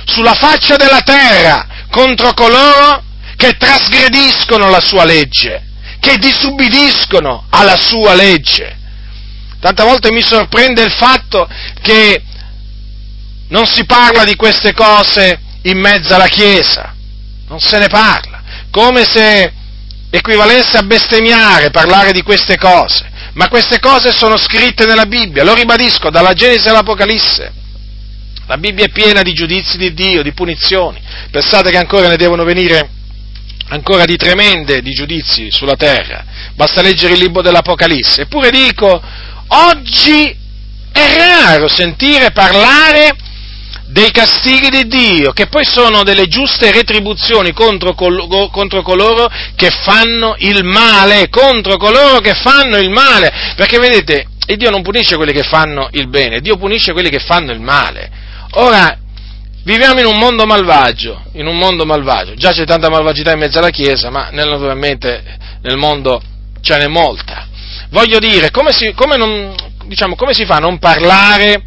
sulla 0.05 0.35
faccia 0.35 0.77
della 0.77 1.01
terra 1.01 1.67
contro 1.91 2.33
coloro 2.35 3.03
che 3.37 3.57
trasgrediscono 3.57 4.69
la 4.71 4.81
sua 4.81 5.05
legge, 5.05 5.63
che 6.01 6.19
disubbidiscono 6.19 7.47
alla 7.51 7.77
sua 7.77 8.15
legge. 8.15 8.79
Tante 9.61 9.83
volte 9.83 10.13
mi 10.13 10.23
sorprende 10.23 10.83
il 10.83 10.93
fatto 10.93 11.49
che 11.81 12.23
non 13.53 13.67
si 13.67 13.85
parla 13.85 14.25
di 14.25 14.35
queste 14.35 14.73
cose 14.73 15.39
in 15.63 15.79
mezzo 15.79 16.15
alla 16.15 16.27
Chiesa, 16.27 16.95
non 17.49 17.61
se 17.61 17.79
ne 17.79 17.89
parla, 17.89 18.43
come 18.71 19.05
se 19.05 19.53
equivalesse 20.11 20.79
a 20.79 20.83
bestemmiare 20.83 21.71
parlare 21.71 22.13
di 22.13 22.23
queste 22.23 22.57
cose. 22.57 23.11
ma 23.35 23.49
queste 23.49 23.79
cose 23.79 24.13
sono 24.13 24.37
scritte 24.37 24.85
nella 24.85 25.07
Bibbia, 25.07 25.45
lo 25.45 25.55
ribadisco, 25.55 26.11
dalla 26.11 26.35
Genesi 26.35 26.69
all'Apocalisse. 26.69 27.53
La 28.47 28.59
Bibbia 28.59 28.85
è 28.85 28.91
piena 28.91 29.23
di 29.23 29.33
giudizi 29.33 29.79
di 29.79 29.95
Dio, 29.95 30.23
di 30.23 30.33
punizioni. 30.33 31.01
Pensate 31.31 31.71
che 31.71 31.79
ancora 31.79 32.09
ne 32.09 32.17
devono 32.17 32.45
venire 32.45 32.91
ancora 33.69 34.05
di 34.05 34.17
tremende 34.17 34.83
di 34.83 34.93
giudizi 34.93 35.51
sulla 35.51 35.77
terra. 35.77 36.25
Basta 36.55 36.83
leggere 36.83 37.15
il 37.15 37.21
libro 37.21 37.41
dell'Apocalisse. 37.41 38.23
Eppure 38.23 38.51
dico, 38.51 39.01
oggi 39.47 40.37
è 40.93 41.15
raro 41.17 41.69
sentire 41.69 42.33
parlare 42.33 43.17
dei 43.93 44.11
castighi 44.11 44.71
di 44.71 44.87
Dio, 44.87 45.33
che 45.33 45.49
poi 45.49 45.67
sono 45.67 46.03
delle 46.03 46.27
giuste 46.27 46.73
retribuzioni 46.73 47.53
contro, 47.53 47.93
col- 47.93 48.27
contro, 48.51 48.81
coloro 48.81 49.29
che 49.55 49.71
fanno 49.71 50.35
il 50.39 50.65
male, 50.65 51.29
contro 51.29 51.77
coloro 51.77 52.19
che 52.21 52.33
fanno 52.33 52.79
il 52.79 52.89
male, 52.89 53.53
perché 53.55 53.79
vedete, 53.79 54.29
Dio 54.57 54.71
non 54.71 54.83
punisce 54.83 55.17
quelli 55.17 55.33
che 55.33 55.43
fanno 55.43 55.89
il 55.93 56.09
bene, 56.09 56.41
Dio 56.41 56.57
punisce 56.57 56.93
quelli 56.93 57.11
che 57.11 57.19
fanno 57.19 57.53
il 57.53 57.61
male. 57.61 58.11
Ora, 58.53 58.97
viviamo 59.65 60.01
in 60.01 60.07
un 60.07 60.19
mondo 60.19 60.47
malvagio, 60.47 61.25
in 61.33 61.47
un 61.47 61.59
mondo 61.59 61.85
malvagio, 61.85 62.33
già 62.35 62.53
c'è 62.53 62.65
tanta 62.65 62.89
malvagità 62.89 63.33
in 63.33 63.41
mezzo 63.41 63.59
alla 63.59 63.71
Chiesa, 63.71 64.09
ma 64.09 64.31
naturalmente 64.31 65.23
nel 65.61 65.77
mondo 65.77 66.23
ce 66.63 66.79
n'è 66.79 66.87
molta. 66.87 67.47
Voglio 67.91 68.19
dire, 68.19 68.51
come 68.51 68.73
si, 68.73 68.95
come 68.95 69.19
non, 69.19 69.55
diciamo, 69.85 70.15
come 70.15 70.33
si 70.33 70.47
fa 70.47 70.57
a 70.57 70.61
non 70.61 70.79
parlare 70.79 71.63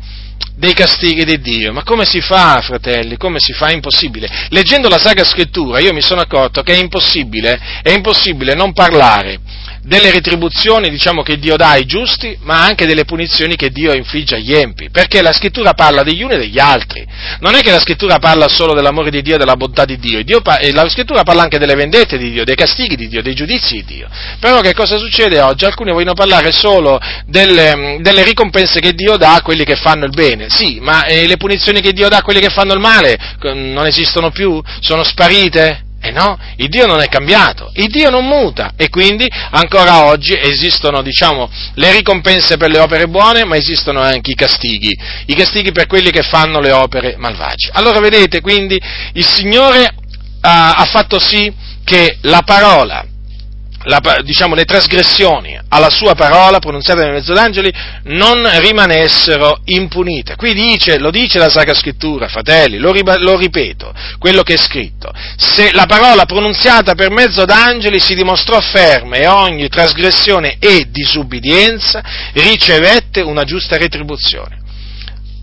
dei 0.56 0.74
castighi 0.74 1.26
di 1.26 1.39
Dio. 1.39 1.74
Ma 1.74 1.84
come 1.84 2.06
si 2.06 2.22
fa, 2.22 2.62
fratelli? 2.62 3.18
Come 3.18 3.39
si 3.39 3.53
fa? 3.53 3.68
È 3.68 3.74
impossibile. 3.74 4.28
Leggendo 4.49 4.88
la 4.88 4.99
Sacra 4.99 5.26
Scrittura 5.26 5.80
io 5.80 5.93
mi 5.93 6.01
sono 6.01 6.22
accorto 6.22 6.62
che 6.62 6.74
è 6.74 6.78
impossibile, 6.78 7.60
è 7.82 7.91
impossibile 7.91 8.53
non 8.53 8.74
parlare 8.74 9.39
delle 9.86 10.12
retribuzioni 10.12 10.90
diciamo, 10.90 11.22
che 11.22 11.38
Dio 11.38 11.56
dà 11.56 11.72
ai 11.72 11.86
giusti, 11.86 12.38
ma 12.42 12.64
anche 12.64 12.86
delle 12.86 13.06
punizioni 13.06 13.56
che 13.56 13.70
Dio 13.70 13.94
infligge 13.94 14.36
agli 14.36 14.54
empi, 14.54 14.90
perché 14.90 15.22
la 15.22 15.32
scrittura 15.32 15.74
parla 15.74 16.04
degli 16.04 16.24
uni 16.24 16.34
e 16.34 16.38
degli 16.40 16.60
altri. 16.60 17.06
Non 17.40 17.56
è 17.56 17.62
che 17.62 17.72
la 17.72 17.80
scrittura 17.80 18.18
parla 18.18 18.48
solo 18.48 18.74
dell'amore 18.74 19.12
di 19.12 19.22
Dio 19.22 19.36
e 19.36 19.38
della 19.38 19.56
bontà 19.56 19.86
di 19.86 19.98
Dio, 19.98 20.24
Dio 20.24 20.42
la 20.74 20.90
scrittura 20.90 21.24
parla 21.24 21.44
anche 21.44 21.60
delle 21.60 21.76
vendette 21.76 22.18
di 22.18 22.32
Dio, 22.32 22.44
dei 22.44 22.56
castighi 22.56 22.96
di 22.96 23.08
Dio, 23.08 23.22
dei 23.22 23.36
giudizi 23.36 23.76
di 23.76 23.86
Dio. 23.86 24.10
Però 24.40 24.60
che 24.62 24.74
cosa 24.74 24.98
succede 24.98 25.40
oggi? 25.40 25.66
Alcuni 25.66 25.92
vogliono 25.92 26.14
parlare 26.14 26.52
solo 26.52 27.00
delle, 27.26 28.00
delle 28.02 28.24
ricompense 28.24 28.80
che 28.80 28.94
Dio 28.94 29.18
dà 29.18 29.36
a 29.36 29.42
quelli 29.42 29.64
che 29.64 29.76
fanno 29.76 30.06
il 30.06 30.12
bene. 30.12 30.48
Sì, 30.50 30.80
ma 30.82 31.06
eh, 31.06 31.28
le 31.28 31.38
punizioni 31.38 31.82
che 31.82 31.94
Dio 31.94 32.10
dà 32.10 32.18
a 32.18 32.24
quelli 32.24 32.40
che 32.40 32.50
fanno 32.50 32.74
il 32.74 32.80
male 32.80 33.18
non 33.42 33.86
esistono 33.86 34.32
più? 34.32 34.62
Sono 34.80 35.04
sparite? 35.04 35.85
Eh 36.06 36.12
no, 36.12 36.38
il 36.58 36.70
Dio 36.70 36.86
non 36.86 37.01
è 37.01 37.08
cambiato, 37.08 37.72
il 37.78 37.88
Dio 37.88 38.12
non 38.12 38.28
muta. 38.28 38.74
E 38.78 38.89
quindi 38.89 39.28
ancora 39.49 40.06
oggi 40.06 40.38
esistono, 40.39 41.01
diciamo, 41.01 41.49
le 41.74 41.91
ricompense 41.93 42.58
per 42.58 42.70
le 42.70 42.78
opere 42.78 43.08
buone, 43.08 43.43
ma 43.43 43.56
esistono 43.56 44.01
anche 44.01 44.30
i 44.30 44.36
castighi, 44.36 44.95
i 45.26 45.34
castighi 45.34 45.72
per 45.72 45.88
quelli 45.88 46.12
che 46.12 46.22
fanno 46.22 46.60
le 46.60 46.72
opere 46.72 47.16
malvagie. 47.18 47.72
Allora 47.74 47.99
vedete, 47.99 48.39
quindi 48.41 48.80
il 49.14 49.26
Signore 49.26 49.95
ha, 50.41 50.76
ha 50.76 50.86
fatto 50.86 51.20
sì 51.20 51.51
che 51.84 52.20
la 52.22 52.43
parola 52.45 53.03
la, 53.86 54.02
diciamo, 54.24 54.56
le 54.56 54.66
trasgressioni 54.66 55.60
alla 55.70 55.90
sua 55.90 56.14
parola 56.16 56.60
pronunziata 56.60 57.04
nel 57.04 57.14
mezzo 57.14 57.34
d'angeli 57.34 57.74
non 58.04 58.48
rimanessero 58.60 59.62
impunite. 59.66 60.36
Qui 60.36 60.54
dice, 60.54 60.98
lo 61.00 61.12
dice 61.12 61.40
la 61.40 61.50
Sacra 61.50 61.74
Scrittura, 61.74 62.28
fratelli, 62.28 62.78
lo, 62.78 62.94
lo, 62.94 63.38
ripeto, 63.38 63.94
quello 64.20 64.44
che 64.44 64.56
è 64.56 64.58
scritto. 64.58 65.12
Se 65.38 65.72
la 65.74 65.86
parola 65.86 66.26
pronunziata 66.26 66.96
per 66.96 67.12
mezzo 67.12 67.46
d'angeli 67.46 68.00
si 68.00 68.16
dimostrò 68.16 68.60
ferma 68.60 69.18
e 69.18 69.28
ogni 69.28 69.68
trasgressione 69.68 70.58
e 70.60 70.88
disubbidienza 70.90 72.04
ricevette 72.34 73.22
una 73.22 73.44
giusta 73.44 73.78
retribuzione. 73.78 74.64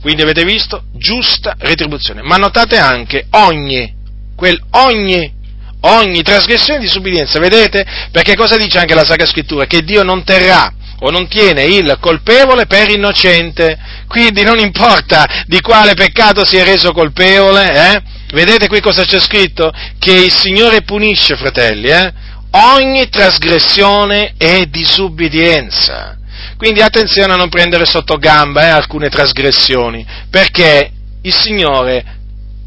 Quindi 0.01 0.22
avete 0.22 0.45
visto? 0.45 0.84
Giusta 0.95 1.55
retribuzione. 1.59 2.22
Ma 2.22 2.36
notate 2.36 2.76
anche 2.76 3.26
ogni, 3.30 3.95
quel 4.34 4.61
ogni 4.70 5.40
ogni 5.83 6.22
trasgressione 6.22 6.80
di 6.80 6.87
disubbidienza, 6.87 7.39
vedete? 7.39 7.85
Perché 8.11 8.35
cosa 8.35 8.57
dice 8.57 8.78
anche 8.78 8.95
la 8.95 9.05
Sacra 9.05 9.26
Scrittura? 9.26 9.66
Che 9.66 9.83
Dio 9.83 10.03
non 10.03 10.24
terrà 10.24 10.72
o 11.01 11.11
non 11.11 11.28
tiene 11.28 11.64
il 11.64 11.97
colpevole 12.01 12.66
per 12.66 12.91
innocente, 12.91 13.78
quindi 14.07 14.43
non 14.43 14.59
importa 14.59 15.45
di 15.47 15.61
quale 15.61 15.95
peccato 15.95 16.45
si 16.45 16.57
è 16.57 16.64
reso 16.64 16.93
colpevole, 16.93 17.95
eh? 17.95 18.03
Vedete 18.33 18.68
qui 18.68 18.80
cosa 18.80 19.05
c'è 19.05 19.20
scritto? 19.20 19.70
Che 19.99 20.12
il 20.12 20.33
Signore 20.33 20.83
punisce, 20.83 21.37
fratelli, 21.37 21.89
eh? 21.89 22.12
ogni 22.53 23.09
trasgressione 23.09 24.35
e 24.37 24.66
disubbidienza. 24.68 26.16
Quindi 26.57 26.80
attenzione 26.80 27.33
a 27.33 27.37
non 27.37 27.49
prendere 27.49 27.87
sotto 27.87 28.16
gamba 28.16 28.62
eh, 28.62 28.68
alcune 28.68 29.09
trasgressioni, 29.09 30.07
perché 30.30 30.91
il 31.22 31.35
Signore 31.35 32.20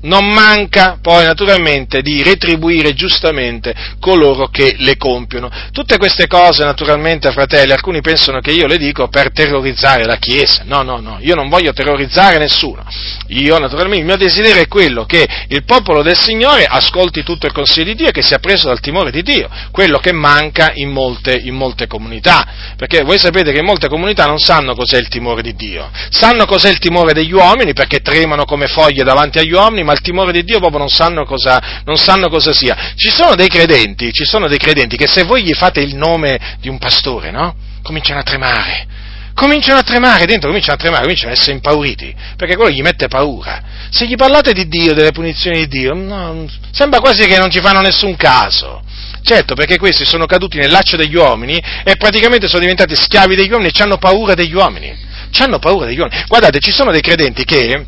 non 0.05 0.25
manca 0.27 0.97
poi 1.01 1.25
naturalmente 1.25 2.01
di 2.01 2.23
retribuire 2.23 2.93
giustamente 2.93 3.73
coloro 3.99 4.47
che 4.47 4.75
le 4.79 4.97
compiono. 4.97 5.49
Tutte 5.71 5.97
queste 5.97 6.27
cose 6.27 6.63
naturalmente, 6.63 7.31
fratelli, 7.31 7.71
alcuni 7.71 8.01
pensano 8.01 8.39
che 8.39 8.51
io 8.51 8.67
le 8.67 8.77
dico 8.77 9.07
per 9.07 9.31
terrorizzare 9.31 10.05
la 10.05 10.17
Chiesa. 10.17 10.63
No, 10.65 10.81
no, 10.81 10.99
no, 10.99 11.17
io 11.21 11.35
non 11.35 11.49
voglio 11.49 11.73
terrorizzare 11.73 12.37
nessuno. 12.37 12.83
Io 13.27 13.57
naturalmente, 13.57 13.99
il 13.99 14.05
mio 14.05 14.17
desiderio 14.17 14.61
è 14.61 14.67
quello 14.67 15.05
che 15.05 15.27
il 15.47 15.63
popolo 15.65 16.01
del 16.01 16.17
Signore 16.17 16.65
ascolti 16.65 17.23
tutto 17.23 17.45
il 17.47 17.51
consiglio 17.51 17.85
di 17.85 17.95
Dio 17.95 18.07
e 18.07 18.11
che 18.11 18.21
sia 18.21 18.39
preso 18.39 18.67
dal 18.67 18.79
timore 18.79 19.11
di 19.11 19.21
Dio, 19.21 19.49
quello 19.71 19.97
che 19.97 20.11
manca 20.11 20.71
in 20.75 20.89
molte, 20.89 21.39
in 21.43 21.55
molte 21.55 21.87
comunità. 21.87 22.73
Perché 22.77 23.03
voi 23.03 23.17
sapete 23.17 23.51
che 23.51 23.59
in 23.59 23.65
molte 23.65 23.87
comunità 23.87 24.25
non 24.25 24.39
sanno 24.39 24.75
cos'è 24.75 24.97
il 24.97 25.07
timore 25.07 25.41
di 25.41 25.55
Dio, 25.55 25.89
sanno 26.09 26.45
cos'è 26.45 26.69
il 26.69 26.79
timore 26.79 27.13
degli 27.13 27.33
uomini 27.33 27.73
perché 27.73 27.99
tremano 27.99 28.45
come 28.45 28.67
foglie 28.67 29.03
davanti 29.03 29.39
agli 29.39 29.51
uomini, 29.51 29.83
ma 29.83 29.94
il 29.95 30.01
timore 30.01 30.31
di 30.31 30.43
Dio 30.43 30.59
proprio 30.59 30.79
non 30.79 30.89
sanno 30.89 31.25
cosa, 31.25 31.81
non 31.85 31.97
sanno 31.97 32.29
cosa 32.29 32.53
sia. 32.53 32.93
Ci 32.95 33.09
sono 33.09 33.35
dei 33.35 33.47
credenti, 33.47 34.11
ci 34.11 34.25
sono 34.25 34.47
dei 34.47 34.57
credenti 34.57 34.97
che 34.97 35.07
se 35.07 35.23
voi 35.23 35.43
gli 35.43 35.53
fate 35.53 35.81
il 35.81 35.95
nome 35.95 36.57
di 36.59 36.69
un 36.69 36.77
pastore, 36.77 37.31
no? 37.31 37.55
Cominciano 37.81 38.19
a 38.19 38.23
tremare. 38.23 38.87
Cominciano 39.33 39.79
a 39.79 39.83
tremare 39.83 40.25
dentro, 40.25 40.47
cominciano 40.47 40.75
a 40.75 40.79
tremare, 40.79 41.01
cominciano 41.01 41.31
ad 41.31 41.37
essere 41.37 41.53
impauriti, 41.53 42.15
perché 42.37 42.55
quello 42.55 42.71
gli 42.71 42.81
mette 42.81 43.07
paura. 43.07 43.61
Se 43.89 44.07
gli 44.07 44.15
parlate 44.15 44.53
di 44.53 44.67
Dio, 44.69 44.93
delle 44.93 45.11
punizioni 45.11 45.59
di 45.59 45.67
Dio, 45.67 45.93
no, 45.93 46.47
sembra 46.71 46.99
quasi 47.01 47.25
che 47.25 47.37
non 47.37 47.51
ci 47.51 47.59
fanno 47.59 47.81
nessun 47.81 48.15
caso. 48.15 48.81
Certo, 49.21 49.55
perché 49.55 49.77
questi 49.77 50.05
sono 50.05 50.25
caduti 50.25 50.57
nel 50.57 50.69
laccio 50.69 50.95
degli 50.95 51.15
uomini 51.15 51.61
e 51.83 51.95
praticamente 51.97 52.47
sono 52.47 52.61
diventati 52.61 52.95
schiavi 52.95 53.35
degli 53.35 53.51
uomini 53.51 53.71
e 53.73 53.83
hanno 53.83 53.97
paura 53.97 54.35
degli 54.35 54.53
uomini. 54.53 54.95
Hanno 55.37 55.59
paura 55.59 55.87
degli 55.87 55.99
uomini. 55.99 56.23
Guardate, 56.27 56.59
ci 56.59 56.71
sono 56.71 56.91
dei 56.91 57.01
credenti 57.01 57.43
che 57.43 57.85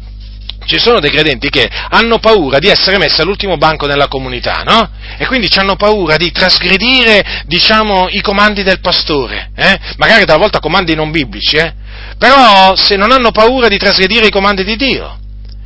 ci 0.67 0.77
sono 0.77 0.99
dei 0.99 1.09
credenti 1.09 1.49
che 1.49 1.67
hanno 1.89 2.19
paura 2.19 2.59
di 2.59 2.67
essere 2.67 2.97
messi 2.97 3.21
all'ultimo 3.21 3.55
banco 3.57 3.87
nella 3.87 4.07
comunità, 4.07 4.63
no? 4.65 4.89
E 5.17 5.25
quindi 5.25 5.47
hanno 5.55 5.77
paura 5.77 6.17
di 6.17 6.29
trasgredire, 6.31 7.43
diciamo, 7.45 8.07
i 8.09 8.21
comandi 8.21 8.63
del 8.63 8.81
pastore, 8.81 9.51
eh? 9.55 9.79
Magari 9.95 10.25
talvolta 10.25 10.59
comandi 10.59 10.93
non 10.93 11.09
biblici, 11.09 11.55
eh? 11.55 11.73
Però 12.17 12.75
se 12.75 12.97
non 12.97 13.11
hanno 13.11 13.31
paura 13.31 13.69
di 13.69 13.77
trasgredire 13.77 14.27
i 14.27 14.31
comandi 14.31 14.63
di 14.65 14.75
Dio, 14.75 15.17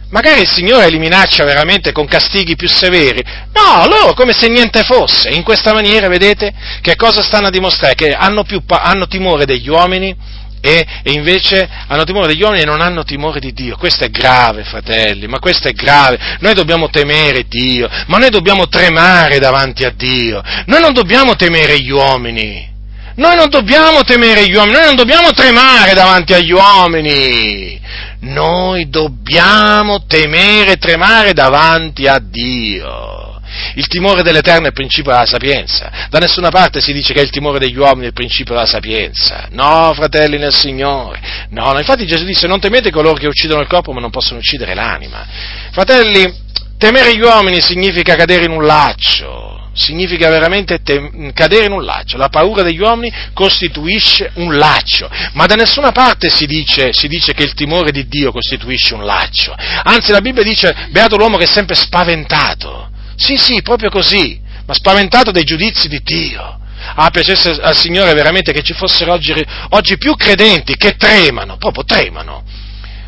magari 0.10 0.42
il 0.42 0.50
Signore 0.50 0.90
li 0.90 1.00
minaccia 1.00 1.44
veramente 1.46 1.92
con 1.92 2.06
castighi 2.06 2.56
più 2.56 2.70
severi. 2.70 3.24
No, 3.54 3.88
loro 3.88 4.14
come 4.14 4.34
se 4.34 4.48
niente 4.48 4.84
fosse. 4.84 5.30
In 5.30 5.44
questa 5.44 5.74
maniera, 5.74 6.08
vedete, 6.08 6.54
che 6.82 6.96
cosa 6.96 7.24
stanno 7.24 7.48
a 7.48 7.52
dimostrare? 7.52 7.96
Che 7.96 8.12
hanno, 8.12 8.44
più, 8.44 8.62
hanno 8.68 9.08
timore 9.08 9.46
degli 9.46 9.68
uomini 9.68 10.16
e, 10.62 10.86
e, 11.04 11.12
invece 11.12 11.68
hanno 11.88 12.04
timore 12.04 12.28
degli 12.28 12.42
uomini 12.42 12.62
e 12.62 12.66
non 12.66 12.82
hanno 12.82 13.04
timore 13.04 13.40
di 13.40 13.52
Dio. 13.52 13.76
Questo 13.76 14.06
è 14.06 14.10
grave, 14.10 14.64
fratelli, 14.64 15.28
ma 15.28 15.40
questo 15.40 15.68
è 15.68 15.74
grave. 15.74 16.38
Noi 16.40 16.54
dobbiamo 16.54 16.90
temere 16.90 17.46
Dio, 17.48 17.90
ma 18.08 18.18
noi 18.18 18.30
dobbiamo 18.30 18.68
tremare 18.68 19.40
davanti 19.40 19.84
a 19.84 19.90
Dio. 19.90 20.42
Noi 20.68 20.80
non 20.80 20.94
dobbiamo 20.94 21.36
temere 21.36 21.80
gli 21.80 21.90
uomini. 21.90 22.70
Noi 23.16 23.36
non 23.36 23.50
dobbiamo 23.50 24.04
temere 24.04 24.46
gli 24.46 24.56
uomini, 24.56 24.74
noi 24.74 24.86
non 24.86 24.96
dobbiamo 24.96 25.32
tremare 25.32 25.94
davanti 25.94 26.34
agli 26.34 26.52
uomini. 26.52 27.80
Noi 28.22 28.90
dobbiamo 28.90 30.06
temere 30.06 30.74
e 30.74 30.78
tremare 30.78 31.34
davanti 31.34 32.08
a 32.08 32.20
Dio. 32.20 33.31
Il 33.76 33.88
timore 33.88 34.24
dell'Eterno 34.24 34.66
è 34.66 34.68
il 34.68 34.74
principio 34.74 35.12
della 35.12 35.26
sapienza. 35.26 36.08
Da 36.10 36.20
nessuna 36.20 36.50
parte 36.50 36.82
si 36.82 36.94
dice 36.94 37.14
che 37.14 37.22
il 37.22 37.30
timore 37.30 37.60
degli 37.60 37.78
uomini 37.78 38.04
è 38.04 38.08
il 38.08 38.14
principio 38.14 38.54
della 38.54 38.66
sapienza. 38.66 39.48
No, 39.52 39.92
fratelli 39.94 40.38
nel 40.38 40.54
Signore. 40.54 41.20
No, 41.50 41.72
no, 41.72 41.80
infatti 41.80 42.06
Gesù 42.06 42.24
disse 42.24 42.48
non 42.48 42.60
temete 42.60 42.92
coloro 42.92 43.16
che 43.16 43.28
uccidono 43.28 43.62
il 43.62 43.68
corpo 43.68 43.92
ma 43.92 44.00
non 44.00 44.10
possono 44.10 44.40
uccidere 44.40 44.74
l'anima. 44.74 45.26
Fratelli, 45.72 46.34
temere 46.78 47.16
gli 47.16 47.22
uomini 47.22 47.62
significa 47.62 48.16
cadere 48.16 48.46
in 48.46 48.52
un 48.52 48.66
laccio 48.66 49.52
significa 49.74 50.30
veramente 50.30 50.82
te- 50.82 51.32
cadere 51.34 51.66
in 51.66 51.72
un 51.72 51.84
laccio. 51.84 52.18
La 52.18 52.30
paura 52.30 52.62
degli 52.62 52.80
uomini 52.80 53.12
costituisce 53.34 54.32
un 54.36 54.58
laccio, 54.58 55.10
ma 55.34 55.46
da 55.46 55.56
nessuna 55.56 55.92
parte 55.92 56.30
si 56.30 56.46
dice, 56.46 56.94
si 56.94 57.08
dice, 57.08 57.34
che 57.34 57.44
il 57.44 57.54
timore 57.54 57.92
di 57.92 58.08
Dio 58.08 58.32
costituisce 58.32 58.94
un 58.94 59.06
laccio. 59.06 59.56
Anzi, 59.84 60.12
la 60.12 60.22
Bibbia 60.22 60.44
dice, 60.44 60.88
beato 60.90 61.18
l'uomo 61.18 61.38
che 61.38 61.46
è 61.46 61.48
sempre 61.48 61.76
spaventato. 61.76 62.90
Sì, 63.22 63.38
sì, 63.38 63.62
proprio 63.62 63.92
così, 63.92 64.42
ma 64.66 64.74
spaventato 64.74 65.30
dai 65.30 65.44
giudizi 65.44 65.88
di 65.88 66.02
Dio. 66.04 66.60
Ah, 66.96 67.12
piacesse 67.12 67.52
al 67.52 67.78
Signore 67.78 68.14
veramente 68.14 68.52
che 68.52 68.64
ci 68.64 68.74
fossero 68.74 69.14
oggi, 69.14 69.32
oggi 69.70 69.98
più 70.00 70.16
credenti 70.16 70.76
che 70.76 70.96
tremano, 70.96 71.58
proprio 71.58 71.84
tremano, 71.84 72.44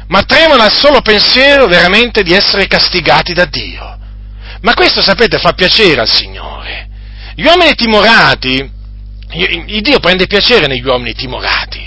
ma 0.09 0.21
tremano 0.21 0.61
al 0.61 0.71
solo 0.71 1.01
pensiero 1.01 1.65
veramente 1.65 2.21
di 2.21 2.31
essere 2.31 2.67
castigati 2.67 3.33
da 3.33 3.45
Dio. 3.45 3.97
Ma 4.61 4.75
questo, 4.75 5.01
sapete, 5.01 5.39
fa 5.39 5.53
piacere 5.53 6.01
al 6.01 6.09
Signore. 6.09 6.89
Gli 7.35 7.45
uomini 7.45 7.73
timorati, 7.73 8.69
il 9.31 9.81
Dio 9.81 9.99
prende 9.99 10.27
piacere 10.27 10.67
negli 10.67 10.85
uomini 10.85 11.13
timorati. 11.13 11.81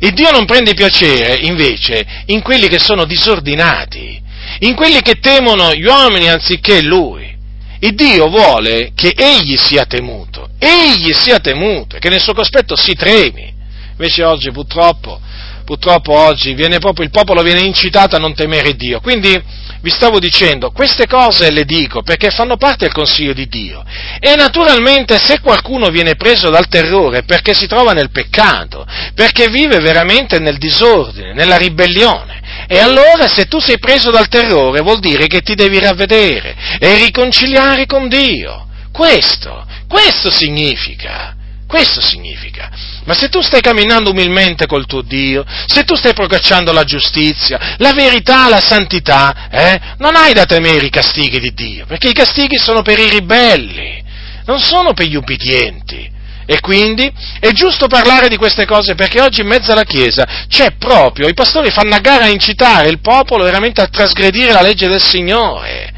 Il 0.00 0.14
Dio 0.14 0.30
non 0.30 0.46
prende 0.46 0.72
piacere, 0.72 1.40
invece, 1.42 2.24
in 2.26 2.40
quelli 2.40 2.68
che 2.68 2.78
sono 2.78 3.04
disordinati, 3.04 4.20
in 4.60 4.74
quelli 4.74 5.02
che 5.02 5.18
temono 5.20 5.74
gli 5.74 5.84
uomini 5.84 6.30
anziché 6.30 6.80
Lui. 6.80 7.36
Il 7.80 7.94
Dio 7.94 8.28
vuole 8.28 8.92
che 8.94 9.14
Egli 9.16 9.56
sia 9.56 9.84
temuto, 9.84 10.50
Egli 10.58 11.12
sia 11.12 11.38
temuto 11.38 11.98
che 11.98 12.08
nel 12.08 12.20
suo 12.20 12.34
cospetto 12.34 12.74
si 12.74 12.94
tremi. 12.94 13.54
Invece 13.92 14.24
oggi 14.24 14.50
purtroppo, 14.50 15.20
purtroppo 15.68 16.14
oggi 16.14 16.54
viene 16.54 16.78
proprio, 16.78 17.04
il 17.04 17.10
popolo 17.10 17.42
viene 17.42 17.60
incitato 17.60 18.16
a 18.16 18.18
non 18.18 18.32
temere 18.32 18.72
Dio. 18.74 19.00
Quindi 19.00 19.38
vi 19.82 19.90
stavo 19.90 20.18
dicendo, 20.18 20.70
queste 20.70 21.06
cose 21.06 21.50
le 21.50 21.64
dico 21.64 22.00
perché 22.00 22.30
fanno 22.30 22.56
parte 22.56 22.86
del 22.86 22.94
consiglio 22.94 23.34
di 23.34 23.46
Dio. 23.48 23.84
E 24.18 24.34
naturalmente 24.34 25.18
se 25.18 25.40
qualcuno 25.40 25.90
viene 25.90 26.14
preso 26.14 26.48
dal 26.48 26.68
terrore 26.68 27.24
perché 27.24 27.52
si 27.52 27.66
trova 27.66 27.92
nel 27.92 28.10
peccato, 28.10 28.86
perché 29.14 29.48
vive 29.48 29.78
veramente 29.80 30.38
nel 30.38 30.56
disordine, 30.56 31.34
nella 31.34 31.58
ribellione, 31.58 32.40
e 32.66 32.78
allora 32.78 33.28
se 33.28 33.44
tu 33.44 33.58
sei 33.58 33.78
preso 33.78 34.10
dal 34.10 34.28
terrore 34.28 34.80
vuol 34.80 35.00
dire 35.00 35.26
che 35.26 35.42
ti 35.42 35.54
devi 35.54 35.78
ravvedere 35.78 36.56
e 36.78 36.94
riconciliare 36.94 37.84
con 37.84 38.08
Dio. 38.08 38.68
Questo, 38.90 39.66
questo 39.86 40.30
significa. 40.30 41.36
Questo 41.68 42.00
significa. 42.00 42.70
Ma 43.04 43.12
se 43.12 43.28
tu 43.28 43.42
stai 43.42 43.60
camminando 43.60 44.10
umilmente 44.10 44.64
col 44.64 44.86
tuo 44.86 45.02
Dio, 45.02 45.44
se 45.66 45.84
tu 45.84 45.96
stai 45.96 46.14
procacciando 46.14 46.72
la 46.72 46.82
giustizia, 46.82 47.76
la 47.76 47.92
verità, 47.92 48.48
la 48.48 48.58
santità, 48.58 49.50
eh, 49.50 49.78
non 49.98 50.16
hai 50.16 50.32
da 50.32 50.46
temere 50.46 50.86
i 50.86 50.90
castighi 50.90 51.38
di 51.38 51.52
Dio, 51.52 51.84
perché 51.84 52.08
i 52.08 52.14
castighi 52.14 52.56
sono 52.56 52.80
per 52.80 52.98
i 52.98 53.10
ribelli, 53.10 54.02
non 54.46 54.58
sono 54.60 54.94
per 54.94 55.08
gli 55.08 55.14
ubbidienti. 55.14 56.16
E 56.46 56.60
quindi 56.60 57.12
è 57.38 57.50
giusto 57.50 57.86
parlare 57.86 58.28
di 58.28 58.38
queste 58.38 58.64
cose 58.64 58.94
perché 58.94 59.20
oggi 59.20 59.42
in 59.42 59.48
mezzo 59.48 59.70
alla 59.70 59.84
Chiesa 59.84 60.46
c'è 60.48 60.72
proprio, 60.78 61.28
i 61.28 61.34
pastori 61.34 61.70
fanno 61.70 61.94
a 61.94 62.00
gara 62.00 62.24
a 62.24 62.30
incitare 62.30 62.88
il 62.88 63.00
popolo 63.00 63.44
veramente 63.44 63.82
a 63.82 63.88
trasgredire 63.88 64.54
la 64.54 64.62
legge 64.62 64.88
del 64.88 65.02
Signore. 65.02 65.92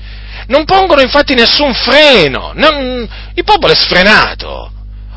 Non 0.49 0.65
pongono 0.65 1.01
infatti 1.01 1.35
nessun 1.35 1.73
freno, 1.75 2.51
non, 2.57 3.09
il 3.35 3.45
popolo 3.45 3.73
è 3.73 3.77
sfrenato. 3.77 4.73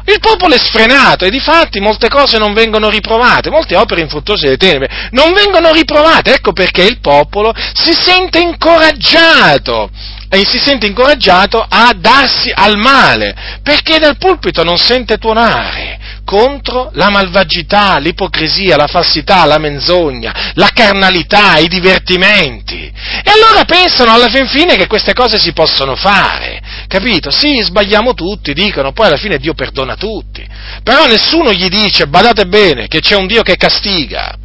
Il 0.06 0.20
popolo 0.20 0.54
è 0.54 0.58
sfrenato 0.58 1.24
e 1.24 1.30
di 1.30 1.39
fatti 1.39 1.80
molte 1.80 2.10
cose 2.10 2.38
non 2.38 2.54
vengono 2.54 2.89
riprovate, 2.89 3.49
molte 3.49 3.78
opere 3.78 4.01
infruttuose 4.01 4.43
delle 4.45 4.58
tenebre 4.58 5.08
non 5.12 5.32
vengono 5.32 5.72
riprovate, 5.72 6.34
ecco 6.34 6.51
perché 6.51 6.84
il 6.84 6.99
popolo 6.99 7.54
si 7.74 7.93
sente 7.93 8.39
incoraggiato 8.39 9.89
e 10.30 10.43
si 10.45 10.58
sente 10.58 10.88
incoraggiato 10.88 11.66
a 11.68 11.93
darsi 11.95 12.51
al 12.54 12.76
male, 12.78 13.60
perché 13.64 13.97
dal 13.99 14.18
pulpito 14.18 14.64
non 14.64 14.78
sente 14.78 15.18
tuonare 15.18 15.99
contro 16.26 16.89
la 16.93 17.09
malvagità, 17.09 17.97
l'ipocrisia, 17.97 18.78
la 18.78 18.88
falsità, 18.88 19.45
la 19.45 19.57
menzogna, 19.57 20.51
la 20.53 20.69
carnalità, 20.74 21.57
i 21.57 21.67
divertimenti. 21.67 22.91
E 23.24 23.30
allora 23.30 23.65
pensano 23.65 24.13
alla 24.13 24.30
fin 24.30 24.47
fine 24.47 24.76
che 24.76 24.88
queste 24.88 25.13
cose 25.13 25.38
si 25.38 25.53
possono 25.53 25.95
fare, 25.95 26.61
capito? 26.88 27.30
Sì, 27.32 27.61
sbagliamo 27.61 28.13
tutti, 28.13 28.53
dicono, 28.53 28.93
poi 28.93 29.07
alla 29.07 29.17
fine 29.17 29.38
Dio 29.38 29.53
perdona 29.53 29.95
tutti. 29.95 30.45
Però 30.84 31.05
nessuno 31.05 31.51
gli 31.51 31.67
dice, 31.67 32.07
badate 32.07 32.45
bene, 32.45 32.88
che 32.88 32.99
c'è 32.99 33.15
un 33.15 33.28
Dio 33.28 33.41
che 33.41 33.57
castiga. 33.57 34.36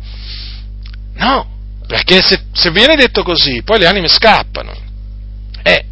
No, 1.14 1.46
perché 1.86 2.20
se, 2.22 2.44
se 2.52 2.70
viene 2.70 2.96
detto 2.96 3.22
così, 3.22 3.62
poi 3.62 3.78
le 3.78 3.86
anime 3.86 4.08
scappano. 4.08 4.72
Eh, 5.62 5.84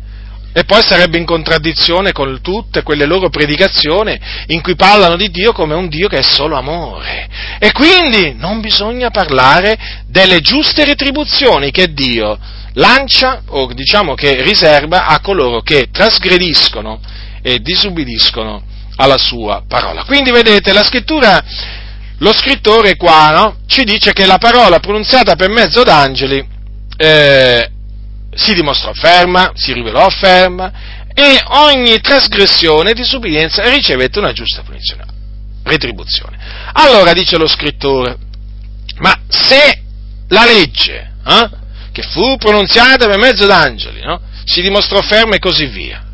e 0.57 0.65
poi 0.65 0.81
sarebbe 0.81 1.19
in 1.19 1.27
contraddizione 1.27 2.13
con 2.13 2.41
tutte 2.41 2.83
quelle 2.83 3.05
loro 3.05 3.29
predicazioni 3.29 4.19
in 4.47 4.63
cui 4.63 4.75
parlano 4.75 5.15
di 5.15 5.31
Dio 5.31 5.53
come 5.53 5.75
un 5.75 5.87
Dio 5.87 6.09
che 6.09 6.21
è 6.21 6.23
solo 6.23 6.57
amore. 6.57 7.29
E 7.59 7.73
quindi 7.73 8.33
non 8.39 8.63
bisogna 8.63 9.11
parlare 9.11 9.77
delle 10.07 10.41
giuste 10.41 10.87
retribuzioni 10.87 11.71
che 11.71 11.93
Dio 11.93 12.39
lancia 12.73 13.43
o 13.49 13.71
diciamo 13.75 14.15
che 14.15 14.41
riserva 14.41 15.05
a 15.05 15.21
coloro 15.21 15.61
che 15.61 15.89
trasgrediscono 15.93 17.01
e 17.43 17.59
disubbidiscono 17.59 18.63
alla 18.97 19.19
sua 19.19 19.63
parola. 19.69 20.05
Quindi 20.05 20.31
vedete, 20.31 20.73
la 20.73 20.85
scrittura, 20.85 21.39
lo 22.17 22.33
scrittore 22.33 22.97
qua 22.97 23.31
no, 23.31 23.57
ci 23.67 23.85
dice 23.85 24.15
che 24.15 24.25
la 24.25 24.39
parola 24.39 24.81
pronunziata 24.81 25.37
per 25.37 25.51
mezzo 25.51 25.83
d'angeli 25.83 26.49
eh, 26.97 27.71
si 28.37 28.55
dimostrò 28.55 28.93
ferma, 28.93 29.53
si 29.55 29.73
rivelò 29.73 30.09
ferma 30.09 30.73
e 31.13 31.41
ogni 31.49 31.99
trasgressione 32.01 32.91
e 32.91 32.95
disubbidienza 32.95 33.69
ricevette 33.71 34.19
una 34.19 34.33
giusta 34.33 34.63
punizione, 34.63 35.05
retribuzione. 35.63 36.39
Allora 36.73 37.13
dice 37.13 37.39
lo 37.39 37.49
scrittore, 37.49 38.17
ma 38.99 39.19
se 39.29 39.83
la 40.29 40.45
legge, 40.45 41.13
eh, 41.27 41.51
che 41.93 42.03
fu 42.03 42.37
pronunziata 42.37 43.07
per 43.07 43.19
mezzo 43.19 43.47
d'angeli, 43.47 44.03
no, 44.03 44.21
si 44.45 44.61
dimostrò 44.61 45.01
ferma 45.01 45.37
e 45.37 45.39
così 45.39 45.67
via, 45.67 46.05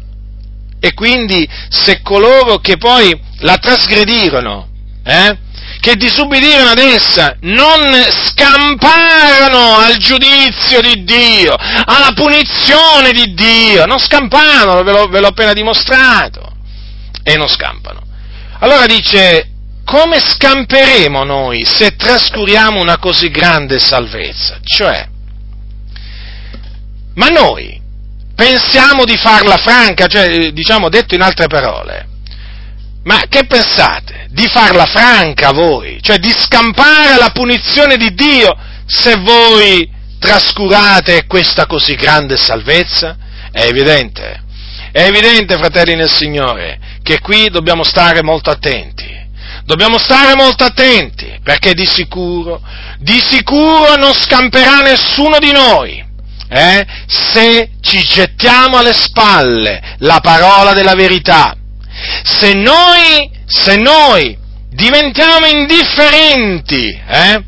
e 0.78 0.94
quindi 0.94 1.48
se 1.68 2.00
coloro 2.02 2.58
che 2.58 2.76
poi 2.76 3.20
la 3.38 3.56
trasgredirono, 3.56 4.68
eh, 5.04 5.36
che 5.82 5.96
disubbidirono 5.96 6.70
ad 6.70 6.78
essa 6.78 7.34
non 7.40 7.90
scamparono 8.08 9.78
al 9.78 9.96
giudizio 9.96 10.80
di 10.80 11.02
Dio, 11.02 11.56
alla 11.56 12.12
punizione 12.14 13.10
di 13.10 13.34
Dio, 13.34 13.84
non 13.84 13.98
scamparono, 13.98 14.84
ve 14.84 14.92
l'ho, 14.92 15.08
ve 15.08 15.18
l'ho 15.18 15.26
appena 15.26 15.52
dimostrato, 15.52 16.52
e 17.24 17.36
non 17.36 17.48
scampano. 17.48 18.00
Allora 18.60 18.86
dice, 18.86 19.48
come 19.84 20.20
scamperemo 20.20 21.24
noi 21.24 21.64
se 21.64 21.96
trascuriamo 21.96 22.80
una 22.80 22.98
così 22.98 23.28
grande 23.30 23.80
salvezza? 23.80 24.60
Cioè, 24.62 25.08
ma 27.14 27.26
noi 27.26 27.80
pensiamo 28.36 29.04
di 29.04 29.16
farla 29.16 29.56
franca, 29.56 30.06
cioè, 30.06 30.52
diciamo 30.52 30.88
detto 30.88 31.16
in 31.16 31.22
altre 31.22 31.48
parole, 31.48 32.06
ma 33.04 33.24
che 33.28 33.46
pensate? 33.46 34.26
Di 34.30 34.46
farla 34.46 34.86
franca 34.86 35.50
voi? 35.50 35.98
Cioè 36.00 36.18
di 36.18 36.32
scampare 36.32 37.16
la 37.18 37.30
punizione 37.30 37.96
di 37.96 38.14
Dio 38.14 38.56
se 38.86 39.16
voi 39.16 39.90
trascurate 40.18 41.26
questa 41.26 41.66
così 41.66 41.94
grande 41.94 42.36
salvezza? 42.36 43.16
È 43.50 43.62
evidente, 43.64 44.42
è 44.92 45.02
evidente, 45.02 45.56
fratelli 45.56 45.94
nel 45.94 46.10
Signore, 46.10 46.78
che 47.02 47.18
qui 47.20 47.48
dobbiamo 47.50 47.82
stare 47.82 48.22
molto 48.22 48.50
attenti. 48.50 49.20
Dobbiamo 49.64 49.98
stare 49.98 50.34
molto 50.34 50.64
attenti, 50.64 51.38
perché 51.42 51.74
di 51.74 51.86
sicuro, 51.86 52.60
di 52.98 53.20
sicuro 53.20 53.96
non 53.96 54.12
scamperà 54.14 54.80
nessuno 54.80 55.38
di 55.38 55.52
noi. 55.52 56.04
Eh, 56.48 56.86
se 57.06 57.70
ci 57.80 57.98
gettiamo 58.00 58.76
alle 58.76 58.92
spalle 58.92 59.96
la 59.98 60.20
parola 60.20 60.72
della 60.72 60.94
verità, 60.94 61.56
se 62.22 62.54
noi, 62.54 63.30
se 63.46 63.76
noi 63.76 64.36
diventiamo 64.68 65.46
indifferenti 65.46 66.88
eh, 66.88 67.44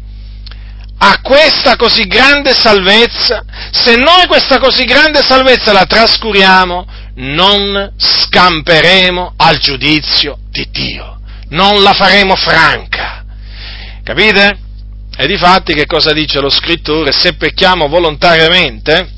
a 0.98 1.20
questa 1.20 1.76
così 1.76 2.06
grande 2.06 2.54
salvezza, 2.54 3.44
se 3.70 3.96
noi 3.96 4.26
questa 4.26 4.58
così 4.58 4.84
grande 4.84 5.22
salvezza 5.22 5.72
la 5.72 5.84
trascuriamo, 5.84 6.86
non 7.16 7.92
scamperemo 7.96 9.34
al 9.36 9.58
giudizio 9.58 10.38
di 10.50 10.68
Dio, 10.70 11.20
non 11.50 11.82
la 11.82 11.92
faremo 11.92 12.34
franca. 12.36 13.24
Capite? 14.02 14.58
E 15.16 15.26
difatti 15.26 15.74
che 15.74 15.86
cosa 15.86 16.12
dice 16.12 16.40
lo 16.40 16.50
scrittore? 16.50 17.12
Se 17.12 17.34
pecchiamo 17.34 17.86
volontariamente, 17.88 19.13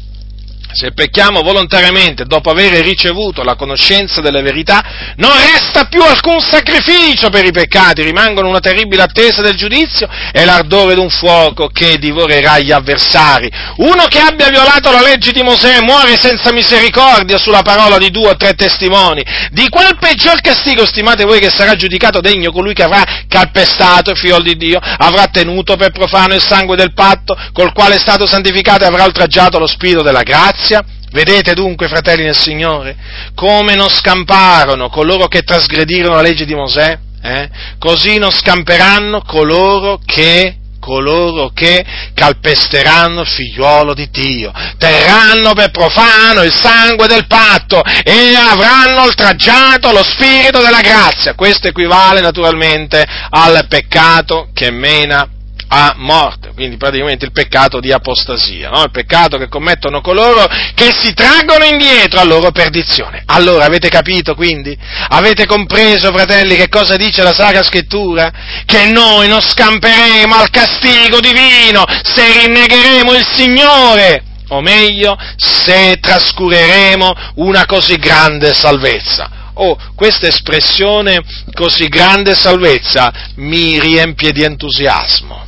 se 0.77 0.93
pecchiamo 0.93 1.41
volontariamente 1.41 2.24
dopo 2.27 2.51
aver 2.51 2.85
ricevuto 2.85 3.43
la 3.43 3.57
conoscenza 3.57 4.20
della 4.20 4.43
verità, 4.43 5.14
non 5.16 5.31
resta 5.33 5.87
più 5.87 6.03
alcun 6.03 6.39
sacrificio 6.41 7.31
per 7.31 7.47
i 7.47 7.51
peccati, 7.51 8.03
rimangono 8.03 8.49
una 8.49 8.61
terribile 8.61 9.03
attesa 9.03 9.41
del 9.41 9.57
giudizio 9.57 10.07
e 10.33 10.45
l'ardore 10.45 10.95
di 10.95 11.01
un 11.01 11.09
fuoco 11.09 11.68
che 11.68 11.97
divorerà 11.99 12.59
gli 12.59 12.72
avversari. 12.72 13.51
Uno 13.77 14.05
che 14.05 14.18
abbia 14.18 14.51
violato 14.51 14.93
la 14.93 15.01
legge 15.01 15.33
di 15.33 15.43
Mosè 15.43 15.81
muore 15.81 16.18
senza 16.18 16.53
misericordia 16.53 17.39
sulla 17.39 17.62
parola 17.62 17.97
di 17.97 18.11
due 18.11 18.29
o 18.29 18.37
tre 18.37 18.53
testimoni. 18.53 19.24
Di 19.51 19.70
qual 19.70 19.97
peggior 19.99 20.43
castigo 20.43 20.85
stimate 20.85 21.24
voi 21.24 21.41
che 21.41 21.49
sarà 21.49 21.74
giudicato 21.74 22.20
degno 22.20 22.53
colui 22.53 22.74
che 22.74 22.83
avrà 22.83 23.03
calpestato 23.29 24.11
il 24.11 24.18
figlio 24.18 24.41
di 24.41 24.57
Dio, 24.57 24.79
avrà 24.79 25.27
tenuto 25.29 25.77
per 25.77 25.91
profano 25.91 26.35
il 26.35 26.43
sangue 26.43 26.77
del 26.77 26.93
patto 26.93 27.35
col 27.53 27.72
quale 27.72 27.95
è 27.95 27.99
stato 27.99 28.27
santificato 28.27 28.85
e 28.85 28.87
avrà 28.87 29.05
oltraggiato 29.05 29.59
lo 29.59 29.66
spirito 29.66 30.03
della 30.03 30.22
grazia? 30.22 30.65
Vedete 31.12 31.54
dunque, 31.54 31.88
fratelli 31.88 32.24
nel 32.24 32.36
Signore, 32.36 32.96
come 33.34 33.74
non 33.74 33.88
scamparono 33.88 34.88
coloro 34.88 35.28
che 35.28 35.42
trasgredirono 35.42 36.16
la 36.16 36.22
legge 36.22 36.44
di 36.44 36.54
Mosè? 36.54 36.98
Eh? 37.22 37.48
Così 37.78 38.18
non 38.18 38.30
scamperanno 38.30 39.22
coloro 39.22 39.98
che 40.04 40.58
coloro 40.78 41.50
che 41.52 41.84
calpesteranno 42.14 43.22
il 43.22 43.26
figliuolo 43.26 43.92
di 43.92 44.08
Dio, 44.08 44.52
terranno 44.78 45.52
per 45.52 45.72
profano 45.72 46.42
il 46.42 46.54
sangue 46.54 47.08
del 47.08 47.26
patto 47.26 47.82
e 47.82 48.34
avranno 48.36 49.02
oltraggiato 49.02 49.90
lo 49.90 50.04
spirito 50.04 50.60
della 50.60 50.82
grazia. 50.82 51.34
Questo 51.34 51.66
equivale 51.66 52.20
naturalmente 52.20 53.04
al 53.30 53.66
peccato 53.68 54.50
che 54.54 54.70
mena 54.70 55.28
a 55.68 55.94
morte, 55.96 56.52
quindi 56.54 56.76
praticamente 56.76 57.24
il 57.24 57.32
peccato 57.32 57.80
di 57.80 57.90
apostasia, 57.90 58.70
no? 58.70 58.82
il 58.82 58.90
peccato 58.90 59.36
che 59.36 59.48
commettono 59.48 60.00
coloro 60.00 60.46
che 60.74 60.92
si 60.92 61.12
traggono 61.12 61.64
indietro 61.64 62.20
a 62.20 62.24
loro 62.24 62.52
perdizione. 62.52 63.22
Allora 63.26 63.64
avete 63.64 63.88
capito 63.88 64.34
quindi? 64.34 64.76
Avete 65.08 65.46
compreso, 65.46 66.12
fratelli, 66.12 66.56
che 66.56 66.68
cosa 66.68 66.96
dice 66.96 67.22
la 67.22 67.32
Sacra 67.32 67.64
Scrittura? 67.64 68.30
Che 68.64 68.86
noi 68.86 69.28
non 69.28 69.40
scamperemo 69.40 70.34
al 70.34 70.50
castigo 70.50 71.18
divino 71.20 71.84
se 72.02 72.40
rinnegheremo 72.40 73.12
il 73.12 73.26
Signore, 73.32 74.22
o 74.48 74.60
meglio, 74.60 75.16
se 75.36 75.98
trascureremo 76.00 77.12
una 77.36 77.66
così 77.66 77.96
grande 77.96 78.52
salvezza. 78.52 79.30
Oh, 79.58 79.76
questa 79.96 80.26
espressione 80.26 81.22
così 81.54 81.88
grande 81.88 82.34
salvezza 82.34 83.10
mi 83.36 83.80
riempie 83.80 84.30
di 84.30 84.42
entusiasmo 84.42 85.45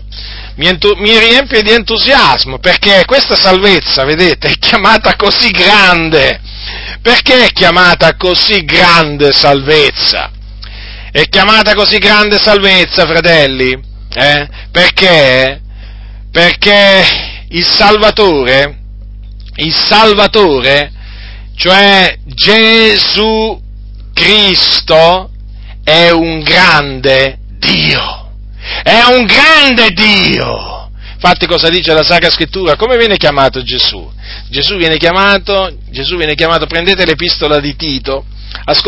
mi, 0.58 0.66
entu- 0.66 0.98
mi 0.98 1.16
riempie 1.16 1.62
di 1.62 1.70
entusiasmo 1.70 2.58
perché 2.58 3.04
questa 3.06 3.36
salvezza, 3.36 4.04
vedete, 4.04 4.48
è 4.48 4.58
chiamata 4.58 5.14
così 5.14 5.50
grande. 5.50 6.40
Perché 7.00 7.46
è 7.46 7.52
chiamata 7.52 8.16
così 8.16 8.64
grande 8.64 9.32
salvezza? 9.32 10.30
È 11.12 11.22
chiamata 11.28 11.74
così 11.74 11.98
grande 11.98 12.38
salvezza, 12.38 13.06
fratelli? 13.06 13.80
Eh? 14.12 14.48
Perché? 14.72 15.60
Perché 16.32 17.46
il 17.50 17.64
Salvatore, 17.64 18.78
il 19.56 19.72
Salvatore, 19.72 20.92
cioè 21.56 22.16
Gesù 22.24 23.60
Cristo, 24.12 25.30
è 25.84 26.10
un 26.10 26.40
grande 26.40 27.38
Dio 27.58 28.17
è 28.82 29.00
un 29.14 29.24
grande 29.24 29.90
Dio. 29.90 30.90
Infatti 31.14 31.46
cosa 31.46 31.68
dice 31.68 31.92
la 31.92 32.04
Sacra 32.04 32.30
Scrittura? 32.30 32.76
Come 32.76 32.96
viene 32.96 33.16
chiamato 33.16 33.62
Gesù? 33.62 34.08
Gesù 34.50 34.76
viene 34.76 34.98
chiamato, 34.98 35.76
Gesù 35.90 36.16
viene 36.16 36.34
chiamato 36.34 36.66
prendete 36.66 37.04
l'epistola 37.04 37.58
di 37.58 37.74
Tito, 37.74 38.24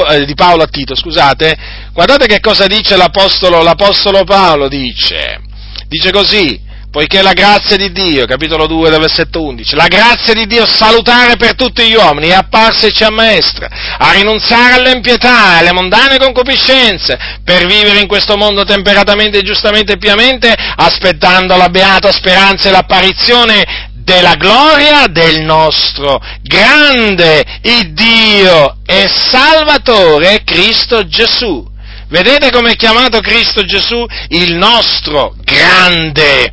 eh, 0.09 0.25
di 0.25 0.35
Paolo 0.35 0.63
a 0.63 0.69
Tito, 0.69 0.95
scusate, 0.95 1.57
guardate 1.93 2.27
che 2.27 2.39
cosa 2.41 2.67
dice 2.67 2.97
l'Apostolo, 2.97 3.63
l'Apostolo 3.63 4.23
Paolo, 4.25 4.69
dice, 4.69 5.41
dice 5.89 6.13
così, 6.13 6.61
poiché 6.91 7.23
la 7.23 7.33
grazia 7.33 7.77
di 7.77 7.93
Dio, 7.93 8.27
capitolo 8.27 8.67
2 8.67 8.91
del 8.91 8.99
versetto 8.99 9.43
11, 9.43 9.77
la 9.77 9.87
grazia 9.87 10.35
di 10.35 10.47
Dio 10.47 10.67
salutare 10.67 11.37
per 11.37 11.55
tutti 11.55 11.89
gli 11.89 11.95
uomini 11.95 12.29
è 12.29 12.35
apparsa 12.35 12.89
e 12.89 12.93
ci 12.93 13.05
ammaestra 13.05 13.69
a 13.99 14.11
rinunziare 14.13 14.75
all'impietà 14.75 15.55
e 15.55 15.59
alle 15.59 15.73
mondane 15.73 16.19
concupiscenze 16.19 17.17
per 17.45 17.67
vivere 17.67 18.01
in 18.01 18.09
questo 18.09 18.37
mondo 18.37 18.65
temperatamente, 18.65 19.43
giustamente 19.43 19.93
e 19.93 19.99
piamente, 19.99 20.53
aspettando 20.77 21.57
la 21.57 21.69
beata 21.69 22.11
speranza 22.11 22.69
e 22.69 22.73
l'apparizione 22.73 23.89
della 23.95 24.35
gloria 24.35 25.07
del 25.07 25.43
nostro 25.43 26.21
grande 26.43 27.45
Dio 27.93 28.79
e 28.85 29.07
Salvatore 29.09 30.43
Cristo 30.45 31.07
Gesù. 31.07 31.69
Vedete 32.09 32.51
come 32.51 32.73
è 32.73 32.77
chiamato 32.77 33.21
Cristo 33.21 33.65
Gesù? 33.65 34.05
Il 34.31 34.57
nostro 34.57 35.37
grande 35.45 36.51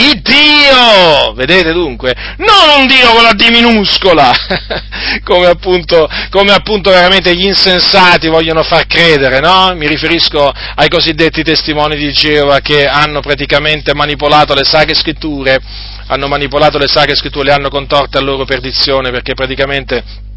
il 0.00 0.22
Dio, 0.22 1.32
vedete 1.34 1.72
dunque, 1.72 2.14
non 2.38 2.80
un 2.80 2.86
Dio 2.86 3.10
con 3.12 3.22
la 3.22 3.32
D 3.32 3.48
minuscola, 3.50 4.32
come, 5.24 5.46
appunto, 5.46 6.08
come 6.30 6.52
appunto 6.52 6.90
veramente 6.90 7.34
gli 7.34 7.46
insensati 7.46 8.28
vogliono 8.28 8.62
far 8.62 8.86
credere, 8.86 9.40
no? 9.40 9.72
Mi 9.74 9.86
riferisco 9.86 10.50
ai 10.74 10.88
cosiddetti 10.88 11.42
testimoni 11.42 11.96
di 11.96 12.12
Geova 12.12 12.60
che 12.60 12.86
hanno 12.86 13.20
praticamente 13.20 13.94
manipolato 13.94 14.54
le 14.54 14.64
sacre 14.64 14.94
scritture, 14.94 15.58
hanno 16.06 16.28
manipolato 16.28 16.78
le 16.78 16.88
sacre 16.88 17.14
scritture, 17.14 17.44
le 17.44 17.52
hanno 17.52 17.68
contorte 17.68 18.18
a 18.18 18.22
loro 18.22 18.44
perdizione 18.44 19.10
perché 19.10 19.34
praticamente 19.34 20.28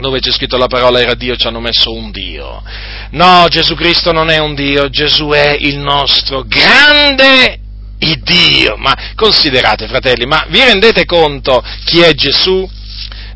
dove 0.00 0.20
c'è 0.20 0.32
scritto 0.32 0.56
la 0.56 0.66
parola 0.66 1.00
era 1.00 1.14
Dio, 1.14 1.36
ci 1.36 1.46
hanno 1.46 1.60
messo 1.60 1.92
un 1.92 2.10
Dio. 2.10 2.62
No, 3.10 3.46
Gesù 3.48 3.74
Cristo 3.74 4.10
non 4.10 4.30
è 4.30 4.38
un 4.38 4.54
Dio, 4.54 4.88
Gesù 4.88 5.28
è 5.28 5.56
il 5.58 5.78
nostro 5.78 6.44
grande 6.46 7.61
il 8.02 8.20
Dio. 8.22 8.76
Ma 8.76 8.96
considerate, 9.14 9.86
fratelli, 9.86 10.26
ma 10.26 10.44
vi 10.48 10.62
rendete 10.62 11.04
conto 11.04 11.62
chi 11.84 12.00
è 12.00 12.14
Gesù? 12.14 12.68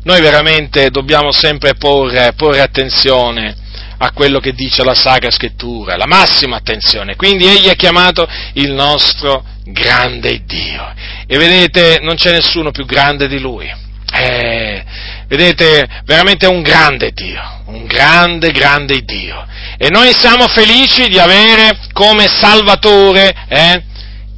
Noi 0.03 0.21
veramente 0.21 0.89
dobbiamo 0.89 1.31
sempre 1.31 1.73
porre, 1.75 2.33
porre 2.33 2.61
attenzione 2.61 3.65
a 3.99 4.11
quello 4.11 4.39
che 4.39 4.53
dice 4.53 4.83
la 4.83 4.93
Sacra 4.93 5.31
Scrittura, 5.31 5.97
la 5.97 6.05
massima 6.05 6.57
attenzione. 6.57 7.15
Quindi 7.15 7.45
egli 7.45 7.67
è 7.67 7.75
chiamato 7.75 8.27
il 8.53 8.71
nostro 8.71 9.43
grande 9.65 10.43
Dio. 10.45 10.93
E 11.25 11.37
vedete, 11.37 11.99
non 12.01 12.15
c'è 12.15 12.31
nessuno 12.31 12.71
più 12.71 12.85
grande 12.85 13.27
di 13.27 13.39
lui. 13.39 13.69
Eh, 14.13 14.83
vedete, 15.27 15.85
veramente 16.05 16.45
è 16.45 16.49
un 16.49 16.61
grande 16.61 17.11
Dio, 17.11 17.41
un 17.65 17.85
grande, 17.85 18.51
grande 18.51 19.01
Dio. 19.01 19.45
E 19.77 19.89
noi 19.89 20.13
siamo 20.13 20.47
felici 20.47 21.07
di 21.09 21.19
avere 21.19 21.77
come 21.91 22.27
Salvatore 22.27 23.33
eh, 23.49 23.83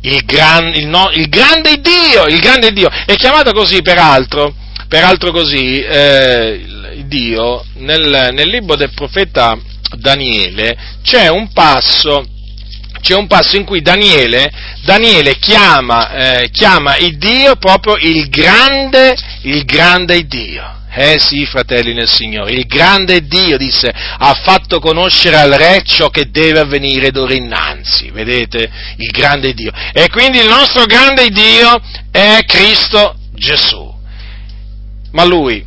il, 0.02 0.24
gran, 0.26 0.74
il, 0.76 0.88
no, 0.88 1.10
il, 1.14 1.28
grande 1.28 1.80
Dio, 1.82 2.26
il 2.26 2.40
grande 2.40 2.72
Dio, 2.72 2.90
è 2.90 3.16
chiamato 3.16 3.52
così 3.52 3.82
peraltro, 3.82 4.54
peraltro 4.88 5.32
così, 5.32 5.80
eh, 5.80 7.04
Dio, 7.06 7.64
nel, 7.76 8.30
nel 8.34 8.50
libro 8.50 8.76
del 8.76 8.92
profeta 8.94 9.58
Daniele 9.98 10.78
c'è 11.02 11.28
un 11.30 11.52
passo 11.52 12.24
c'è 13.02 13.16
un 13.16 13.28
passo 13.28 13.56
in 13.56 13.64
cui 13.64 13.82
Daniele, 13.82 14.52
Daniele 14.84 15.38
chiama, 15.38 16.42
eh, 16.42 16.50
chiama 16.52 16.98
il 16.98 17.18
Dio 17.18 17.56
proprio 17.56 17.96
il 17.96 18.28
grande, 18.28 19.16
il 19.44 19.64
grande 19.64 20.28
Dio. 20.28 20.79
Eh 20.92 21.20
sì, 21.20 21.46
fratelli 21.46 21.94
nel 21.94 22.10
Signore, 22.10 22.52
il 22.52 22.66
grande 22.66 23.22
Dio, 23.28 23.58
disse, 23.58 23.94
ha 23.94 24.34
fatto 24.44 24.80
conoscere 24.80 25.36
al 25.36 25.52
Re 25.52 25.84
ciò 25.86 26.10
che 26.10 26.32
deve 26.32 26.60
avvenire 26.60 27.12
d'ora 27.12 27.36
innanzi, 27.36 28.10
vedete? 28.10 28.70
Il 28.98 29.12
grande 29.12 29.54
Dio. 29.54 29.72
E 29.94 30.10
quindi 30.10 30.40
il 30.40 30.48
nostro 30.48 30.86
grande 30.86 31.30
Dio 31.30 31.80
è 32.12 32.40
Cristo 32.46 33.16
Gesù. 33.34 33.96
Ma 35.12 35.24
Lui, 35.26 35.64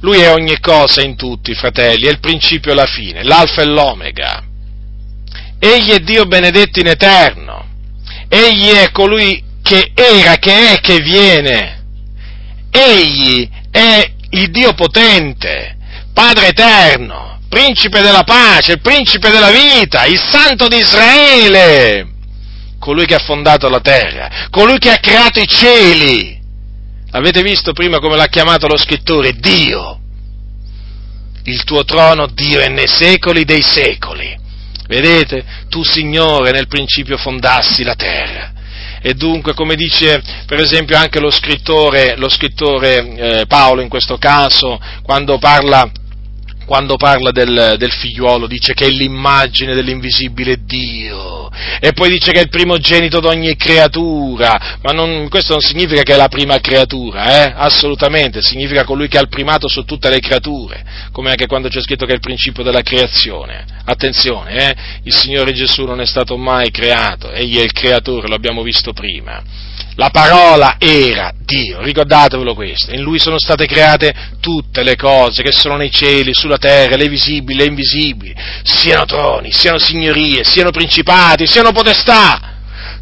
Lui 0.00 0.18
è 0.18 0.32
ogni 0.32 0.58
cosa 0.60 1.02
in 1.02 1.14
tutti, 1.14 1.54
fratelli, 1.54 2.06
è 2.06 2.10
il 2.10 2.20
principio 2.20 2.72
e 2.72 2.74
la 2.74 2.86
fine, 2.86 3.22
l'alfa 3.24 3.60
e 3.60 3.66
l'omega. 3.66 4.42
Egli 5.58 5.90
è 5.90 5.98
Dio 5.98 6.24
benedetto 6.24 6.80
in 6.80 6.86
eterno. 6.86 7.66
Egli 8.28 8.70
è 8.70 8.90
colui 8.92 9.42
che 9.62 9.92
era, 9.94 10.36
che 10.36 10.72
è, 10.72 10.80
che 10.80 11.00
viene. 11.00 11.84
Egli 12.70 13.48
è 13.70 14.12
il 14.30 14.50
Dio 14.50 14.74
potente, 14.74 15.76
Padre 16.12 16.48
eterno, 16.48 17.40
principe 17.48 18.00
della 18.00 18.24
pace, 18.24 18.72
il 18.72 18.80
principe 18.80 19.30
della 19.30 19.50
vita, 19.50 20.04
il 20.04 20.18
santo 20.18 20.68
di 20.68 20.76
Israele, 20.76 22.08
colui 22.78 23.06
che 23.06 23.14
ha 23.14 23.20
fondato 23.20 23.68
la 23.68 23.80
terra, 23.80 24.48
colui 24.50 24.78
che 24.78 24.90
ha 24.90 24.98
creato 24.98 25.40
i 25.40 25.46
cieli. 25.46 26.36
Avete 27.12 27.42
visto 27.42 27.72
prima 27.72 27.98
come 27.98 28.16
l'ha 28.16 28.26
chiamato 28.26 28.66
lo 28.66 28.76
scrittore? 28.76 29.32
Dio. 29.32 30.00
Il 31.44 31.64
tuo 31.64 31.84
trono, 31.84 32.26
Dio, 32.26 32.60
è 32.60 32.68
nei 32.68 32.88
secoli 32.88 33.44
dei 33.44 33.62
secoli. 33.62 34.36
Vedete? 34.86 35.44
Tu, 35.68 35.82
Signore, 35.84 36.50
nel 36.50 36.66
principio 36.66 37.16
fondassi 37.16 37.82
la 37.82 37.94
terra 37.94 38.56
e 39.00 39.14
dunque, 39.14 39.54
come 39.54 39.74
dice 39.74 40.22
per 40.46 40.60
esempio 40.60 40.96
anche 40.96 41.20
lo 41.20 41.30
scrittore, 41.30 42.16
lo 42.16 42.28
scrittore 42.28 43.40
eh, 43.40 43.46
Paolo 43.46 43.80
in 43.80 43.88
questo 43.88 44.18
caso, 44.18 44.80
quando 45.02 45.38
parla 45.38 45.90
quando 46.68 46.96
parla 46.96 47.30
del, 47.30 47.76
del, 47.78 47.90
figliuolo, 47.90 48.46
dice 48.46 48.74
che 48.74 48.84
è 48.84 48.90
l'immagine 48.90 49.74
dell'invisibile 49.74 50.58
Dio, 50.66 51.48
e 51.80 51.94
poi 51.94 52.10
dice 52.10 52.30
che 52.30 52.40
è 52.40 52.42
il 52.42 52.50
primogenito 52.50 53.20
di 53.20 53.26
ogni 53.26 53.56
creatura, 53.56 54.76
ma 54.82 54.92
non, 54.92 55.30
questo 55.30 55.54
non 55.54 55.62
significa 55.62 56.02
che 56.02 56.12
è 56.12 56.16
la 56.16 56.28
prima 56.28 56.60
creatura, 56.60 57.46
eh? 57.46 57.54
assolutamente, 57.56 58.42
significa 58.42 58.84
colui 58.84 59.08
che 59.08 59.16
ha 59.16 59.22
il 59.22 59.30
primato 59.30 59.66
su 59.66 59.82
tutte 59.84 60.10
le 60.10 60.20
creature, 60.20 60.84
come 61.10 61.30
anche 61.30 61.46
quando 61.46 61.68
c'è 61.68 61.80
scritto 61.80 62.04
che 62.04 62.12
è 62.12 62.16
il 62.16 62.20
principio 62.20 62.62
della 62.62 62.82
creazione. 62.82 63.64
Attenzione, 63.86 64.52
eh? 64.52 64.76
il 65.04 65.16
Signore 65.16 65.54
Gesù 65.54 65.86
non 65.86 66.02
è 66.02 66.06
stato 66.06 66.36
mai 66.36 66.70
creato, 66.70 67.30
egli 67.30 67.56
è 67.56 67.62
il 67.62 67.72
creatore, 67.72 68.28
lo 68.28 68.34
abbiamo 68.34 68.60
visto 68.60 68.92
prima 68.92 69.42
La 69.98 70.10
parola 70.10 70.76
era 70.78 71.32
Dio, 71.36 71.82
ricordatevelo 71.82 72.54
questo. 72.54 72.94
In 72.94 73.02
lui 73.02 73.18
sono 73.18 73.36
state 73.36 73.66
create 73.66 74.14
tutte 74.38 74.84
le 74.84 74.94
cose 74.94 75.42
che 75.42 75.50
sono 75.50 75.76
nei 75.76 75.90
cieli, 75.90 76.32
sulla 76.32 76.56
terra, 76.56 76.94
le 76.94 77.08
visibili, 77.08 77.58
le 77.58 77.64
invisibili, 77.64 78.32
siano 78.62 79.06
troni, 79.06 79.50
siano 79.50 79.78
signorie, 79.78 80.44
siano 80.44 80.70
principati, 80.70 81.48
siano 81.48 81.72
potestà. 81.72 82.58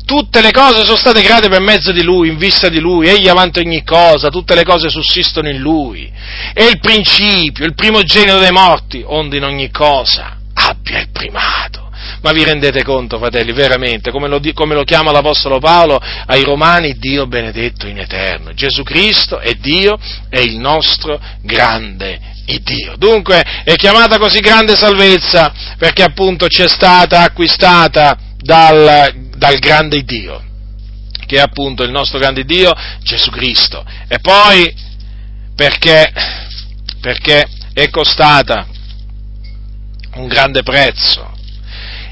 Tutte 0.06 0.40
le 0.40 0.52
cose 0.52 0.84
sono 0.84 0.96
state 0.96 1.20
create 1.20 1.50
per 1.50 1.60
mezzo 1.60 1.92
di 1.92 2.02
Lui, 2.02 2.28
in 2.28 2.38
vista 2.38 2.70
di 2.70 2.78
Lui, 2.78 3.08
Egli 3.08 3.28
avanti 3.28 3.58
ogni 3.58 3.84
cosa, 3.84 4.30
tutte 4.30 4.54
le 4.54 4.64
cose 4.64 4.88
sussistono 4.88 5.50
in 5.50 5.58
Lui. 5.58 6.10
È 6.54 6.62
il 6.62 6.78
principio, 6.80 7.66
il 7.66 7.74
primogenito 7.74 8.38
dei 8.38 8.52
morti, 8.52 9.02
onde 9.04 9.36
in 9.36 9.44
ogni 9.44 9.70
cosa 9.70 10.38
abbia 10.54 11.00
il 11.00 11.10
primato. 11.10 11.85
Ma 12.22 12.32
vi 12.32 12.44
rendete 12.44 12.82
conto, 12.82 13.18
fratelli, 13.18 13.52
veramente, 13.52 14.10
come 14.10 14.28
lo, 14.28 14.40
come 14.54 14.74
lo, 14.74 14.84
chiama 14.84 15.12
l'Apostolo 15.12 15.58
Paolo 15.58 16.00
ai 16.26 16.42
Romani, 16.42 16.98
Dio 16.98 17.26
benedetto 17.26 17.86
in 17.86 17.98
eterno. 17.98 18.52
Gesù 18.54 18.82
Cristo 18.82 19.38
è 19.38 19.54
Dio, 19.54 19.98
è 20.28 20.38
il 20.38 20.56
nostro 20.58 21.20
grande 21.42 22.34
Dio. 22.62 22.94
Dunque 22.96 23.42
è 23.64 23.74
chiamata 23.74 24.18
così 24.18 24.38
grande 24.38 24.76
salvezza 24.76 25.52
perché 25.76 26.04
appunto 26.04 26.46
ci 26.46 26.62
è 26.62 26.68
stata 26.68 27.22
acquistata 27.22 28.16
dal, 28.36 29.12
dal 29.36 29.58
grande 29.58 30.02
Dio, 30.02 30.42
che 31.26 31.36
è 31.36 31.40
appunto 31.40 31.82
il 31.82 31.90
nostro 31.90 32.18
grande 32.18 32.44
Dio, 32.44 32.72
Gesù 33.02 33.30
Cristo. 33.30 33.84
E 34.06 34.20
poi 34.20 34.72
perché, 35.56 36.12
perché 37.00 37.48
è 37.72 37.90
costata 37.90 38.66
un 40.14 40.28
grande 40.28 40.62
prezzo. 40.62 41.34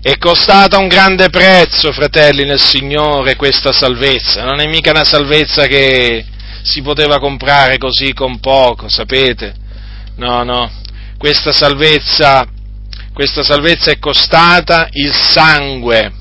È 0.06 0.18
costata 0.18 0.76
un 0.76 0.86
grande 0.86 1.30
prezzo, 1.30 1.90
fratelli 1.90 2.44
nel 2.44 2.60
Signore, 2.60 3.36
questa 3.36 3.72
salvezza. 3.72 4.44
Non 4.44 4.60
è 4.60 4.66
mica 4.66 4.90
una 4.90 5.02
salvezza 5.02 5.66
che 5.66 6.26
si 6.60 6.82
poteva 6.82 7.18
comprare 7.18 7.78
così 7.78 8.12
con 8.12 8.38
poco, 8.38 8.90
sapete? 8.90 9.54
No, 10.16 10.42
no. 10.42 10.70
Questa 11.16 11.52
salvezza, 11.52 12.46
questa 13.14 13.42
salvezza 13.42 13.92
è 13.92 13.98
costata 13.98 14.88
il 14.92 15.10
sangue 15.14 16.12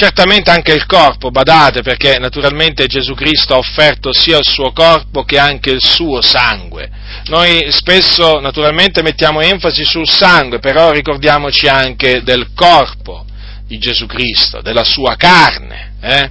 certamente 0.00 0.48
anche 0.50 0.72
il 0.72 0.86
corpo, 0.86 1.30
badate, 1.30 1.82
perché 1.82 2.18
naturalmente 2.18 2.86
Gesù 2.86 3.12
Cristo 3.12 3.52
ha 3.52 3.58
offerto 3.58 4.14
sia 4.14 4.38
il 4.38 4.46
suo 4.46 4.72
corpo 4.72 5.24
che 5.24 5.38
anche 5.38 5.68
il 5.68 5.82
suo 5.82 6.22
sangue. 6.22 6.90
Noi 7.26 7.66
spesso 7.70 8.40
naturalmente 8.40 9.02
mettiamo 9.02 9.42
enfasi 9.42 9.84
sul 9.84 10.08
sangue, 10.08 10.58
però 10.58 10.90
ricordiamoci 10.90 11.68
anche 11.68 12.22
del 12.22 12.52
corpo 12.54 13.26
di 13.66 13.76
Gesù 13.76 14.06
Cristo, 14.06 14.62
della 14.62 14.84
sua 14.84 15.16
carne. 15.16 15.92
Eh? 16.00 16.30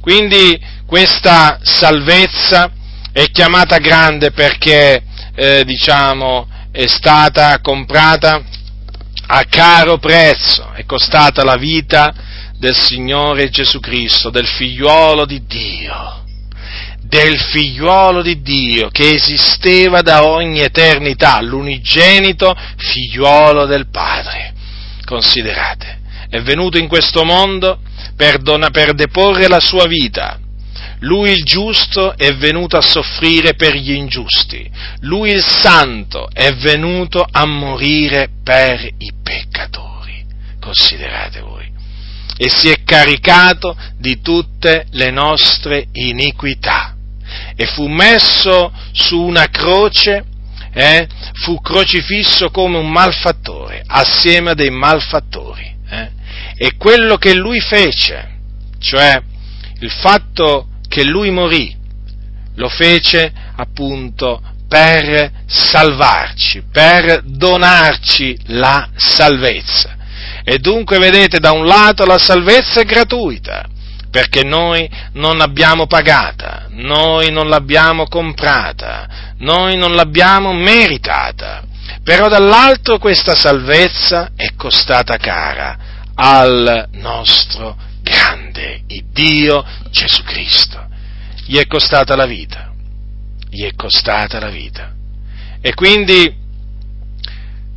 Quindi 0.00 0.58
questa 0.86 1.58
salvezza 1.60 2.70
è 3.12 3.26
chiamata 3.30 3.76
grande 3.76 4.30
perché, 4.30 5.02
eh, 5.34 5.62
diciamo, 5.66 6.48
è 6.72 6.86
stata 6.86 7.60
comprata 7.60 8.42
a 9.26 9.44
caro 9.44 9.98
prezzo, 9.98 10.72
è 10.72 10.86
costata 10.86 11.44
la 11.44 11.56
vita 11.56 12.24
del 12.58 12.74
Signore 12.74 13.50
Gesù 13.50 13.78
Cristo, 13.78 14.30
del 14.30 14.46
figliuolo 14.46 15.24
di 15.24 15.44
Dio, 15.46 16.24
del 17.02 17.38
figliuolo 17.38 18.20
di 18.20 18.42
Dio 18.42 18.88
che 18.88 19.14
esisteva 19.14 20.02
da 20.02 20.24
ogni 20.24 20.60
eternità, 20.60 21.40
l'unigenito 21.40 22.54
figliuolo 22.76 23.64
del 23.64 23.88
Padre. 23.88 24.54
Considerate, 25.04 26.00
è 26.28 26.40
venuto 26.40 26.78
in 26.78 26.88
questo 26.88 27.24
mondo 27.24 27.80
per, 28.16 28.38
dona, 28.38 28.70
per 28.70 28.92
deporre 28.92 29.46
la 29.46 29.60
sua 29.60 29.86
vita. 29.86 30.40
Lui 31.02 31.30
il 31.30 31.44
giusto 31.44 32.16
è 32.16 32.34
venuto 32.34 32.76
a 32.76 32.80
soffrire 32.80 33.54
per 33.54 33.76
gli 33.76 33.92
ingiusti. 33.92 34.68
Lui 35.02 35.30
il 35.30 35.44
santo 35.44 36.28
è 36.32 36.52
venuto 36.54 37.24
a 37.30 37.46
morire 37.46 38.30
per 38.42 38.84
i 38.84 39.12
peccatori. 39.22 40.26
Considerate 40.60 41.40
voi 41.40 41.58
e 42.38 42.48
si 42.48 42.68
è 42.70 42.82
caricato 42.84 43.76
di 43.98 44.20
tutte 44.22 44.86
le 44.92 45.10
nostre 45.10 45.88
iniquità 45.92 46.94
e 47.54 47.66
fu 47.66 47.86
messo 47.88 48.72
su 48.92 49.20
una 49.20 49.48
croce, 49.48 50.24
eh, 50.72 51.08
fu 51.34 51.60
crocifisso 51.60 52.50
come 52.50 52.78
un 52.78 52.90
malfattore, 52.90 53.82
assieme 53.86 54.50
a 54.50 54.54
dei 54.54 54.70
malfattori. 54.70 55.76
Eh, 55.90 56.10
e 56.56 56.76
quello 56.76 57.16
che 57.16 57.34
lui 57.34 57.60
fece, 57.60 58.36
cioè 58.78 59.20
il 59.80 59.90
fatto 59.90 60.68
che 60.88 61.04
lui 61.04 61.30
morì, 61.30 61.76
lo 62.54 62.68
fece 62.68 63.32
appunto 63.56 64.42
per 64.68 65.32
salvarci, 65.46 66.62
per 66.70 67.22
donarci 67.24 68.38
la 68.46 68.88
salvezza. 68.94 69.96
E 70.50 70.60
dunque 70.60 70.96
vedete, 70.96 71.40
da 71.40 71.52
un 71.52 71.66
lato 71.66 72.06
la 72.06 72.16
salvezza 72.16 72.80
è 72.80 72.86
gratuita, 72.86 73.66
perché 74.10 74.44
noi 74.44 74.88
non 75.12 75.36
l'abbiamo 75.36 75.86
pagata, 75.86 76.68
noi 76.70 77.30
non 77.30 77.50
l'abbiamo 77.50 78.06
comprata, 78.06 79.34
noi 79.40 79.76
non 79.76 79.92
l'abbiamo 79.92 80.54
meritata. 80.54 81.64
Però 82.02 82.30
dall'altro 82.30 82.96
questa 82.96 83.34
salvezza 83.34 84.30
è 84.34 84.54
costata 84.56 85.18
cara 85.18 85.76
al 86.14 86.88
nostro 86.92 87.76
grande 88.00 88.84
Dio 89.12 89.62
Gesù 89.90 90.22
Cristo. 90.22 90.82
Gli 91.44 91.58
è 91.58 91.66
costata 91.66 92.16
la 92.16 92.24
vita, 92.24 92.72
gli 93.50 93.66
è 93.66 93.74
costata 93.74 94.40
la 94.40 94.48
vita. 94.48 94.94
E 95.60 95.74
quindi 95.74 96.34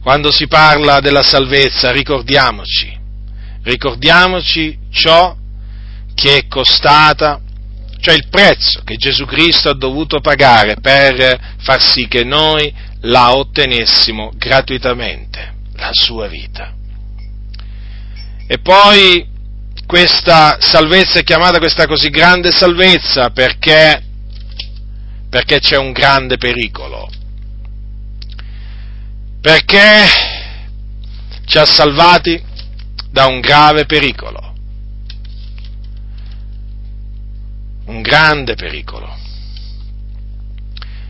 quando 0.01 0.31
si 0.31 0.47
parla 0.47 0.99
della 0.99 1.21
salvezza, 1.21 1.91
ricordiamoci, 1.91 2.91
ricordiamoci 3.63 4.77
ciò 4.89 5.35
che 6.15 6.37
è 6.37 6.47
costata, 6.47 7.39
cioè 7.99 8.15
il 8.15 8.27
prezzo 8.29 8.81
che 8.83 8.95
Gesù 8.95 9.25
Cristo 9.25 9.69
ha 9.69 9.75
dovuto 9.75 10.19
pagare 10.19 10.77
per 10.81 11.55
far 11.59 11.81
sì 11.81 12.07
che 12.07 12.23
noi 12.23 12.73
la 13.01 13.35
ottenessimo 13.35 14.31
gratuitamente, 14.35 15.53
la 15.75 15.91
sua 15.91 16.27
vita. 16.27 16.73
E 18.47 18.57
poi 18.57 19.27
questa 19.85 20.57
salvezza 20.59 21.19
è 21.19 21.23
chiamata 21.23 21.59
questa 21.59 21.85
così 21.85 22.09
grande 22.09 22.49
salvezza 22.51 23.29
perché, 23.29 24.01
perché 25.29 25.59
c'è 25.59 25.77
un 25.77 25.91
grande 25.91 26.37
pericolo 26.37 27.09
perché 29.41 30.05
ci 31.45 31.57
ha 31.57 31.65
salvati 31.65 32.41
da 33.09 33.25
un 33.25 33.39
grave 33.39 33.85
pericolo, 33.85 34.53
un 37.85 38.01
grande 38.01 38.53
pericolo. 38.55 39.17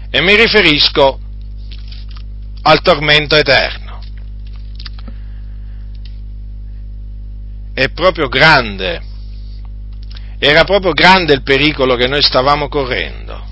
E 0.10 0.22
mi 0.22 0.36
riferisco 0.36 1.20
al 2.64 2.82
tormento 2.82 3.36
eterno. 3.36 4.00
È 7.74 7.90
proprio 7.90 8.28
grande, 8.28 9.02
era 10.40 10.64
proprio 10.64 10.94
grande 10.94 11.34
il 11.34 11.44
pericolo 11.44 11.96
che 11.96 12.08
noi 12.08 12.22
stavamo 12.22 12.68
correndo, 12.68 13.46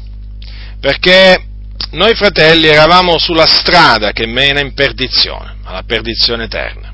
perché 0.79 1.48
noi 1.91 2.13
fratelli 2.15 2.67
eravamo 2.67 3.17
sulla 3.17 3.47
strada 3.47 4.11
che 4.11 4.27
mena 4.27 4.59
in 4.59 4.73
perdizione, 4.73 5.55
alla 5.63 5.83
perdizione 5.83 6.43
eterna. 6.43 6.93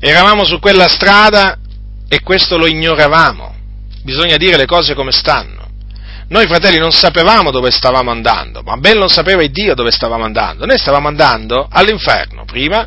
Eravamo 0.00 0.44
su 0.44 0.58
quella 0.58 0.88
strada 0.88 1.58
e 2.08 2.20
questo 2.20 2.56
lo 2.56 2.66
ignoravamo. 2.66 3.54
Bisogna 4.02 4.36
dire 4.36 4.56
le 4.56 4.66
cose 4.66 4.94
come 4.94 5.12
stanno. 5.12 5.62
Noi 6.28 6.46
fratelli 6.46 6.78
non 6.78 6.90
sapevamo 6.90 7.50
dove 7.50 7.70
stavamo 7.70 8.10
andando, 8.10 8.62
ma 8.62 8.76
ben 8.76 8.98
lo 8.98 9.08
sapeva 9.08 9.42
il 9.42 9.50
Dio 9.50 9.74
dove 9.74 9.90
stavamo 9.90 10.24
andando. 10.24 10.66
Noi 10.66 10.78
stavamo 10.78 11.06
andando 11.06 11.68
all'inferno 11.70 12.44
prima 12.44 12.86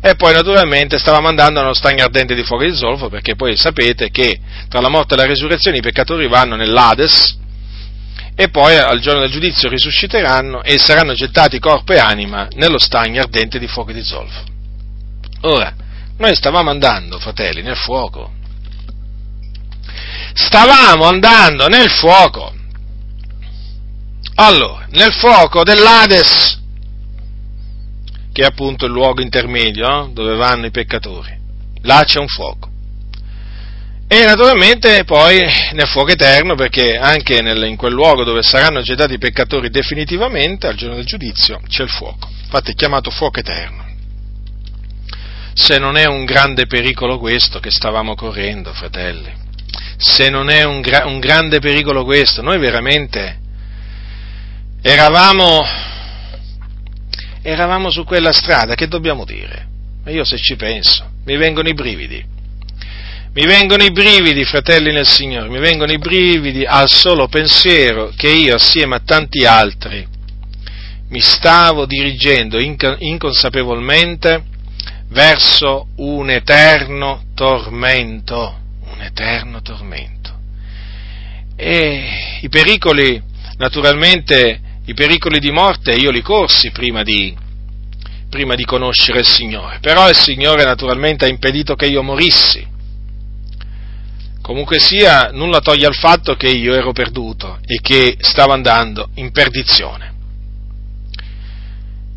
e 0.00 0.14
poi 0.14 0.32
naturalmente 0.32 0.98
stavamo 0.98 1.26
andando 1.26 1.58
a 1.58 1.64
uno 1.64 1.74
stagno 1.74 2.04
ardente 2.04 2.34
di 2.34 2.44
fuoco 2.44 2.64
di 2.64 2.74
zolfo 2.74 3.08
perché 3.08 3.34
poi 3.34 3.56
sapete 3.56 4.10
che 4.10 4.38
tra 4.68 4.80
la 4.80 4.88
morte 4.88 5.14
e 5.14 5.16
la 5.16 5.26
resurrezione 5.26 5.78
i 5.78 5.82
peccatori 5.82 6.28
vanno 6.28 6.54
nell'Ades, 6.54 7.36
e 8.40 8.50
poi 8.50 8.76
al 8.76 9.00
giorno 9.00 9.22
del 9.22 9.32
giudizio 9.32 9.68
risusciteranno 9.68 10.62
e 10.62 10.78
saranno 10.78 11.12
gettati 11.12 11.58
corpo 11.58 11.92
e 11.92 11.98
anima 11.98 12.46
nello 12.52 12.78
stagno 12.78 13.20
ardente 13.20 13.58
di 13.58 13.66
fuoco 13.66 13.90
e 13.90 13.94
di 13.94 14.04
zolfo. 14.04 14.44
Ora, 15.40 15.74
noi 16.18 16.36
stavamo 16.36 16.70
andando, 16.70 17.18
fratelli, 17.18 17.62
nel 17.62 17.74
fuoco. 17.74 18.30
Stavamo 20.34 21.04
andando 21.04 21.66
nel 21.66 21.90
fuoco. 21.90 22.54
Allora, 24.36 24.86
nel 24.90 25.12
fuoco 25.12 25.64
dell'Ades, 25.64 26.62
che 28.32 28.42
è 28.42 28.46
appunto 28.46 28.86
il 28.86 28.92
luogo 28.92 29.20
intermedio 29.20 30.04
eh, 30.04 30.12
dove 30.12 30.36
vanno 30.36 30.66
i 30.66 30.70
peccatori. 30.70 31.36
Là 31.82 32.04
c'è 32.04 32.20
un 32.20 32.28
fuoco. 32.28 32.70
E 34.10 34.24
naturalmente 34.24 35.04
poi 35.04 35.38
nel 35.72 35.86
fuoco 35.86 36.12
eterno, 36.12 36.54
perché 36.54 36.96
anche 36.96 37.42
nel, 37.42 37.62
in 37.64 37.76
quel 37.76 37.92
luogo 37.92 38.24
dove 38.24 38.42
saranno 38.42 38.80
gettati 38.80 39.12
i 39.12 39.18
peccatori 39.18 39.68
definitivamente, 39.68 40.66
al 40.66 40.76
giorno 40.76 40.94
del 40.94 41.04
giudizio, 41.04 41.60
c'è 41.68 41.82
il 41.82 41.90
fuoco. 41.90 42.26
Infatti 42.44 42.70
è 42.70 42.74
chiamato 42.74 43.10
fuoco 43.10 43.40
eterno. 43.40 43.84
Se 45.52 45.78
non 45.78 45.98
è 45.98 46.06
un 46.06 46.24
grande 46.24 46.66
pericolo 46.66 47.18
questo 47.18 47.60
che 47.60 47.70
stavamo 47.70 48.14
correndo, 48.14 48.72
fratelli, 48.72 49.30
se 49.98 50.30
non 50.30 50.48
è 50.48 50.64
un, 50.64 50.80
gra- 50.80 51.04
un 51.04 51.18
grande 51.18 51.58
pericolo 51.58 52.04
questo, 52.04 52.40
noi 52.40 52.58
veramente 52.58 53.38
eravamo, 54.80 55.66
eravamo 57.42 57.90
su 57.90 58.04
quella 58.04 58.32
strada, 58.32 58.74
che 58.74 58.88
dobbiamo 58.88 59.26
dire? 59.26 59.66
Ma 60.02 60.10
io 60.12 60.24
se 60.24 60.38
ci 60.38 60.56
penso, 60.56 61.10
mi 61.26 61.36
vengono 61.36 61.68
i 61.68 61.74
brividi 61.74 62.36
mi 63.32 63.46
vengono 63.46 63.84
i 63.84 63.92
brividi, 63.92 64.44
fratelli 64.44 64.92
nel 64.92 65.06
Signore, 65.06 65.48
mi 65.48 65.58
vengono 65.58 65.92
i 65.92 65.98
brividi 65.98 66.64
al 66.64 66.88
solo 66.88 67.28
pensiero 67.28 68.10
che 68.16 68.30
io, 68.30 68.54
assieme 68.54 68.96
a 68.96 69.02
tanti 69.04 69.44
altri, 69.44 70.06
mi 71.10 71.20
stavo 71.20 71.86
dirigendo 71.86 72.58
inconsapevolmente 72.58 74.44
verso 75.08 75.88
un 75.96 76.30
eterno 76.30 77.24
tormento, 77.34 78.58
un 78.92 79.00
eterno 79.00 79.62
tormento. 79.62 80.36
E 81.56 82.38
i 82.40 82.48
pericoli, 82.48 83.22
naturalmente, 83.56 84.60
i 84.86 84.94
pericoli 84.94 85.38
di 85.38 85.50
morte 85.50 85.92
io 85.92 86.10
li 86.10 86.22
corsi 86.22 86.70
prima 86.70 87.02
di, 87.02 87.36
prima 88.28 88.54
di 88.54 88.64
conoscere 88.64 89.20
il 89.20 89.26
Signore, 89.26 89.78
però 89.80 90.08
il 90.08 90.16
Signore 90.16 90.64
naturalmente 90.64 91.24
ha 91.24 91.28
impedito 91.28 91.74
che 91.74 91.86
io 91.86 92.02
morissi 92.02 92.76
Comunque 94.48 94.80
sia, 94.80 95.28
nulla 95.30 95.60
toglie 95.60 95.84
al 95.84 95.94
fatto 95.94 96.34
che 96.34 96.48
io 96.48 96.72
ero 96.72 96.92
perduto 96.92 97.58
e 97.66 97.80
che 97.82 98.16
stavo 98.18 98.54
andando 98.54 99.10
in 99.16 99.30
perdizione. 99.30 100.14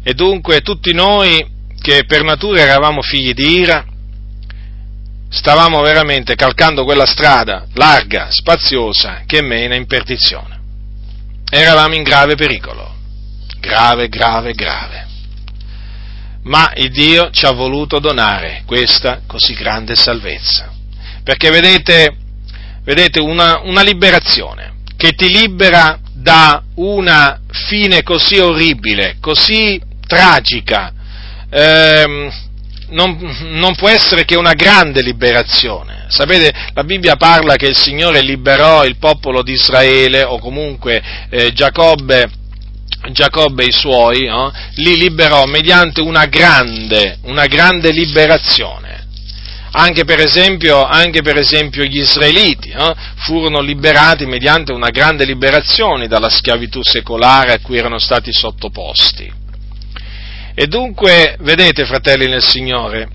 E 0.02 0.14
dunque 0.14 0.62
tutti 0.62 0.94
noi 0.94 1.46
che 1.82 2.06
per 2.08 2.24
natura 2.24 2.62
eravamo 2.62 3.02
figli 3.02 3.34
di 3.34 3.60
ira, 3.60 3.86
stavamo 5.28 5.82
veramente 5.82 6.36
calcando 6.36 6.86
quella 6.86 7.06
strada 7.06 7.68
larga, 7.74 8.32
spaziosa, 8.32 9.24
che 9.26 9.42
mena 9.42 9.76
in 9.76 9.86
perdizione. 9.86 10.58
Eravamo 11.50 11.96
in 11.96 12.04
grave 12.04 12.36
pericolo, 12.36 12.96
grave, 13.60 14.08
grave, 14.08 14.54
grave. 14.54 15.08
Ma 16.44 16.72
il 16.76 16.92
Dio 16.92 17.30
ci 17.32 17.46
ha 17.46 17.52
voluto 17.52 18.00
donare 18.00 18.64
questa 18.66 19.24
così 19.28 19.54
grande 19.54 19.98
salvezza. 19.98 20.72
Perché 21.24 21.52
vedete, 21.52 22.16
vedete, 22.84 23.20
una, 23.20 23.62
una 23.64 23.82
liberazione 23.82 24.74
che 24.98 25.14
ti 25.14 25.30
libera 25.30 26.00
da 26.14 26.62
una 26.76 27.40
fine 27.68 28.04
così 28.04 28.38
orribile, 28.38 29.18
così 29.20 29.82
tragica, 30.06 30.94
ehm, 31.50 32.32
non, 32.90 33.18
non, 33.54 33.74
può 33.76 33.90
essere 33.90 34.26
che 34.26 34.36
una 34.36 34.54
grande 34.54 35.02
liberazione. 35.02 36.06
Sapete, 36.10 36.54
la 36.74 36.84
Bibbia 36.84 37.16
parla 37.16 37.56
che 37.56 37.68
il 37.68 37.76
Signore 37.76 38.22
liberò 38.22 38.86
il 38.86 38.98
popolo 38.98 39.42
di 39.42 39.54
Israele, 39.54 40.24
o 40.24 40.38
comunque 40.40 41.02
eh, 41.30 41.54
Giacobbe, 41.54 42.30
Giacobbe 43.12 43.64
e 43.64 43.68
i 43.68 43.72
suoi, 43.72 44.28
no? 44.28 44.52
li 44.76 44.98
liberò 44.98 45.46
mediante 45.46 46.02
una 46.02 46.26
grande, 46.26 47.18
una 47.24 47.48
grande 47.48 47.92
liberazione 47.92 49.01
anche 49.72 50.04
per 50.04 50.20
esempio, 50.20 50.84
anche 50.84 51.22
per 51.22 51.38
esempio 51.38 51.84
gli 51.84 52.00
israeliti 52.00 52.70
eh, 52.70 52.96
furono 53.18 53.62
liberati 53.62 54.26
mediante 54.26 54.74
una 54.74 54.90
grande 54.90 55.24
liberazione 55.26 56.08
dalla 56.08 56.30
schiavitù 56.30 56.82
secolare 56.84 57.54
a 57.54 57.60
cui 57.60 57.78
erano 57.78 58.00
stati 58.00 58.34
sottoposti. 58.34 59.32
E 60.54 60.68
dunque, 60.68 61.38
vedete, 61.40 61.86
fratelli 61.86 62.28
nel 62.28 62.44
Signore, 62.44 63.08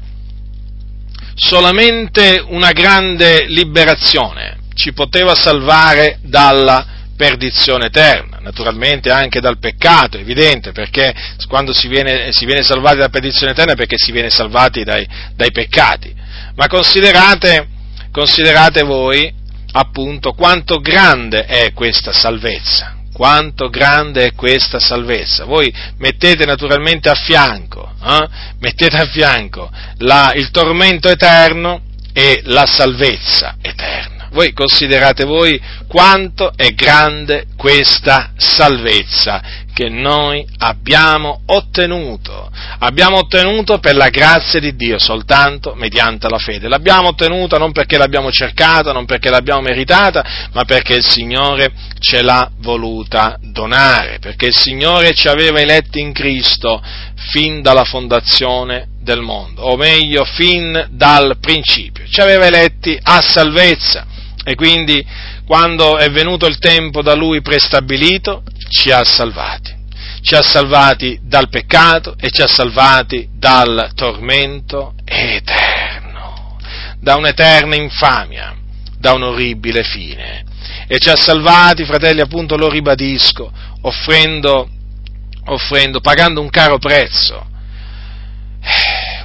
solamente 1.35 2.43
una 2.49 2.73
grande 2.73 3.47
liberazione 3.47 4.57
ci 4.73 4.95
poteva 4.95 5.35
salvare 5.35 6.19
dalla 6.23 6.95
perdizione 7.15 7.87
eterna, 7.87 8.39
naturalmente 8.41 9.11
anche 9.11 9.41
dal 9.41 9.59
peccato, 9.59 10.19
evidente, 10.19 10.73
perché 10.73 11.15
quando 11.49 11.75
si 11.75 11.89
viene, 11.89 12.33
si 12.33 12.47
viene 12.47 12.63
salvati 12.63 12.97
dalla 12.97 13.09
perdizione 13.11 13.53
eterna 13.53 13.73
è 13.73 13.77
perché 13.77 13.97
si 13.99 14.13
viene 14.13 14.31
salvati 14.31 14.85
dai, 14.85 15.07
dai 15.35 15.51
peccati 15.51 16.25
ma 16.57 16.67
considerate, 16.69 17.69
considerate 18.11 18.83
voi 18.83 19.33
appunto 19.73 20.33
quanto 20.33 20.79
grande 20.79 21.45
è 21.45 21.73
questa 21.73 22.13
salvezza, 22.13 22.97
quanto 23.13 23.69
grande 23.69 24.27
è 24.27 24.35
questa 24.35 24.79
salvezza. 24.79 25.45
Voi 25.45 25.73
mettete 25.99 26.45
naturalmente 26.47 27.11
a 27.11 27.15
fianco, 27.15 27.93
eh? 28.03 28.29
mettete 28.59 28.97
a 28.97 29.07
fianco 29.07 29.71
la, 29.99 30.33
il 30.35 30.51
tormento 30.51 31.09
eterno 31.09 31.83
e 32.13 32.41
la 32.45 32.65
salvezza 32.65 33.57
eterna. 33.61 34.29
Voi 34.33 34.53
considerate 34.53 35.25
voi 35.25 35.61
quanto 35.87 36.53
è 36.57 36.71
grande 36.71 37.47
questa 37.57 38.33
salvezza 38.37 39.65
che 39.77 39.91
noi 39.91 40.43
abbiamo 40.61 41.43
ottenuto. 41.45 42.51
Abbiamo 42.79 43.19
ottenuto 43.19 43.79
per 43.79 43.95
la 43.95 44.09
grazia 44.09 44.59
di 44.59 44.75
Dio 44.75 44.99
soltanto 44.99 45.75
mediante 45.75 46.31
la 46.31 46.39
fede. 46.39 46.67
L'abbiamo 46.67 47.09
ottenuta 47.09 47.59
non 47.59 47.73
perché 47.73 47.99
l'abbiamo 47.99 48.33
cercata, 48.33 48.93
non 48.93 49.05
perché 49.05 49.29
l'abbiamo 49.29 49.61
meritata, 49.61 50.49
ma 50.55 50.65
perché 50.65 50.95
il 50.95 51.05
Signore 51.05 51.71
ce 51.99 52.23
l'ha 52.23 52.51
voluta 52.61 53.37
donare, 53.39 54.19
perché 54.19 54.47
il 54.47 54.57
Signore 54.57 55.13
ci 55.13 55.29
aveva 55.29 55.61
eletti 55.61 56.01
in 56.01 56.15
Cristo 56.15 56.83
fin 57.33 57.61
dalla 57.61 57.85
fondazione 57.85 58.89
del 59.03 59.21
mondo, 59.21 59.61
o 59.61 59.77
meglio, 59.77 60.25
fin 60.25 60.87
dal 60.93 61.37
principio. 61.39 62.07
Ci 62.09 62.23
aveva 62.23 62.47
eletti 62.47 62.99
a 63.03 63.21
salvezza 63.21 64.07
e 64.43 64.55
quindi 64.55 65.05
quando 65.45 65.97
è 65.97 66.09
venuto 66.11 66.47
il 66.47 66.59
tempo 66.59 67.03
da 67.03 67.15
Lui 67.15 67.41
prestabilito, 67.41 68.43
ci 68.69 68.91
ha 68.91 69.05
salvati. 69.05 69.75
Ci 70.21 70.35
ha 70.35 70.43
salvati 70.43 71.19
dal 71.23 71.49
peccato 71.49 72.17
e 72.19 72.31
ci 72.31 72.43
ha 72.43 72.49
salvati 72.49 73.29
dal 73.33 73.93
tormento 73.95 74.95
eterno, 75.05 76.57
da 76.99 77.15
un'eterna 77.15 77.77
infamia, 77.77 78.57
da 78.99 79.13
un 79.13 79.23
orribile 79.23 79.85
fine. 79.85 80.45
E 80.89 80.99
ci 80.99 81.09
ha 81.09 81.17
salvati, 81.17 81.85
fratelli, 81.85 82.21
appunto 82.21 82.57
lo 82.57 82.69
ribadisco, 82.69 83.53
offrendo, 83.83 84.69
offrendo 85.45 86.01
pagando 86.01 86.41
un 86.41 86.51
caro 86.51 86.79
prezzo, 86.79 87.47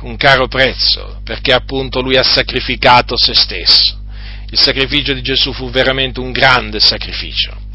un 0.01 0.15
caro 0.17 0.47
prezzo, 0.47 1.19
perché 1.23 1.51
appunto 1.51 2.01
lui 2.01 2.17
ha 2.17 2.23
sacrificato 2.23 3.17
se 3.17 3.33
stesso. 3.33 3.99
Il 4.51 4.59
sacrificio 4.59 5.13
di 5.13 5.21
Gesù 5.23 5.51
fu 5.51 5.69
veramente 5.71 6.19
un 6.19 6.31
grande 6.31 6.79
sacrificio 6.79 7.69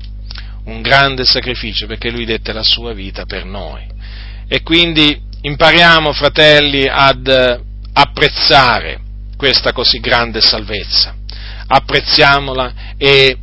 un 0.67 0.81
grande 0.83 1.25
sacrificio 1.25 1.87
perché 1.87 2.11
lui 2.11 2.25
dette 2.25 2.53
la 2.53 2.63
sua 2.63 2.93
vita 2.93 3.25
per 3.25 3.45
noi. 3.45 3.85
E 4.49 4.63
quindi 4.63 5.21
impariamo, 5.41 6.13
fratelli, 6.13 6.87
ad 6.89 7.29
apprezzare 7.93 9.01
questa 9.37 9.73
così 9.73 10.01
grande 10.01 10.41
salvezza. 10.41 11.15
Apprezziamola 11.69 12.95
e 12.97 13.37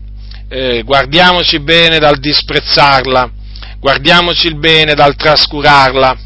eh, 0.48 0.84
guardiamoci 0.84 1.60
bene 1.60 2.00
dal 2.00 2.20
disprezzarla, 2.20 3.32
guardiamoci 3.80 4.54
bene 4.56 4.94
dal 4.94 5.16
trascurarla, 5.16 6.18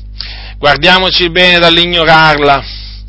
guardiamoci 0.57 1.29
bene 1.29 1.59
dall'ignorarla, 1.59 2.63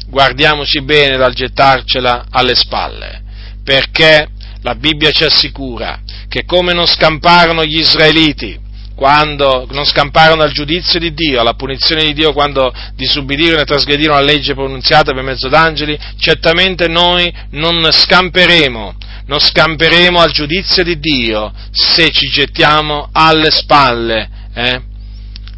guardiamoci 0.07 0.83
bene 0.83 1.17
dal 1.17 1.35
gettarcela 1.35 2.27
alle 2.31 2.55
spalle, 2.55 3.23
perché 3.63 4.29
la 4.63 4.75
Bibbia 4.75 5.11
ci 5.11 5.25
assicura 5.25 6.01
che 6.29 6.45
come 6.45 6.73
non 6.73 6.87
scamparono 6.87 7.65
gli 7.65 7.79
israeliti 7.79 8.67
quando 8.99 9.65
non 9.71 9.85
scamparono 9.85 10.43
al 10.43 10.51
giudizio 10.51 10.99
di 10.99 11.15
Dio, 11.15 11.41
alla 11.41 11.55
punizione 11.55 12.03
di 12.03 12.13
Dio 12.15 12.33
quando 12.33 12.75
disubbidirono 12.97 13.61
e 13.61 13.65
trasgredirono 13.65 14.19
la 14.19 14.25
legge 14.25 14.55
pronunziata 14.55 15.13
per 15.13 15.23
mezzo 15.23 15.47
d'angeli, 15.47 15.97
certamente 16.19 16.89
noi 16.89 17.33
non 17.51 17.89
scamperemo, 17.93 18.97
non 19.27 19.39
scamperemo 19.39 20.19
al 20.19 20.33
giudizio 20.33 20.83
di 20.83 20.99
Dio 20.99 21.53
se 21.71 22.11
ci 22.11 22.29
gettiamo 22.29 23.09
alle 23.13 23.53
spalle 23.53 24.29
eh, 24.53 24.83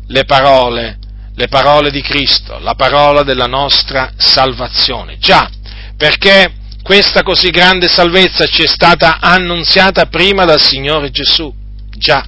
le 0.07 0.25
parole, 0.27 0.99
le 1.35 1.49
parole 1.49 1.91
di 1.91 2.03
Cristo, 2.03 2.59
la 2.59 2.75
parola 2.75 3.23
della 3.23 3.47
nostra 3.47 4.13
salvazione. 4.19 5.17
Già, 5.19 5.49
perché 5.97 6.53
questa 6.91 7.23
così 7.23 7.51
grande 7.51 7.87
salvezza 7.87 8.49
ci 8.49 8.65
è 8.65 8.67
stata 8.67 9.21
annunziata 9.21 10.07
prima 10.07 10.45
dal 10.45 10.61
Signore 10.61 11.13
Gesù. 11.13 11.55
Già. 11.97 12.27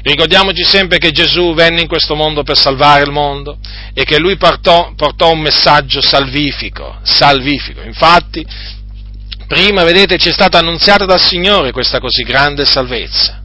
Ricordiamoci 0.00 0.64
sempre 0.64 0.96
che 0.96 1.10
Gesù 1.10 1.52
venne 1.52 1.82
in 1.82 1.86
questo 1.86 2.14
mondo 2.14 2.42
per 2.42 2.56
salvare 2.56 3.02
il 3.02 3.10
mondo 3.10 3.58
e 3.92 4.04
che 4.04 4.18
lui 4.18 4.38
portò, 4.38 4.94
portò 4.96 5.30
un 5.30 5.40
messaggio 5.40 6.00
salvifico, 6.00 7.00
salvifico. 7.02 7.82
Infatti, 7.82 8.46
Prima, 9.46 9.82
vedete, 9.82 10.16
ci 10.16 10.28
è 10.28 10.32
stata 10.32 10.58
annunziata 10.58 11.04
dal 11.04 11.20
Signore 11.20 11.72
questa 11.72 11.98
così 11.98 12.22
grande 12.22 12.64
salvezza 12.64 13.42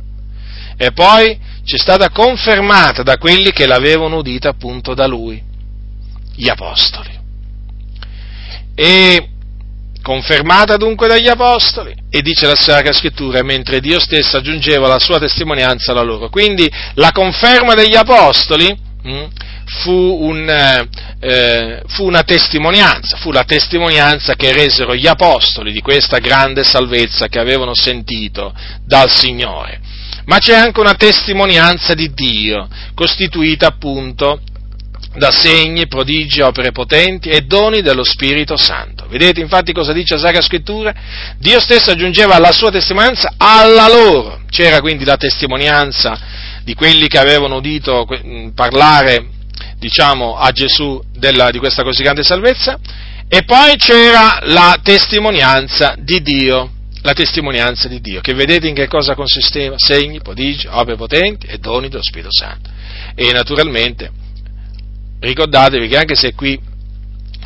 e 0.77 0.91
poi 0.91 1.37
ci 1.65 1.75
è 1.75 1.79
stata 1.79 2.11
confermata 2.11 3.01
da 3.01 3.17
quelli 3.17 3.51
che 3.51 3.65
l'avevano 3.65 4.17
udita 4.17 4.49
appunto 4.49 4.93
da 4.93 5.07
Lui, 5.07 5.41
gli 6.35 6.47
Apostoli. 6.47 7.19
E 8.75 9.29
confermata 10.05 10.77
dunque 10.77 11.07
dagli 11.07 11.27
Apostoli, 11.27 11.91
e 12.11 12.21
dice 12.21 12.45
la 12.45 12.53
Sacra 12.53 12.93
Scrittura, 12.93 13.41
mentre 13.41 13.79
Dio 13.79 13.99
stesso 13.99 14.37
aggiungeva 14.37 14.87
la 14.87 14.99
sua 14.99 15.17
testimonianza 15.17 15.93
alla 15.93 16.03
loro. 16.03 16.29
Quindi 16.29 16.71
la 16.93 17.11
conferma 17.11 17.73
degli 17.73 17.95
Apostoli 17.95 18.67
mh, 19.01 19.09
hm, 19.09 19.27
fu, 19.81 19.91
un, 19.91 20.47
eh, 20.47 20.87
eh, 21.19 21.81
fu 21.87 22.05
una 22.05 22.21
testimonianza, 22.21 23.17
fu 23.17 23.31
la 23.31 23.45
testimonianza 23.45 24.35
che 24.35 24.53
resero 24.53 24.93
gli 24.93 25.07
Apostoli 25.07 25.71
di 25.71 25.81
questa 25.81 26.19
grande 26.19 26.63
salvezza 26.63 27.27
che 27.27 27.39
avevano 27.39 27.73
sentito 27.73 28.53
dal 28.85 29.09
Signore. 29.09 29.79
Ma 30.25 30.37
c'è 30.37 30.53
anche 30.53 30.81
una 30.81 30.93
testimonianza 30.93 31.95
di 31.95 32.13
Dio, 32.13 32.67
costituita 32.93 33.65
appunto 33.65 34.39
da 35.15 35.31
segni, 35.31 35.87
prodigi, 35.87 36.41
opere 36.41 36.71
potenti 36.71 37.29
e 37.29 37.41
doni 37.41 37.81
dello 37.81 38.03
Spirito 38.03 38.57
Santo. 38.57 39.07
Vedete 39.07 39.39
infatti 39.39 39.71
cosa 39.71 39.93
dice 39.93 40.15
la 40.15 40.21
Sacra 40.21 40.41
Scrittura? 40.41 40.93
Dio 41.37 41.59
stesso 41.59 41.91
aggiungeva 41.91 42.37
la 42.39 42.51
sua 42.51 42.71
testimonianza 42.71 43.33
alla 43.37 43.87
loro. 43.87 44.41
C'era 44.49 44.81
quindi 44.81 45.05
la 45.05 45.17
testimonianza 45.17 46.19
di 46.63 46.73
quelli 46.73 47.07
che 47.07 47.17
avevano 47.17 47.57
udito 47.57 48.05
parlare, 48.53 49.27
diciamo, 49.77 50.35
a 50.35 50.51
Gesù 50.51 51.01
della, 51.13 51.51
di 51.51 51.59
questa 51.59 51.83
così 51.83 52.03
grande 52.03 52.23
salvezza, 52.23 52.79
e 53.27 53.43
poi 53.43 53.75
c'era 53.77 54.39
la 54.43 54.79
testimonianza 54.81 55.95
di 55.97 56.21
Dio 56.21 56.69
la 57.05 57.13
testimonianza 57.13 57.87
di 57.87 58.01
Dio, 58.01 58.19
che 58.19 58.33
vedete 58.33 58.67
in 58.67 58.73
che 58.73 58.87
cosa 58.87 59.13
consisteva? 59.13 59.75
Segni, 59.77 60.21
prodigi, 60.21 60.65
opere 60.67 60.97
potenti 60.97 61.45
e 61.45 61.59
doni 61.59 61.87
dello 61.87 62.01
Spirito 62.01 62.31
Santo. 62.31 62.67
E 63.13 63.31
naturalmente 63.31 64.09
ricordatevi 65.25 65.87
che 65.87 65.97
anche 65.97 66.15
se 66.15 66.33
qui 66.33 66.73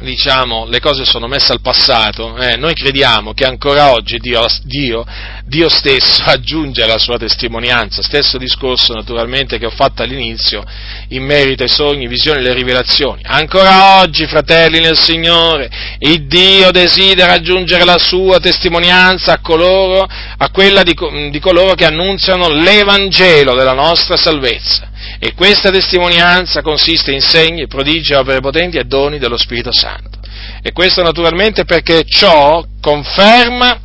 diciamo, 0.01 0.65
le 0.65 0.80
cose 0.80 1.03
sono 1.06 1.27
messe 1.27 1.51
al 1.51 1.61
passato, 1.61 2.38
eh, 2.38 2.56
noi 2.56 2.73
crediamo 2.73 3.34
che 3.34 3.45
ancora 3.45 3.91
oggi 3.91 4.18
Dio, 4.18 4.45
Dio, 4.64 5.06
Dio, 5.45 5.69
stesso 5.69 6.23
aggiunge 6.26 6.85
la 6.85 6.97
sua 6.97 7.18
testimonianza, 7.18 8.01
stesso 8.01 8.38
discorso 8.38 8.93
naturalmente 8.93 9.57
che 9.57 9.65
ho 9.65 9.72
fatto 9.72 10.01
all'inizio 10.01 10.64
in 11.10 11.23
merito 11.23 11.64
ai 11.64 11.69
sogni, 11.69 12.07
visioni 12.07 12.39
e 12.39 12.43
le 12.43 12.53
rivelazioni. 12.53 13.22
Ancora 13.26 13.99
oggi, 13.99 14.26
fratelli 14.26 14.80
nel 14.80 14.97
Signore, 14.97 15.69
il 15.99 16.27
Dio 16.27 16.72
desidera 16.72 17.34
aggiungere 17.34 17.84
la 17.84 17.97
sua 17.97 18.39
testimonianza 18.39 19.34
a 19.34 19.39
coloro, 19.41 20.07
a 20.38 20.49
quella 20.51 20.84
di, 20.84 20.95
di 21.30 21.39
coloro 21.39 21.73
che 21.73 21.85
annunziano 21.85 22.49
l'Evangelo 22.49 23.56
della 23.56 23.73
nostra 23.73 24.15
salvezza. 24.15 24.88
E 25.18 25.34
questa 25.34 25.72
testimonianza 25.72 26.61
consiste 26.61 27.11
in 27.11 27.22
segni, 27.22 27.68
prodigi, 27.68 28.14
opere 28.14 28.40
potenti 28.40 28.77
e 28.77 28.84
doni 28.84 29.18
dello 29.18 29.38
Spirito 29.38 29.72
Santo. 29.72 30.19
E 30.61 30.72
questo 30.72 31.02
naturalmente 31.02 31.65
perché 31.65 32.03
ciò 32.06 32.64
conferma, 32.80 33.80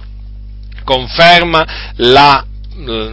conferma 0.85 1.93
la, 1.97 2.45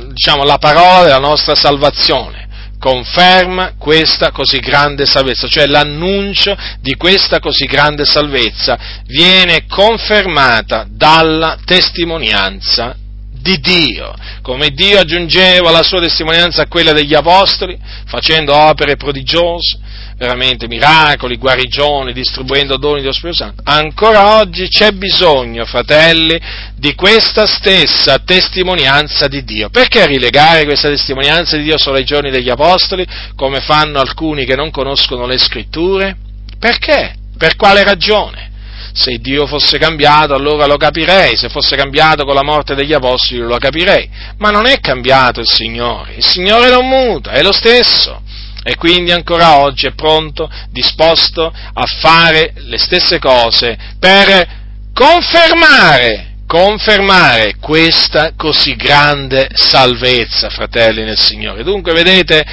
diciamo, 0.10 0.44
la 0.44 0.58
parola 0.58 1.04
della 1.04 1.18
nostra 1.18 1.56
salvazione 1.56 2.50
conferma 2.82 3.74
questa 3.78 4.32
così 4.32 4.58
grande 4.58 5.06
salvezza, 5.06 5.48
cioè 5.48 5.68
l'annuncio 5.68 6.58
di 6.80 6.96
questa 6.96 7.40
così 7.40 7.66
grande 7.66 8.06
salvezza 8.06 9.04
viene 9.06 9.68
confermata 9.68 10.88
dalla 10.90 11.60
testimonianza 11.64 12.96
di 13.41 13.59
Dio, 13.59 14.13
come 14.41 14.69
Dio 14.69 14.99
aggiungeva 14.99 15.72
la 15.72 15.84
sua 15.84 15.99
testimonianza 15.99 16.63
a 16.63 16.68
quella 16.68 16.93
degli 16.93 17.13
apostoli, 17.13 17.77
facendo 18.05 18.55
opere 18.55 18.95
prodigiose, 18.95 19.80
veramente 20.18 20.68
miracoli, 20.68 21.38
guarigioni, 21.38 22.13
distribuendo 22.13 22.77
doni 22.77 23.01
dello 23.01 23.11
Spirito 23.11 23.43
Santo. 23.43 23.61
Ancora 23.65 24.38
oggi 24.38 24.68
c'è 24.68 24.91
bisogno, 24.91 25.65
fratelli, 25.65 26.39
di 26.76 26.93
questa 26.93 27.47
stessa 27.47 28.19
testimonianza 28.19 29.27
di 29.27 29.43
Dio. 29.43 29.69
Perché 29.69 30.05
rilegare 30.05 30.65
questa 30.65 30.89
testimonianza 30.89 31.57
di 31.57 31.63
Dio 31.63 31.80
solo 31.80 31.97
ai 31.97 32.05
giorni 32.05 32.30
degli 32.30 32.49
apostoli, 32.49 33.05
come 33.35 33.61
fanno 33.61 33.99
alcuni 33.99 34.45
che 34.45 34.55
non 34.55 34.69
conoscono 34.69 35.26
le 35.26 35.39
scritture? 35.39 36.15
Perché? 36.59 37.15
Per 37.35 37.55
quale 37.55 37.84
ragione? 37.84 38.51
Se 38.93 39.18
Dio 39.18 39.47
fosse 39.47 39.77
cambiato 39.77 40.34
allora 40.34 40.65
lo 40.65 40.77
capirei, 40.77 41.38
se 41.38 41.49
fosse 41.49 41.76
cambiato 41.76 42.26
con 42.26 42.35
la 42.35 42.43
morte 42.43 42.76
degli 42.76 42.93
apostoli 42.93 43.39
lo 43.39 43.57
capirei, 43.57 44.09
ma 44.38 44.49
non 44.49 44.65
è 44.65 44.80
cambiato 44.80 45.39
il 45.39 45.49
Signore, 45.49 46.15
il 46.15 46.26
Signore 46.26 46.69
non 46.69 46.88
muta, 46.88 47.31
è 47.31 47.41
lo 47.41 47.53
stesso. 47.53 48.22
E 48.63 48.76
quindi 48.76 49.11
ancora 49.11 49.57
oggi 49.57 49.88
è 49.88 49.93
pronto, 49.93 50.47
disposto 50.69 51.51
a 51.51 51.85
fare 51.99 52.53
le 52.57 52.77
stesse 52.77 53.18
cose 53.18 53.76
per 53.97 54.59
confermare, 54.93 56.35
confermare 56.45 57.55
questa 57.59 58.34
così 58.35 58.76
grande 58.76 59.49
salvezza, 59.53 60.49
fratelli 60.49 61.01
nel 61.03 61.18
Signore. 61.18 61.63
Dunque, 61.63 61.93
vedete, 61.93 62.45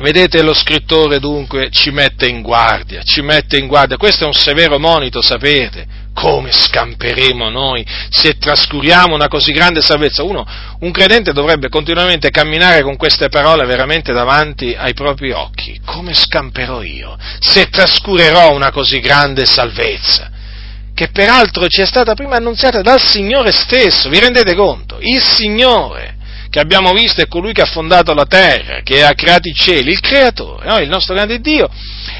Vedete, 0.00 0.42
lo 0.42 0.54
scrittore 0.54 1.18
dunque 1.18 1.68
ci 1.70 1.90
mette 1.90 2.26
in 2.26 2.40
guardia, 2.40 3.02
ci 3.02 3.20
mette 3.20 3.58
in 3.58 3.66
guardia. 3.66 3.98
Questo 3.98 4.24
è 4.24 4.26
un 4.26 4.32
severo 4.32 4.78
monito, 4.78 5.20
sapete. 5.20 5.98
Come 6.14 6.50
scamperemo 6.52 7.48
noi 7.50 7.86
se 8.10 8.36
trascuriamo 8.36 9.14
una 9.14 9.28
così 9.28 9.52
grande 9.52 9.80
salvezza? 9.80 10.22
Uno, 10.22 10.44
un 10.80 10.90
credente 10.90 11.32
dovrebbe 11.32 11.68
continuamente 11.68 12.30
camminare 12.30 12.82
con 12.82 12.96
queste 12.96 13.28
parole 13.28 13.64
veramente 13.64 14.12
davanti 14.12 14.74
ai 14.76 14.92
propri 14.92 15.30
occhi. 15.30 15.80
Come 15.84 16.12
scamperò 16.14 16.82
io 16.82 17.16
se 17.38 17.68
trascurerò 17.68 18.52
una 18.52 18.70
così 18.70 18.98
grande 19.00 19.46
salvezza? 19.46 20.30
Che 20.92 21.08
peraltro 21.08 21.68
ci 21.68 21.80
è 21.80 21.86
stata 21.86 22.14
prima 22.14 22.36
annunziata 22.36 22.82
dal 22.82 23.00
Signore 23.00 23.52
stesso, 23.52 24.08
vi 24.08 24.18
rendete 24.18 24.54
conto? 24.54 24.98
Il 25.00 25.22
Signore 25.22 26.16
che 26.50 26.58
abbiamo 26.58 26.92
visto 26.92 27.20
è 27.20 27.28
colui 27.28 27.52
che 27.52 27.62
ha 27.62 27.66
fondato 27.66 28.12
la 28.12 28.26
terra, 28.26 28.80
che 28.82 29.04
ha 29.04 29.14
creato 29.14 29.48
i 29.48 29.54
cieli, 29.54 29.92
il 29.92 30.00
creatore, 30.00 30.66
no? 30.66 30.78
il 30.78 30.88
nostro 30.88 31.14
grande 31.14 31.38
Dio, 31.38 31.70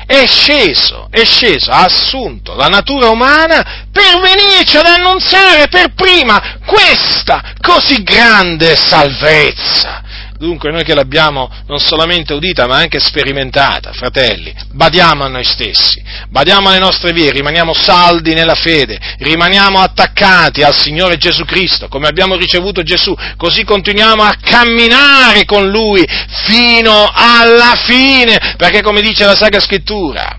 è 0.07 0.25
sceso, 0.27 1.09
è 1.11 1.25
sceso, 1.25 1.71
ha 1.73 1.85
assunto 1.85 2.55
la 2.55 2.69
natura 2.69 3.09
umana 3.09 3.87
per 3.91 4.21
venirci 4.21 4.77
ad 4.77 4.87
annunziare 4.87 5.67
per 5.69 5.95
prima 5.95 6.59
questa 6.65 7.55
così 7.61 8.03
grande 8.05 8.77
salvezza. 8.77 10.05
Dunque 10.41 10.71
noi 10.71 10.85
che 10.85 10.95
l'abbiamo 10.95 11.51
non 11.67 11.79
solamente 11.81 12.33
udita 12.33 12.67
ma 12.67 12.77
anche 12.77 12.99
sperimentata, 12.99 13.93
fratelli, 13.93 14.55
badiamo 14.73 15.25
a 15.25 15.29
noi 15.29 15.45
stessi, 15.45 16.03
badiamo 16.31 16.71
alle 16.71 16.79
nostre 16.79 17.13
vie, 17.13 17.31
rimaniamo 17.31 17.75
saldi 17.75 18.33
nella 18.33 18.55
fede, 18.55 18.99
rimaniamo 19.19 19.81
attaccati 19.81 20.63
al 20.63 20.75
Signore 20.75 21.19
Gesù 21.19 21.45
Cristo, 21.45 21.89
come 21.89 22.09
abbiamo 22.09 22.37
ricevuto 22.37 22.83
Gesù, 22.83 23.15
così 23.37 23.65
continuiamo 23.65 24.23
a 24.23 24.35
camminare 24.43 25.45
con 25.45 25.69
Lui 25.69 26.03
fino 26.47 27.11
alla 27.13 27.75
fine, 27.85 28.55
perché 28.57 28.81
come 28.81 29.03
dice 29.03 29.27
la 29.27 29.37
Sacra 29.37 29.61
Scrittura, 29.61 30.39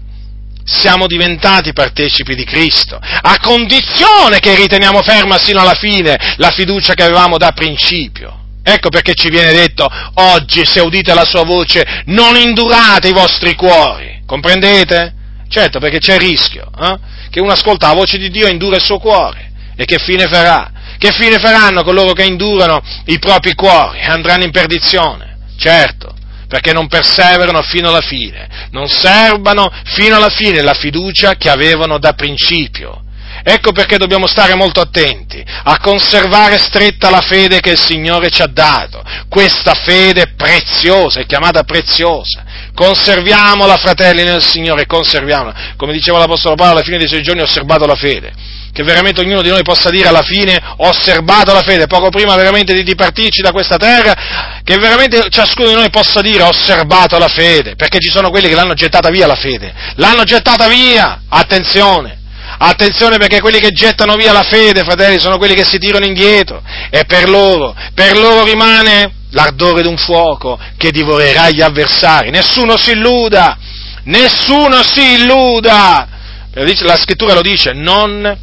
siamo 0.64 1.06
diventati 1.06 1.74
partecipi 1.74 2.34
di 2.34 2.44
Cristo, 2.44 3.00
a 3.00 3.38
condizione 3.40 4.40
che 4.40 4.56
riteniamo 4.56 5.04
ferma 5.04 5.38
sino 5.38 5.62
alla 5.62 5.76
fine 5.76 6.18
la 6.38 6.50
fiducia 6.50 6.96
che 6.96 7.04
avevamo 7.04 7.38
da 7.38 7.52
principio. 7.52 8.41
Ecco 8.64 8.90
perché 8.90 9.14
ci 9.16 9.30
viene 9.30 9.54
detto 9.54 9.90
oggi, 10.16 10.66
se 10.66 10.82
udite 10.82 11.14
la 11.14 11.26
sua 11.26 11.44
voce, 11.44 12.04
non 12.06 12.36
indurate 12.36 13.08
i 13.08 13.14
vostri 13.14 13.56
cuori. 13.56 14.22
Comprendete? 14.26 15.16
Certo, 15.50 15.80
perché 15.80 16.00
c'è 16.00 16.14
il 16.14 16.22
rischio 16.22 16.72
eh? 16.80 16.98
che 17.30 17.42
uno 17.42 17.52
ascolta 17.52 17.88
la 17.88 17.94
voce 17.94 18.18
di 18.18 18.30
Dio 18.30 18.48
e 18.48 18.52
indura 18.52 18.78
il 18.78 18.84
suo 18.84 19.00
cuore. 19.00 19.52
E 19.76 19.86
che 19.86 19.98
fine 19.98 20.28
farà? 20.28 20.72
Che 20.98 21.12
fine 21.12 21.40
faranno 21.40 21.84
coloro 21.84 22.14
che 22.14 22.24
indurano 22.24 22.82
i 23.06 23.18
propri 23.18 23.56
cuori 23.56 24.02
andranno 24.02 24.44
in 24.44 24.52
perdizione? 24.52 25.38
Certo, 25.58 26.14
perché 26.48 26.74
non 26.74 26.88
perseverano 26.88 27.62
fino 27.64 27.90
alla 27.90 28.02
fine, 28.02 28.48
non 28.72 28.88
serbano 28.88 29.72
fino 29.86 30.16
alla 30.16 30.30
fine 30.30 30.62
la 30.62 30.74
fiducia 30.74 31.36
che 31.36 31.50
avevano 31.50 31.98
da 31.98 32.14
principio. 32.14 33.04
Ecco 33.44 33.72
perché 33.72 33.98
dobbiamo 33.98 34.28
stare 34.28 34.54
molto 34.54 34.82
attenti 34.82 35.44
a 35.64 35.80
conservare 35.80 36.58
stretta 36.60 37.10
la 37.10 37.22
fede 37.22 37.60
che 37.60 37.72
il 37.72 37.80
Signore 37.80 38.30
ci 38.30 38.42
ha 38.42 38.48
dato. 38.48 39.02
Questa 39.28 39.74
fede 39.74 40.34
preziosa, 40.36 41.22
è 41.22 41.26
chiamata 41.26 41.64
preziosa. 41.64 42.44
Conserviamola, 42.74 43.78
fratelli 43.78 44.24
nel 44.24 44.44
Signore, 44.44 44.86
conserviamola. 44.86 45.74
Come 45.76 45.94
diceva 45.94 46.20
l'Apostolo 46.20 46.56
Paolo, 46.56 46.74
alla 46.74 46.84
fine 46.84 46.98
dei 46.98 47.08
suoi 47.08 47.24
giorni 47.24 47.42
ho 47.42 47.46
osservato 47.46 47.86
la 47.86 47.96
fede. 47.96 48.32
Che 48.72 48.84
veramente 48.84 49.20
ognuno 49.20 49.42
di 49.42 49.50
noi 49.50 49.64
possa 49.64 49.90
dire 49.90 50.08
alla 50.08 50.22
fine 50.22 50.58
ho 50.78 50.88
osservato 50.88 51.52
la 51.52 51.62
fede, 51.62 51.88
poco 51.88 52.10
prima 52.10 52.36
veramente 52.36 52.74
di 52.74 52.84
dipartirci 52.84 53.42
da 53.42 53.52
questa 53.52 53.76
terra, 53.76 54.62
che 54.64 54.78
veramente 54.78 55.26
ciascuno 55.30 55.68
di 55.68 55.76
noi 55.76 55.90
possa 55.90 56.22
dire 56.22 56.44
ho 56.44 56.48
osservato 56.48 57.18
la 57.18 57.28
fede, 57.28 57.76
perché 57.76 58.00
ci 58.00 58.10
sono 58.10 58.30
quelli 58.30 58.48
che 58.48 58.56
l'hanno 58.56 58.74
gettata 58.74 59.10
via 59.10 59.28
la 59.28 59.36
fede. 59.36 59.74
L'hanno 59.96 60.24
gettata 60.24 60.68
via! 60.68 61.24
Attenzione! 61.28 62.21
Attenzione 62.64 63.18
perché 63.18 63.42
quelli 63.42 63.60
che 63.60 63.72
gettano 63.72 64.16
via 64.16 64.32
la 64.32 64.44
fede, 64.44 64.84
fratelli, 64.84 65.20
sono 65.20 65.40
quelli 65.40 65.56
che 65.56 65.66
si 65.66 65.80
tirano 65.80 66.06
indietro. 66.06 66.62
E 66.92 67.06
per 67.06 67.28
loro, 67.28 67.76
per 67.96 68.16
loro 68.16 68.44
rimane 68.44 69.14
l'ardore 69.32 69.82
di 69.82 69.88
un 69.88 69.98
fuoco 69.98 70.60
che 70.78 70.92
divorerà 70.92 71.50
gli 71.50 71.62
avversari. 71.62 72.30
Nessuno 72.30 72.78
si 72.78 72.92
illuda, 72.92 73.58
nessuno 74.04 74.84
si 74.84 75.14
illuda. 75.14 76.08
La 76.54 76.98
scrittura 76.98 77.34
lo 77.34 77.42
dice, 77.42 77.72
non 77.72 78.38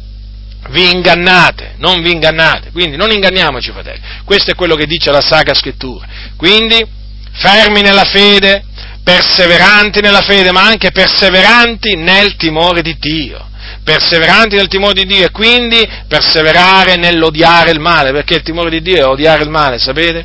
vi 0.69 0.91
ingannate, 0.91 1.75
non 1.77 2.01
vi 2.01 2.11
ingannate, 2.11 2.71
quindi 2.71 2.97
non 2.97 3.11
inganniamoci 3.11 3.71
fratelli, 3.71 4.01
questo 4.25 4.51
è 4.51 4.55
quello 4.55 4.75
che 4.75 4.85
dice 4.85 5.11
la 5.11 5.21
Sacra 5.21 5.53
Scrittura, 5.53 6.05
quindi 6.35 6.85
fermi 7.31 7.81
nella 7.81 8.03
fede, 8.03 8.63
perseveranti 9.03 10.01
nella 10.01 10.21
fede, 10.21 10.51
ma 10.51 10.63
anche 10.63 10.91
perseveranti 10.91 11.95
nel 11.95 12.35
timore 12.35 12.81
di 12.81 12.97
Dio, 12.99 13.48
perseveranti 13.89 14.55
nel 14.55 14.67
timore 14.67 14.93
di 14.93 15.05
Dio 15.07 15.25
e 15.25 15.31
quindi 15.31 15.87
perseverare 16.07 16.95
nell'odiare 16.95 17.71
il 17.71 17.79
male, 17.79 18.11
perché 18.11 18.35
il 18.35 18.43
timore 18.43 18.69
di 18.69 18.83
Dio 18.83 18.97
è 18.97 19.05
odiare 19.05 19.41
il 19.41 19.49
male, 19.49 19.79
sapete? 19.79 20.23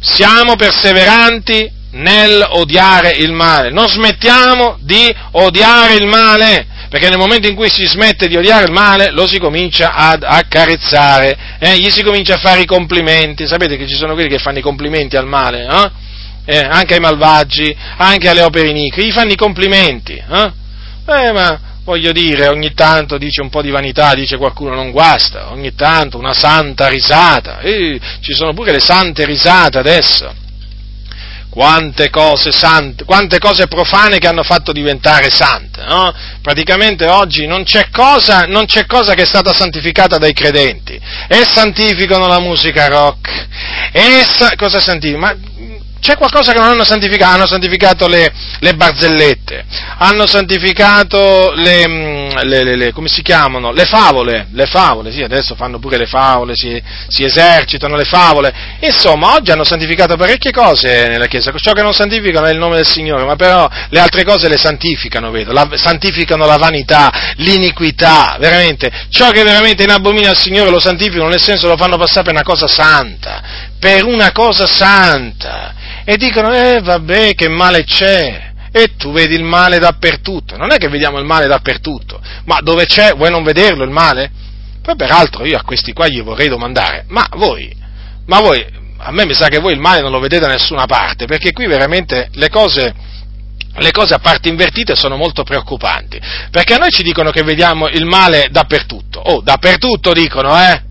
Siamo 0.00 0.56
perseveranti 0.56 1.70
nel 1.92 2.42
odiare 2.52 3.10
il 3.10 3.32
male, 3.32 3.70
non 3.70 3.90
smettiamo 3.90 4.78
di 4.80 5.14
odiare 5.32 5.96
il 5.96 6.06
male, 6.06 6.66
perché 6.88 7.10
nel 7.10 7.18
momento 7.18 7.46
in 7.46 7.54
cui 7.54 7.68
si 7.68 7.84
smette 7.84 8.26
di 8.26 8.36
odiare 8.38 8.64
il 8.64 8.72
male 8.72 9.10
lo 9.10 9.26
si 9.26 9.38
comincia 9.38 9.92
ad 9.92 10.22
accarezzare, 10.26 11.36
eh? 11.58 11.76
gli 11.76 11.90
si 11.90 12.02
comincia 12.02 12.36
a 12.36 12.38
fare 12.38 12.62
i 12.62 12.66
complimenti, 12.66 13.46
sapete 13.46 13.76
che 13.76 13.86
ci 13.86 13.96
sono 13.96 14.14
quelli 14.14 14.30
che 14.30 14.38
fanno 14.38 14.58
i 14.58 14.62
complimenti 14.62 15.16
al 15.16 15.26
male, 15.26 15.66
eh? 15.66 15.90
Eh, 16.44 16.58
anche 16.58 16.94
ai 16.94 17.00
malvagi, 17.00 17.76
anche 17.98 18.30
alle 18.30 18.42
opere 18.42 18.70
inique, 18.70 19.04
gli 19.04 19.12
fanno 19.12 19.30
i 19.30 19.36
complimenti, 19.36 20.14
eh? 20.14 20.52
eh 21.06 21.32
ma 21.32 21.71
voglio 21.84 22.12
dire, 22.12 22.48
ogni 22.48 22.74
tanto 22.74 23.18
dice 23.18 23.40
un 23.42 23.50
po' 23.50 23.62
di 23.62 23.70
vanità, 23.70 24.14
dice 24.14 24.36
qualcuno 24.36 24.74
non 24.74 24.90
guasta, 24.90 25.50
ogni 25.50 25.74
tanto 25.74 26.18
una 26.18 26.32
santa 26.32 26.88
risata, 26.88 27.60
eh, 27.60 27.98
ci 28.20 28.34
sono 28.34 28.52
pure 28.52 28.72
le 28.72 28.80
sante 28.80 29.24
risate 29.24 29.78
adesso, 29.78 30.32
quante 31.50 32.08
cose 32.08 32.50
sante, 32.50 33.04
quante 33.04 33.38
cose 33.38 33.66
profane 33.66 34.18
che 34.18 34.28
hanno 34.28 34.42
fatto 34.42 34.72
diventare 34.72 35.28
sante, 35.28 35.84
no? 35.84 36.14
Praticamente 36.40 37.06
oggi 37.06 37.46
non 37.46 37.64
c'è, 37.64 37.90
cosa, 37.90 38.46
non 38.46 38.64
c'è 38.64 38.86
cosa 38.86 39.14
che 39.14 39.22
è 39.22 39.26
stata 39.26 39.52
santificata 39.52 40.18
dai 40.18 40.32
credenti, 40.32 40.98
e 41.28 41.44
santificano 41.44 42.26
la 42.26 42.40
musica 42.40 42.86
rock, 42.86 43.46
e 43.92 44.24
sa- 44.26 44.54
cosa 44.56 44.80
santificano? 44.80 45.26
Ma 45.26 45.50
c'è 46.02 46.16
qualcosa 46.16 46.50
che 46.50 46.58
non 46.58 46.70
hanno 46.70 46.82
santificato, 46.82 47.32
hanno 47.32 47.46
santificato 47.46 48.08
le, 48.08 48.32
le 48.58 48.74
barzellette, 48.74 49.64
hanno 49.98 50.26
santificato 50.26 51.52
le, 51.54 51.88
mm, 51.88 52.28
le, 52.42 52.76
le, 52.76 52.92
come 52.92 53.06
si 53.06 53.22
chiamano? 53.22 53.70
Le 53.70 53.84
favole, 53.84 54.48
le 54.50 54.66
favole, 54.66 55.12
sì, 55.12 55.22
adesso 55.22 55.54
fanno 55.54 55.78
pure 55.78 55.98
le 55.98 56.06
favole, 56.06 56.56
si, 56.56 56.82
si, 57.06 57.22
esercitano 57.22 57.94
le 57.94 58.02
favole, 58.02 58.52
insomma, 58.80 59.36
oggi 59.36 59.52
hanno 59.52 59.62
santificato 59.62 60.16
parecchie 60.16 60.50
cose 60.50 61.06
nella 61.06 61.26
Chiesa, 61.26 61.52
ciò 61.56 61.70
che 61.70 61.82
non 61.82 61.94
santificano 61.94 62.46
è 62.46 62.50
il 62.50 62.58
nome 62.58 62.76
del 62.76 62.86
Signore, 62.86 63.24
ma 63.24 63.36
però 63.36 63.70
le 63.88 64.00
altre 64.00 64.24
cose 64.24 64.48
le 64.48 64.58
santificano, 64.58 65.30
vedo, 65.30 65.52
la, 65.52 65.68
santificano 65.74 66.46
la 66.46 66.56
vanità, 66.56 67.12
l'iniquità, 67.36 68.38
veramente, 68.40 68.90
ciò 69.08 69.30
che 69.30 69.44
veramente 69.44 69.84
in 69.84 69.90
abomina 69.90 70.30
al 70.30 70.36
Signore 70.36 70.68
lo 70.68 70.80
santificano, 70.80 71.28
nel 71.28 71.40
senso 71.40 71.68
lo 71.68 71.76
fanno 71.76 71.96
passare 71.96 72.24
per 72.24 72.32
una 72.32 72.42
cosa 72.42 72.66
santa, 72.66 73.70
per 73.82 74.04
una 74.04 74.30
cosa 74.30 74.64
santa 74.68 75.74
e 76.04 76.16
dicono, 76.16 76.54
eh 76.54 76.80
vabbè, 76.80 77.34
che 77.34 77.48
male 77.48 77.82
c'è. 77.82 78.50
E 78.70 78.94
tu 78.96 79.10
vedi 79.10 79.34
il 79.34 79.42
male 79.42 79.80
dappertutto. 79.80 80.56
Non 80.56 80.70
è 80.70 80.76
che 80.76 80.88
vediamo 80.88 81.18
il 81.18 81.26
male 81.26 81.48
dappertutto, 81.48 82.20
ma 82.44 82.60
dove 82.62 82.86
c'è, 82.86 83.12
vuoi 83.16 83.30
non 83.30 83.42
vederlo 83.42 83.82
il 83.82 83.90
male? 83.90 84.30
Poi 84.80 84.94
peraltro 84.94 85.44
io 85.44 85.58
a 85.58 85.64
questi 85.64 85.92
qua 85.92 86.06
gli 86.06 86.22
vorrei 86.22 86.48
domandare, 86.48 87.06
ma 87.08 87.26
voi, 87.32 87.74
ma 88.26 88.38
voi, 88.38 88.64
a 88.98 89.10
me 89.10 89.26
mi 89.26 89.34
sa 89.34 89.48
che 89.48 89.58
voi 89.58 89.72
il 89.72 89.80
male 89.80 90.00
non 90.00 90.12
lo 90.12 90.20
vedete 90.20 90.46
da 90.46 90.52
nessuna 90.52 90.86
parte, 90.86 91.26
perché 91.26 91.52
qui 91.52 91.66
veramente 91.66 92.28
le 92.34 92.48
cose, 92.48 92.94
le 93.74 93.90
cose 93.90 94.14
a 94.14 94.20
parte 94.20 94.48
invertite 94.48 94.94
sono 94.94 95.16
molto 95.16 95.42
preoccupanti, 95.42 96.20
perché 96.50 96.74
a 96.74 96.78
noi 96.78 96.90
ci 96.90 97.02
dicono 97.02 97.30
che 97.30 97.42
vediamo 97.42 97.88
il 97.88 98.06
male 98.06 98.46
dappertutto, 98.50 99.20
oh, 99.20 99.42
dappertutto 99.42 100.12
dicono, 100.12 100.56
eh, 100.56 100.82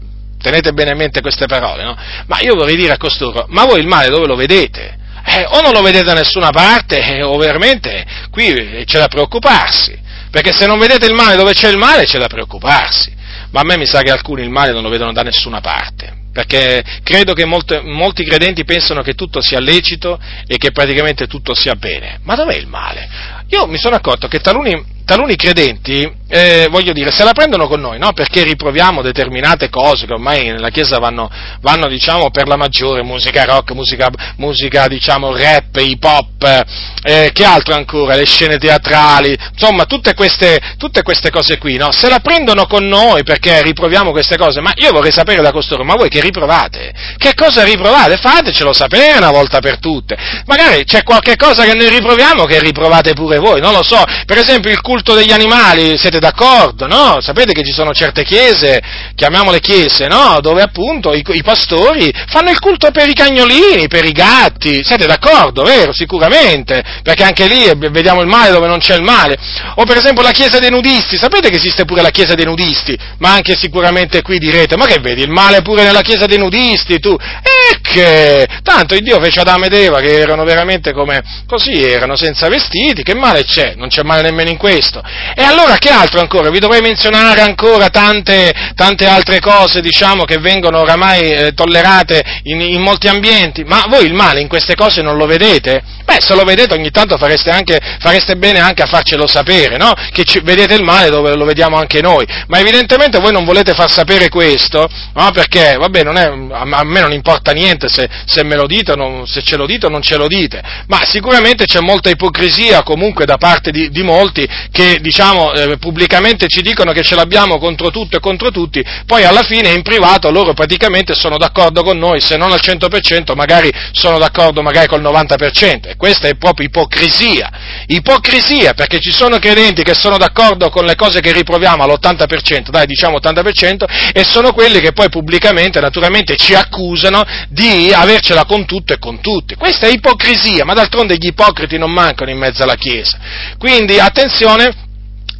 tenete 0.41 0.73
bene 0.73 0.91
a 0.91 0.95
mente 0.95 1.21
queste 1.21 1.45
parole, 1.45 1.83
no? 1.83 1.97
Ma 2.27 2.39
io 2.41 2.55
vorrei 2.55 2.75
dire 2.75 2.93
a 2.93 2.97
costoro, 2.97 3.45
ma 3.49 3.65
voi 3.65 3.79
il 3.79 3.87
male 3.87 4.09
dove 4.09 4.27
lo 4.27 4.35
vedete? 4.35 4.99
eh, 5.23 5.45
o 5.47 5.61
non 5.61 5.71
lo 5.71 5.81
vedete 5.81 6.05
da 6.05 6.13
nessuna 6.13 6.49
parte, 6.49 6.99
eh, 6.99 7.21
o 7.21 7.37
veramente 7.37 8.05
qui 8.31 8.83
c'è 8.85 8.99
da 8.99 9.07
preoccuparsi, 9.07 9.97
perché 10.29 10.51
se 10.51 10.65
non 10.65 10.79
vedete 10.79 11.05
il 11.05 11.13
male 11.13 11.35
dove 11.35 11.53
c'è 11.53 11.69
il 11.69 11.77
male 11.77 12.05
c'è 12.05 12.17
da 12.17 12.27
preoccuparsi, 12.27 13.13
ma 13.51 13.61
a 13.61 13.63
me 13.63 13.77
mi 13.77 13.85
sa 13.85 14.01
che 14.01 14.11
alcuni 14.11 14.41
il 14.41 14.49
male 14.49 14.71
non 14.71 14.81
lo 14.81 14.89
vedono 14.89 15.13
da 15.13 15.21
nessuna 15.21 15.61
parte, 15.61 16.19
perché 16.33 16.83
credo 17.03 17.33
che 17.33 17.45
molte, 17.45 17.81
molti 17.81 18.23
credenti 18.23 18.63
pensano 18.63 19.01
che 19.01 19.13
tutto 19.13 19.41
sia 19.41 19.59
lecito 19.59 20.19
e 20.47 20.57
che 20.57 20.71
praticamente 20.71 21.27
tutto 21.27 21.53
sia 21.53 21.75
bene, 21.75 22.19
ma 22.23 22.35
dov'è 22.35 22.55
il 22.55 22.67
male? 22.67 23.09
Io 23.49 23.67
mi 23.67 23.77
sono 23.77 23.95
accorto 23.95 24.27
che 24.27 24.39
taluni, 24.39 24.83
taluni 25.05 25.35
credenti 25.35 26.19
eh, 26.31 26.67
voglio 26.71 26.93
dire, 26.93 27.11
se 27.11 27.25
la 27.25 27.33
prendono 27.33 27.67
con 27.67 27.81
noi, 27.81 27.99
no? 27.99 28.13
Perché 28.13 28.43
riproviamo 28.43 29.01
determinate 29.01 29.69
cose 29.69 30.05
che 30.05 30.13
ormai 30.13 30.45
nella 30.45 30.69
Chiesa 30.69 30.97
vanno, 30.97 31.29
vanno 31.59 31.89
diciamo, 31.89 32.31
per 32.31 32.47
la 32.47 32.55
maggiore, 32.55 33.03
musica 33.03 33.43
rock, 33.43 33.71
musica, 33.73 34.09
musica 34.37 34.87
diciamo, 34.87 35.35
rap, 35.35 35.75
hip 35.77 36.01
hop, 36.01 36.65
eh, 37.03 37.31
che 37.33 37.43
altro 37.43 37.75
ancora, 37.75 38.15
le 38.15 38.25
scene 38.25 38.57
teatrali, 38.57 39.35
insomma, 39.51 39.83
tutte 39.83 40.13
queste, 40.13 40.57
tutte 40.77 41.01
queste 41.01 41.31
cose 41.31 41.57
qui, 41.57 41.75
no? 41.75 41.91
Se 41.91 42.07
la 42.07 42.19
prendono 42.19 42.65
con 42.65 42.87
noi 42.87 43.23
perché 43.23 43.61
riproviamo 43.61 44.11
queste 44.11 44.37
cose, 44.37 44.61
ma 44.61 44.71
io 44.75 44.91
vorrei 44.93 45.11
sapere 45.11 45.41
da 45.41 45.51
costoro, 45.51 45.83
ma 45.83 45.95
voi 45.95 46.07
che 46.07 46.21
riprovate? 46.21 46.93
Che 47.17 47.33
cosa 47.35 47.65
riprovate? 47.65 48.15
Fatecelo 48.15 48.71
sapere 48.71 49.17
una 49.17 49.31
volta 49.31 49.59
per 49.59 49.79
tutte. 49.79 50.15
Magari 50.45 50.85
c'è 50.85 51.03
qualche 51.03 51.35
cosa 51.35 51.65
che 51.65 51.73
noi 51.73 51.89
riproviamo 51.89 52.45
che 52.45 52.61
riprovate 52.61 53.11
pure 53.11 53.37
voi, 53.37 53.59
non 53.59 53.73
lo 53.73 53.83
so. 53.83 54.01
Per 54.25 54.37
esempio 54.37 54.71
il 54.71 54.79
culto 54.79 55.13
degli 55.13 55.33
animali, 55.33 55.97
siete 55.97 56.19
d'accordo, 56.21 56.87
no? 56.87 57.17
Sapete 57.19 57.51
che 57.51 57.63
ci 57.63 57.73
sono 57.73 57.91
certe 57.93 58.23
chiese, 58.23 58.79
chiamiamole 59.15 59.59
chiese, 59.59 60.07
no? 60.07 60.37
Dove 60.39 60.61
appunto 60.61 61.13
i, 61.13 61.23
i, 61.25 61.43
pastori 61.43 62.13
fanno 62.27 62.51
il 62.51 62.59
culto 62.59 62.91
per 62.91 63.09
i 63.09 63.13
cagnolini, 63.13 63.87
per 63.87 64.05
i 64.05 64.11
gatti, 64.11 64.83
siete 64.85 65.07
d'accordo, 65.07 65.63
vero? 65.63 65.91
Sicuramente, 65.91 66.81
perché 67.01 67.23
anche 67.23 67.47
lì 67.47 67.69
vediamo 67.89 68.21
il 68.21 68.27
male 68.27 68.51
dove 68.51 68.67
non 68.67 68.79
c'è 68.79 68.95
il 68.95 69.03
male. 69.03 69.35
O 69.75 69.83
per 69.83 69.97
esempio 69.97 70.21
la 70.21 70.31
chiesa 70.31 70.59
dei 70.59 70.69
nudisti, 70.69 71.17
sapete 71.17 71.49
che 71.49 71.57
esiste 71.57 71.83
pure 71.83 72.01
la 72.01 72.11
chiesa 72.11 72.35
dei 72.35 72.45
nudisti? 72.45 72.97
Ma 73.17 73.33
anche 73.33 73.57
sicuramente 73.57 74.21
qui 74.21 74.37
direte, 74.37 74.77
ma 74.77 74.85
che 74.85 74.99
vedi, 74.99 75.23
il 75.23 75.31
male 75.31 75.61
pure 75.61 75.83
nella 75.83 76.01
chiesa 76.01 76.27
dei 76.27 76.37
nudisti, 76.37 76.99
tu? 76.99 77.13
E 77.13 77.81
che? 77.81 78.47
Tanto 78.63 78.93
il 78.93 79.01
Dio 79.01 79.19
fece 79.19 79.39
Adamo 79.39 79.65
ed 79.65 79.73
Eva 79.73 79.99
che 79.99 80.19
erano 80.19 80.43
veramente 80.43 80.93
come, 80.93 81.21
così, 81.47 81.83
erano 81.83 82.15
senza 82.15 82.47
vestiti, 82.47 83.01
che 83.01 83.15
male 83.15 83.43
c'è? 83.43 83.73
Non 83.75 83.89
c'è 83.89 84.03
male 84.03 84.21
nemmeno 84.21 84.51
in 84.51 84.57
questo. 84.57 85.01
E 85.35 85.41
allora 85.43 85.77
che 85.77 85.89
altro 85.89 86.10
ancora? 86.19 86.49
Vi 86.49 86.59
dovrei 86.59 86.81
menzionare 86.81 87.41
ancora 87.41 87.89
tante, 87.89 88.51
tante 88.75 89.05
altre 89.05 89.39
cose, 89.39 89.81
diciamo, 89.81 90.25
che 90.25 90.37
vengono 90.37 90.79
oramai 90.79 91.29
eh, 91.29 91.53
tollerate 91.53 92.23
in, 92.43 92.61
in, 92.61 92.81
molti 92.81 93.07
ambienti, 93.07 93.63
ma 93.63 93.85
voi 93.87 94.05
il 94.05 94.13
male 94.13 94.41
in 94.41 94.47
queste 94.47 94.75
cose 94.75 95.01
non 95.01 95.17
lo 95.17 95.25
vedete? 95.25 95.81
Beh, 96.03 96.17
se 96.19 96.35
lo 96.35 96.43
vedete 96.43 96.73
ogni 96.73 96.89
tanto 96.91 97.17
fareste, 97.17 97.49
anche, 97.49 97.79
fareste 97.99 98.35
bene 98.35 98.59
anche 98.59 98.81
a 98.81 98.87
farcelo 98.87 99.27
sapere, 99.27 99.77
no? 99.77 99.93
Che 100.11 100.23
ci, 100.23 100.39
vedete 100.41 100.73
il 100.73 100.83
male 100.83 101.09
dove 101.09 101.35
lo 101.35 101.45
vediamo 101.45 101.77
anche 101.77 102.01
noi, 102.01 102.25
ma 102.47 102.59
evidentemente 102.59 103.19
voi 103.19 103.31
non 103.31 103.45
volete 103.45 103.73
far 103.73 103.89
sapere 103.89 104.29
questo, 104.29 104.89
no? 105.13 105.31
Perché, 105.31 105.75
vabbè, 105.77 106.03
è, 106.03 106.25
a 106.51 106.83
me 106.83 106.99
non 106.99 107.11
importa 107.11 107.51
niente 107.51 107.87
se, 107.87 108.09
se 108.25 108.43
me 108.43 108.55
lo 108.55 108.67
dite, 108.67 108.95
non, 108.95 109.27
se 109.27 109.41
ce 109.41 109.55
lo 109.55 109.65
dite 109.65 109.85
o 109.85 109.89
non 109.89 110.01
ce 110.01 110.17
lo 110.17 110.27
dite, 110.27 110.61
ma 110.87 111.01
sicuramente 111.05 111.65
c'è 111.65 111.79
molta 111.79 112.09
ipocrisia 112.09 112.83
comunque 112.83 113.25
da 113.25 113.37
parte 113.37 113.71
di, 113.71 113.89
di 113.89 114.03
molti 114.03 114.47
che, 114.71 114.97
diciamo, 115.01 115.53
eh, 115.53 115.77
pubblicamente 116.01 116.47
ci 116.47 116.61
dicono 116.61 116.93
che 116.93 117.03
ce 117.03 117.13
l'abbiamo 117.13 117.59
contro 117.59 117.91
tutto 117.91 118.17
e 118.17 118.19
contro 118.19 118.49
tutti, 118.49 118.83
poi 119.05 119.23
alla 119.23 119.43
fine 119.43 119.69
in 119.69 119.83
privato 119.83 120.31
loro 120.31 120.53
praticamente 120.53 121.13
sono 121.13 121.37
d'accordo 121.37 121.83
con 121.83 121.99
noi, 121.99 122.19
se 122.19 122.37
non 122.37 122.51
al 122.51 122.59
100% 122.59 123.35
magari 123.35 123.71
sono 123.91 124.17
d'accordo 124.17 124.63
magari 124.63 124.87
col 124.87 125.01
90%, 125.01 125.89
e 125.89 125.95
questa 125.97 126.27
è 126.27 126.35
proprio 126.37 126.65
ipocrisia, 126.65 127.51
ipocrisia 127.85 128.73
perché 128.73 128.99
ci 128.99 129.11
sono 129.11 129.37
credenti 129.37 129.83
che 129.83 129.93
sono 129.93 130.17
d'accordo 130.17 130.69
con 130.69 130.85
le 130.85 130.95
cose 130.95 131.19
che 131.21 131.31
riproviamo 131.31 131.83
all'80%, 131.83 132.69
dai 132.69 132.87
diciamo 132.87 133.17
80%, 133.17 133.83
e 134.11 134.23
sono 134.23 134.53
quelli 134.53 134.79
che 134.79 134.93
poi 134.93 135.09
pubblicamente 135.09 135.79
naturalmente 135.79 136.35
ci 136.35 136.55
accusano 136.55 137.23
di 137.49 137.91
avercela 137.93 138.45
con 138.45 138.65
tutto 138.65 138.93
e 138.93 138.97
con 138.97 139.21
tutti. 139.21 139.53
Questa 139.53 139.85
è 139.85 139.91
ipocrisia, 139.91 140.65
ma 140.65 140.73
d'altronde 140.73 141.17
gli 141.17 141.27
ipocriti 141.27 141.77
non 141.77 141.91
mancano 141.91 142.31
in 142.31 142.39
mezzo 142.39 142.63
alla 142.63 142.75
Chiesa. 142.75 143.19
Quindi 143.59 143.99
attenzione 143.99 144.89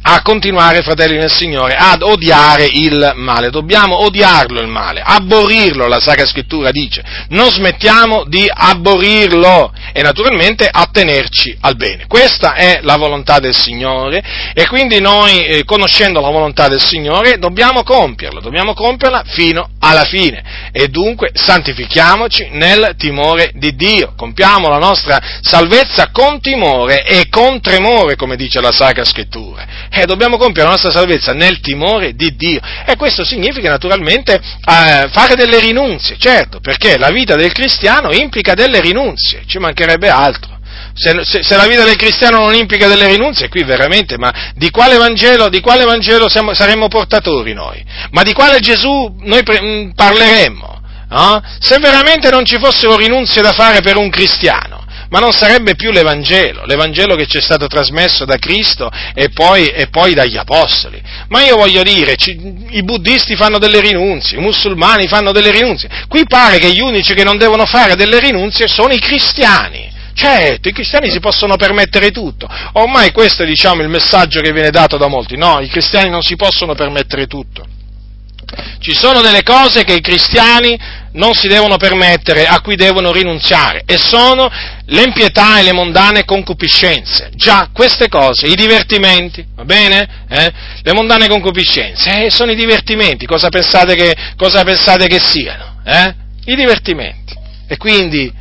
a 0.04 0.20
continuare, 0.22 0.82
fratelli 0.82 1.16
nel 1.16 1.30
Signore, 1.30 1.76
ad 1.76 2.02
odiare 2.02 2.66
il 2.66 3.12
male. 3.16 3.50
Dobbiamo 3.50 4.04
odiarlo 4.04 4.60
il 4.60 4.66
male, 4.66 5.00
abborrirlo, 5.04 5.86
la 5.86 6.00
Sacra 6.00 6.26
Scrittura 6.26 6.70
dice. 6.70 7.02
Non 7.28 7.50
smettiamo 7.50 8.24
di 8.26 8.48
abborrirlo 8.52 9.72
e 9.92 10.02
naturalmente 10.02 10.68
attenerci 10.70 11.56
al 11.60 11.76
bene. 11.76 12.06
Questa 12.08 12.54
è 12.54 12.80
la 12.82 12.96
volontà 12.96 13.38
del 13.38 13.54
Signore 13.54 14.22
e 14.54 14.66
quindi 14.66 15.00
noi, 15.00 15.44
eh, 15.44 15.64
conoscendo 15.64 16.20
la 16.20 16.30
volontà 16.30 16.66
del 16.68 16.82
Signore, 16.82 17.38
dobbiamo 17.38 17.84
compierla, 17.84 18.40
dobbiamo 18.40 18.74
compierla 18.74 19.22
fino 19.26 19.70
alla 19.78 20.04
fine 20.04 20.70
e 20.72 20.88
dunque 20.88 21.30
santifichiamoci 21.32 22.48
nel 22.52 22.94
timore 22.98 23.52
di 23.54 23.76
Dio. 23.76 24.14
Compiamo 24.16 24.68
la 24.68 24.78
nostra 24.78 25.20
salvezza 25.40 26.10
con 26.10 26.40
timore 26.40 27.04
e 27.04 27.28
con 27.28 27.60
tremore, 27.60 28.16
come 28.16 28.34
dice 28.34 28.60
la 28.60 28.72
Sacra 28.72 29.04
Scrittura 29.04 29.90
eh, 29.92 30.06
dobbiamo 30.06 30.38
compiere 30.38 30.68
la 30.68 30.74
nostra 30.74 30.90
salvezza 30.90 31.32
nel 31.32 31.60
timore 31.60 32.14
di 32.14 32.34
Dio. 32.34 32.60
E 32.86 32.96
questo 32.96 33.24
significa 33.24 33.68
naturalmente 33.68 34.34
eh, 34.34 35.08
fare 35.10 35.34
delle 35.34 35.60
rinunzie, 35.60 36.16
certo, 36.18 36.60
perché 36.60 36.96
la 36.96 37.10
vita 37.10 37.36
del 37.36 37.52
cristiano 37.52 38.10
implica 38.12 38.54
delle 38.54 38.80
rinunzie, 38.80 39.42
ci 39.46 39.58
mancherebbe 39.58 40.08
altro. 40.08 40.60
Se, 40.94 41.24
se, 41.24 41.42
se, 41.42 41.56
la 41.56 41.66
vita 41.66 41.84
del 41.84 41.96
cristiano 41.96 42.38
non 42.38 42.54
implica 42.54 42.86
delle 42.86 43.06
rinunzie, 43.06 43.48
qui 43.48 43.62
veramente, 43.64 44.16
ma 44.18 44.32
di 44.54 44.70
quale 44.70 44.96
Vangelo, 44.96 45.48
di 45.48 45.60
quale 45.60 45.84
Vangelo 45.84 46.28
siamo, 46.28 46.54
saremmo 46.54 46.88
portatori 46.88 47.52
noi? 47.52 47.82
Ma 48.10 48.22
di 48.22 48.32
quale 48.32 48.60
Gesù 48.60 49.14
noi 49.20 49.42
pre, 49.42 49.60
mm, 49.60 49.90
parleremmo? 49.90 50.80
No? 51.10 51.42
Se 51.60 51.78
veramente 51.78 52.30
non 52.30 52.44
ci 52.44 52.58
fossero 52.58 52.96
rinunzie 52.96 53.42
da 53.42 53.52
fare 53.52 53.82
per 53.82 53.96
un 53.96 54.08
cristiano, 54.08 54.71
ma 55.12 55.18
non 55.18 55.32
sarebbe 55.32 55.74
più 55.74 55.90
l'Evangelo, 55.90 56.64
l'Evangelo 56.64 57.16
che 57.16 57.26
ci 57.26 57.36
è 57.36 57.42
stato 57.42 57.66
trasmesso 57.66 58.24
da 58.24 58.38
Cristo 58.38 58.90
e 59.12 59.28
poi, 59.28 59.66
e 59.66 59.88
poi 59.88 60.14
dagli 60.14 60.38
Apostoli. 60.38 61.02
Ma 61.28 61.44
io 61.44 61.56
voglio 61.56 61.82
dire, 61.82 62.16
ci, 62.16 62.30
i 62.70 62.82
buddisti 62.82 63.36
fanno 63.36 63.58
delle 63.58 63.80
rinunzie, 63.80 64.38
i 64.38 64.40
musulmani 64.40 65.06
fanno 65.08 65.30
delle 65.30 65.50
rinunzie. 65.50 65.90
Qui 66.08 66.24
pare 66.26 66.56
che 66.56 66.72
gli 66.72 66.80
unici 66.80 67.12
che 67.12 67.24
non 67.24 67.36
devono 67.36 67.66
fare 67.66 67.94
delle 67.94 68.20
rinunzie 68.20 68.68
sono 68.68 68.94
i 68.94 68.98
cristiani. 68.98 69.92
Certo, 70.14 70.68
i 70.68 70.72
cristiani 70.72 71.10
si 71.10 71.20
possono 71.20 71.56
permettere 71.56 72.10
tutto. 72.10 72.48
Ormai 72.72 73.12
questo 73.12 73.42
è 73.42 73.46
diciamo, 73.46 73.82
il 73.82 73.90
messaggio 73.90 74.40
che 74.40 74.50
viene 74.50 74.70
dato 74.70 74.96
da 74.96 75.08
molti. 75.08 75.36
No, 75.36 75.60
i 75.60 75.68
cristiani 75.68 76.08
non 76.08 76.22
si 76.22 76.36
possono 76.36 76.74
permettere 76.74 77.26
tutto. 77.26 77.66
Ci 78.78 78.94
sono 78.94 79.20
delle 79.20 79.42
cose 79.42 79.84
che 79.84 79.94
i 79.94 80.00
cristiani 80.00 80.78
non 81.12 81.34
si 81.34 81.48
devono 81.48 81.76
permettere, 81.76 82.46
a 82.46 82.60
cui 82.60 82.76
devono 82.76 83.12
rinunziare, 83.12 83.82
e 83.86 83.98
sono 83.98 84.50
l'empietà 84.86 85.58
e 85.58 85.62
le 85.62 85.72
mondane 85.72 86.24
concupiscenze. 86.24 87.30
Già, 87.34 87.68
queste 87.72 88.08
cose, 88.08 88.46
i 88.46 88.54
divertimenti, 88.54 89.44
va 89.54 89.64
bene? 89.64 90.24
Eh? 90.28 90.52
Le 90.82 90.92
mondane 90.92 91.28
concupiscenze, 91.28 92.24
eh, 92.24 92.30
sono 92.30 92.52
i 92.52 92.56
divertimenti, 92.56 93.26
cosa 93.26 93.48
pensate 93.48 93.94
che, 93.94 94.14
cosa 94.36 94.64
pensate 94.64 95.06
che 95.06 95.20
siano? 95.20 95.80
Eh? 95.84 96.14
I 96.46 96.56
divertimenti. 96.56 97.34
E 97.66 97.76
quindi 97.76 98.32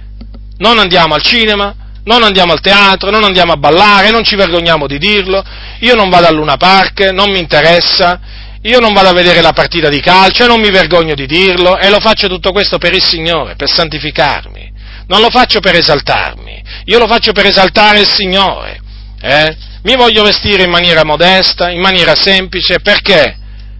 non 0.57 0.79
andiamo 0.79 1.13
al 1.13 1.21
cinema, 1.21 1.75
non 2.03 2.23
andiamo 2.23 2.53
al 2.53 2.61
teatro, 2.61 3.09
non 3.11 3.23
andiamo 3.23 3.51
a 3.51 3.57
ballare, 3.57 4.11
non 4.11 4.23
ci 4.23 4.35
vergogniamo 4.35 4.87
di 4.87 4.97
dirlo, 4.97 5.43
io 5.79 5.95
non 5.95 6.09
vado 6.09 6.27
al 6.27 6.35
Luna 6.35 6.57
Park, 6.57 7.11
non 7.11 7.31
mi 7.31 7.39
interessa, 7.39 8.19
io 8.63 8.79
non 8.79 8.93
vado 8.93 9.09
a 9.09 9.13
vedere 9.13 9.41
la 9.41 9.53
partita 9.53 9.89
di 9.89 9.99
calcio 9.99 10.43
e 10.43 10.47
non 10.47 10.59
mi 10.59 10.69
vergogno 10.69 11.15
di 11.15 11.25
dirlo 11.25 11.77
e 11.77 11.89
lo 11.89 11.99
faccio 11.99 12.27
tutto 12.27 12.51
questo 12.51 12.77
per 12.77 12.93
il 12.93 13.01
Signore, 13.01 13.55
per 13.55 13.69
santificarmi. 13.69 14.71
Non 15.07 15.19
lo 15.21 15.29
faccio 15.29 15.59
per 15.59 15.75
esaltarmi, 15.75 16.63
io 16.85 16.99
lo 16.99 17.07
faccio 17.07 17.31
per 17.31 17.47
esaltare 17.47 17.99
il 17.99 18.07
Signore. 18.07 18.79
Eh? 19.19 19.57
Mi 19.83 19.95
voglio 19.95 20.23
vestire 20.23 20.63
in 20.63 20.69
maniera 20.69 21.03
modesta, 21.03 21.69
in 21.69 21.79
maniera 21.79 22.15
semplice, 22.15 22.79
perché? 22.79 23.37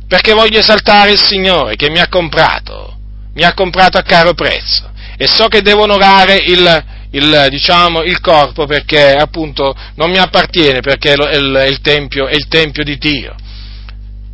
Perché 0.08 0.34
voglio 0.34 0.60
esaltare 0.60 1.12
il 1.12 1.22
Signore 1.22 1.76
che 1.76 1.90
mi 1.90 2.00
ha 2.00 2.08
comprato, 2.10 2.98
mi 3.36 3.44
ha 3.44 3.54
comprato 3.54 3.98
a 3.98 4.02
caro 4.02 4.34
prezzo 4.34 4.90
e 5.16 5.28
so 5.28 5.48
che 5.48 5.62
devo 5.62 5.84
onorare 5.84 6.36
il, 6.36 6.86
il, 7.12 7.48
diciamo, 7.50 8.02
il 8.02 8.20
corpo 8.20 8.66
perché 8.66 9.14
appunto 9.14 9.76
non 9.96 10.10
mi 10.10 10.18
appartiene 10.18 10.80
perché 10.80 11.14
è 11.14 11.36
il, 11.36 11.66
il, 11.70 11.80
tempio, 11.82 12.28
è 12.28 12.34
il 12.34 12.48
tempio 12.48 12.84
di 12.84 12.98
Dio. 12.98 13.36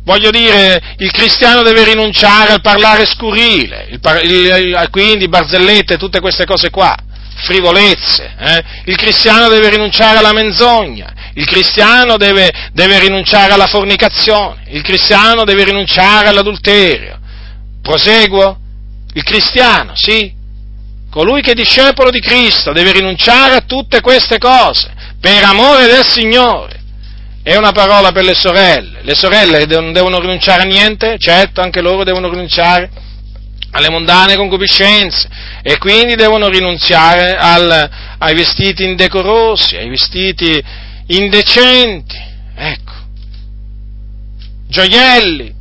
Voglio 0.08 0.30
dire, 0.30 0.80
il 1.00 1.10
cristiano 1.10 1.60
deve 1.60 1.84
rinunciare 1.84 2.52
al 2.52 2.62
parlare 2.62 3.04
scurile, 3.04 3.88
il, 3.90 4.00
il, 4.22 4.88
quindi 4.90 5.28
barzellette, 5.28 5.98
tutte 5.98 6.20
queste 6.20 6.46
cose 6.46 6.70
qua, 6.70 6.96
frivolezze. 7.34 8.34
Eh? 8.38 8.64
Il 8.86 8.96
cristiano 8.96 9.50
deve 9.50 9.68
rinunciare 9.68 10.16
alla 10.16 10.32
menzogna, 10.32 11.12
il 11.34 11.44
cristiano 11.44 12.16
deve, 12.16 12.50
deve 12.72 13.00
rinunciare 13.00 13.52
alla 13.52 13.66
fornicazione, 13.66 14.62
il 14.68 14.80
cristiano 14.80 15.44
deve 15.44 15.64
rinunciare 15.64 16.28
all'adulterio. 16.28 17.18
Proseguo? 17.82 18.58
Il 19.12 19.24
cristiano, 19.24 19.92
sì, 19.94 20.32
colui 21.10 21.42
che 21.42 21.50
è 21.50 21.54
discepolo 21.54 22.08
di 22.08 22.20
Cristo 22.20 22.72
deve 22.72 22.92
rinunciare 22.92 23.56
a 23.56 23.60
tutte 23.60 24.00
queste 24.00 24.38
cose 24.38 24.90
per 25.20 25.44
amore 25.44 25.86
del 25.86 26.06
Signore. 26.06 26.77
È 27.42 27.56
una 27.56 27.72
parola 27.72 28.12
per 28.12 28.24
le 28.24 28.34
sorelle. 28.34 29.00
Le 29.02 29.14
sorelle 29.14 29.64
non 29.66 29.92
devono 29.92 30.18
rinunciare 30.20 30.62
a 30.62 30.66
niente? 30.66 31.16
Certo, 31.18 31.60
anche 31.60 31.80
loro 31.80 32.04
devono 32.04 32.28
rinunciare 32.28 32.90
alle 33.70 33.90
mondane 33.90 34.36
concupiscenze 34.36 35.28
e 35.62 35.78
quindi 35.78 36.14
devono 36.14 36.48
rinunziare 36.48 37.36
al, 37.36 37.90
ai 38.18 38.34
vestiti 38.34 38.84
indecorosi, 38.84 39.76
ai 39.76 39.88
vestiti 39.88 40.62
indecenti, 41.06 42.16
ecco, 42.54 42.92
gioielli, 44.68 45.54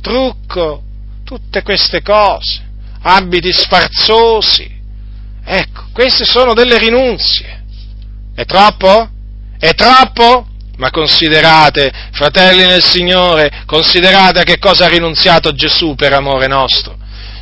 trucco, 0.00 0.82
tutte 1.24 1.62
queste 1.62 2.02
cose, 2.02 2.62
abiti 3.02 3.52
sfarzosi, 3.52 4.70
ecco, 5.44 5.84
queste 5.92 6.24
sono 6.24 6.54
delle 6.54 6.78
rinunzie. 6.78 7.62
È 8.34 8.44
troppo? 8.44 9.08
È 9.58 9.72
troppo? 9.74 10.48
Ma 10.76 10.90
considerate, 10.90 11.92
fratelli 12.12 12.64
nel 12.64 12.82
Signore, 12.82 13.62
considerate 13.64 14.40
a 14.40 14.42
che 14.42 14.58
cosa 14.58 14.86
ha 14.86 14.88
rinunziato 14.88 15.54
Gesù 15.54 15.94
per 15.94 16.12
amore 16.12 16.46
nostro. 16.46 16.96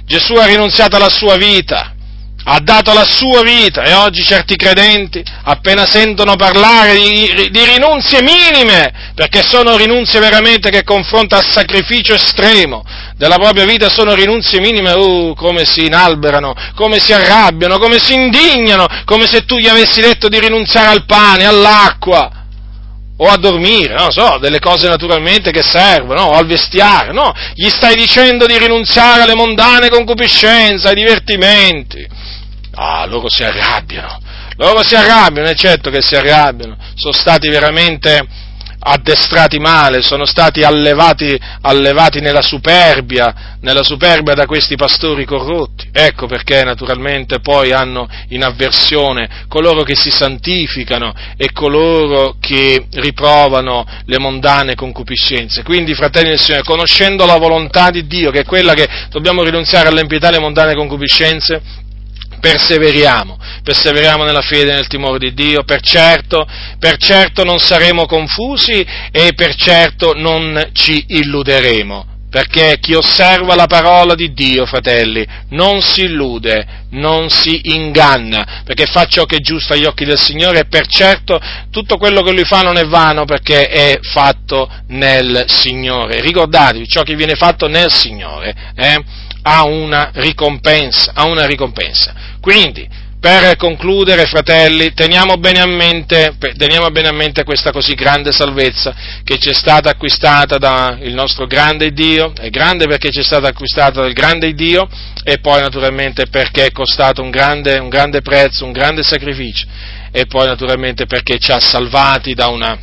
Gesù 0.05 0.35
ha 0.35 0.45
rinunziato 0.45 0.97
alla 0.97 1.09
sua 1.09 1.37
vita, 1.37 1.95
ha 2.45 2.59
dato 2.61 2.93
la 2.93 3.07
sua 3.07 3.43
vita 3.43 3.85
e 3.85 3.93
oggi 3.93 4.23
certi 4.23 4.57
credenti 4.57 5.23
appena 5.45 5.87
sentono 5.87 6.35
parlare 6.35 6.95
di, 6.95 7.49
di 7.51 7.65
rinunzie 7.65 8.21
minime, 8.21 9.13
perché 9.15 9.43
sono 9.43 9.77
rinunzie 9.77 10.19
veramente 10.19 10.69
che 10.71 10.83
confronta 10.83 11.37
al 11.37 11.47
sacrificio 11.47 12.15
estremo 12.15 12.85
della 13.17 13.37
propria 13.37 13.65
vita, 13.65 13.89
sono 13.89 14.15
rinunzie 14.15 14.61
minime, 14.61 14.93
uh, 14.93 15.35
come 15.37 15.65
si 15.65 15.87
inalberano, 15.87 16.53
come 16.75 16.99
si 16.99 17.13
arrabbiano, 17.13 17.79
come 17.79 17.99
si 17.99 18.15
indignano, 18.15 18.87
come 19.05 19.27
se 19.27 19.45
tu 19.45 19.57
gli 19.57 19.69
avessi 19.69 20.01
detto 20.01 20.29
di 20.29 20.41
rinunziare 20.41 20.89
al 20.89 21.05
pane, 21.07 21.47
all'acqua 21.47 22.41
o 23.23 23.29
a 23.29 23.37
dormire, 23.37 23.95
non 23.95 24.11
so, 24.11 24.39
delle 24.39 24.59
cose 24.59 24.89
naturalmente 24.89 25.53
che 25.53 25.63
servono, 25.63 26.23
o 26.23 26.33
al 26.33 26.45
vestiare, 26.45 27.13
no, 27.13 27.33
gli 27.55 27.69
stai 27.69 27.95
dicendo 27.95 28.47
di 28.47 28.59
rinunziare 28.59 29.23
alle 29.23 29.37
mondane 29.37 29.89
concupiscenze, 29.89 30.89
ai 30.89 30.97
divertimenti. 30.97 32.05
Ah, 32.75 33.07
loro 33.07 33.29
si 33.29 33.45
arrabbiano, 33.45 34.19
loro 34.57 34.83
si 34.83 34.97
arrabbiano, 34.97 35.49
è 35.49 35.55
certo 35.55 35.89
che 35.89 36.03
si 36.03 36.17
arrabbiano, 36.17 36.77
sono 36.95 37.13
stati 37.13 37.49
veramente 37.49 38.27
addestrati 38.85 39.59
male, 39.59 40.03
sono 40.03 40.25
stati 40.25 40.63
allevati, 40.63 41.39
allevati 41.63 42.21
nella 42.21 42.43
superbia, 42.43 43.57
nella 43.61 43.85
superbia 43.85 44.35
da 44.35 44.47
questi 44.47 44.75
pastori 44.75 45.25
corrotti. 45.25 45.89
Ecco 45.93 46.27
perché 46.27 46.65
naturalmente 46.65 47.41
poi 47.41 47.73
hanno 47.73 48.09
in 48.29 48.43
avversione 48.43 49.47
coloro 49.49 49.83
che 49.83 49.95
si 49.95 50.11
santificano 50.11 51.15
e 51.37 51.53
coloro 51.53 52.37
che 52.41 52.87
riprovano 52.95 53.87
le 54.07 54.19
mondane 54.19 54.75
concupiscenze. 54.75 55.63
Quindi, 55.63 55.95
fratelli 55.95 56.31
del 56.31 56.41
Signore, 56.41 56.65
conoscendo 56.65 57.25
la 57.25 57.37
volontà 57.37 57.91
di 57.91 58.07
Dio, 58.07 58.31
che 58.31 58.41
è 58.41 58.45
quella 58.45 58.75
che 58.75 58.89
dobbiamo 59.11 59.43
rinunziare 59.43 59.89
all'impietà 59.89 60.27
e 60.27 60.29
alle 60.31 60.41
mondane 60.41 60.75
concupiscenze, 60.75 61.63
perseveriamo, 62.43 63.39
perseveriamo 63.63 64.25
nella 64.25 64.43
fede 64.43 64.73
e 64.73 64.75
nel 64.75 64.89
timore 64.89 65.21
di 65.21 65.33
Dio, 65.33 65.63
per 65.63 65.81
certo, 65.81 66.45
per 66.77 66.97
certo 66.97 67.45
non 67.45 67.61
saremo 67.61 68.05
confusi 68.07 68.85
e 69.13 69.33
per 69.37 69.55
certo 69.55 70.13
non 70.17 70.71
ci 70.73 71.05
illuderemo. 71.07 72.11
Perché 72.29 72.79
chi 72.81 72.95
osserva 72.95 73.55
la 73.55 73.67
parola 73.67 74.15
di 74.15 74.33
Dio, 74.33 74.65
fratelli, 74.65 75.25
non 75.51 75.83
si 75.83 76.05
illude, 76.05 76.87
non 76.93 77.29
si 77.29 77.61
inganna, 77.65 78.63
perché 78.65 78.87
fa 78.87 79.05
ciò 79.05 79.25
che 79.25 79.37
è 79.37 79.41
giusto 79.41 79.75
agli 79.75 79.85
occhi 79.85 80.07
del 80.07 80.19
Signore 80.19 80.61
e 80.61 80.65
per 80.65 80.87
certo 80.87 81.39
tutto 81.71 81.99
quello 81.99 82.23
che 82.23 82.33
lui 82.33 82.45
fa 82.45 82.63
non 82.63 82.79
è 82.79 82.87
vano 82.87 83.27
perché 83.27 83.69
è 83.69 83.99
fatto 84.01 84.69
nel 84.89 85.45
Signore. 85.47 86.23
Ricordatevi, 86.23 86.89
ciò 86.89 87.03
che 87.03 87.15
viene 87.15 87.35
fatto 87.35 87.69
nel 87.69 87.93
Signore 87.93 88.55
eh, 88.75 89.05
ha 89.43 89.65
una 89.65 90.11
ricompensa, 90.15 91.13
ha 91.15 91.27
una 91.27 91.45
ricompensa. 91.45 92.31
Quindi 92.43 92.89
per 93.21 93.55
concludere, 93.55 94.27
fratelli, 94.27 94.95
teniamo 94.95 95.37
bene, 95.37 95.61
a 95.61 95.67
mente, 95.67 96.35
teniamo 96.57 96.91
bene 96.91 97.07
a 97.07 97.13
mente 97.13 97.45
questa 97.45 97.71
così 97.71 97.95
grande 97.95 98.33
salvezza 98.33 98.93
che 99.23 99.39
ci 99.39 99.51
è 99.51 99.55
stata 99.55 99.91
acquistata 99.91 100.59
dal 100.59 100.99
nostro 101.13 101.47
grande 101.47 101.93
Dio, 101.93 102.33
è 102.37 102.51
grande 102.51 102.89
perché 102.89 103.13
ci 103.13 103.21
è 103.21 103.23
stata 103.23 103.47
acquistata 103.47 104.01
dal 104.01 104.13
grande 104.13 104.55
Dio 104.55 104.89
e 105.23 105.39
poi 105.39 105.61
naturalmente 105.61 106.27
perché 106.27 106.67
è 106.67 106.73
costato 106.73 107.23
un 107.23 107.31
grande, 107.31 107.79
un 107.79 107.89
grande 107.89 108.23
prezzo, 108.23 108.65
un 108.65 108.73
grande 108.73 109.05
sacrificio 109.05 109.69
e 110.11 110.27
poi 110.27 110.49
naturalmente 110.49 111.07
perché 111.07 111.39
ci 111.39 111.53
ha 111.53 111.61
salvati 111.61 112.35
da 112.35 112.49
una, 112.49 112.77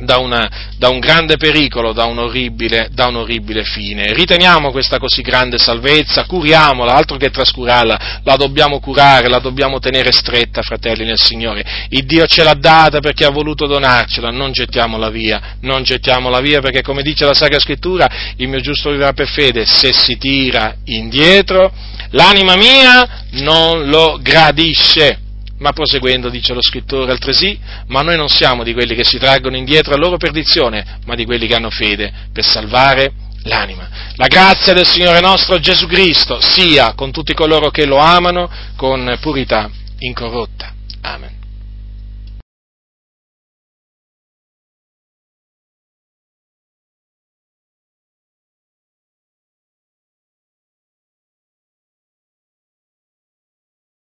da, 0.00 0.18
una, 0.18 0.48
da, 0.76 0.88
un 0.88 0.98
grande 0.98 1.36
pericolo, 1.36 1.92
da 1.92 2.04
un, 2.04 2.18
orribile, 2.18 2.88
da 2.92 3.06
un, 3.06 3.16
orribile, 3.16 3.64
fine. 3.64 4.12
Riteniamo 4.12 4.70
questa 4.70 4.98
così 4.98 5.22
grande 5.22 5.58
salvezza, 5.58 6.24
curiamola, 6.24 6.92
altro 6.92 7.16
che 7.16 7.30
trascurarla, 7.30 8.20
la 8.22 8.36
dobbiamo 8.36 8.80
curare, 8.80 9.28
la 9.28 9.38
dobbiamo 9.38 9.78
tenere 9.78 10.12
stretta, 10.12 10.62
fratelli 10.62 11.04
nel 11.04 11.18
Signore. 11.18 11.86
Il 11.90 12.04
Dio 12.04 12.26
ce 12.26 12.42
l'ha 12.42 12.54
data 12.54 13.00
perché 13.00 13.24
ha 13.24 13.30
voluto 13.30 13.66
donarcela, 13.66 14.30
non 14.30 14.52
gettiamola 14.52 15.10
via, 15.10 15.56
non 15.60 15.82
gettiamola 15.82 16.40
via 16.40 16.60
perché 16.60 16.82
come 16.82 17.02
dice 17.02 17.24
la 17.24 17.34
Sacra 17.34 17.58
Scrittura, 17.58 18.08
il 18.36 18.48
mio 18.48 18.60
giusto 18.60 18.90
vivrà 18.90 19.12
per 19.12 19.28
fede, 19.28 19.64
se 19.66 19.92
si 19.92 20.16
tira 20.18 20.76
indietro, 20.84 21.72
l'anima 22.10 22.56
mia 22.56 23.24
non 23.32 23.88
lo 23.88 24.18
gradisce. 24.20 25.20
Ma 25.58 25.72
proseguendo, 25.72 26.28
dice 26.28 26.52
lo 26.52 26.62
scrittore 26.62 27.12
altresì, 27.12 27.58
ma 27.86 28.02
noi 28.02 28.16
non 28.16 28.28
siamo 28.28 28.62
di 28.62 28.72
quelli 28.72 28.94
che 28.94 29.04
si 29.04 29.18
traggono 29.18 29.56
indietro 29.56 29.94
a 29.94 29.96
loro 29.96 30.16
perdizione, 30.18 30.98
ma 31.06 31.14
di 31.14 31.24
quelli 31.24 31.46
che 31.46 31.54
hanno 31.54 31.70
fede 31.70 32.12
per 32.32 32.44
salvare 32.44 33.12
l'anima. 33.44 33.88
La 34.16 34.26
grazia 34.26 34.74
del 34.74 34.86
Signore 34.86 35.20
nostro 35.20 35.58
Gesù 35.58 35.86
Cristo 35.86 36.40
sia 36.40 36.94
con 36.94 37.10
tutti 37.10 37.32
coloro 37.32 37.70
che 37.70 37.86
lo 37.86 37.96
amano 37.96 38.50
con 38.76 39.16
purità 39.20 39.70
incorrotta. 39.98 40.72
Amen. 41.02 41.35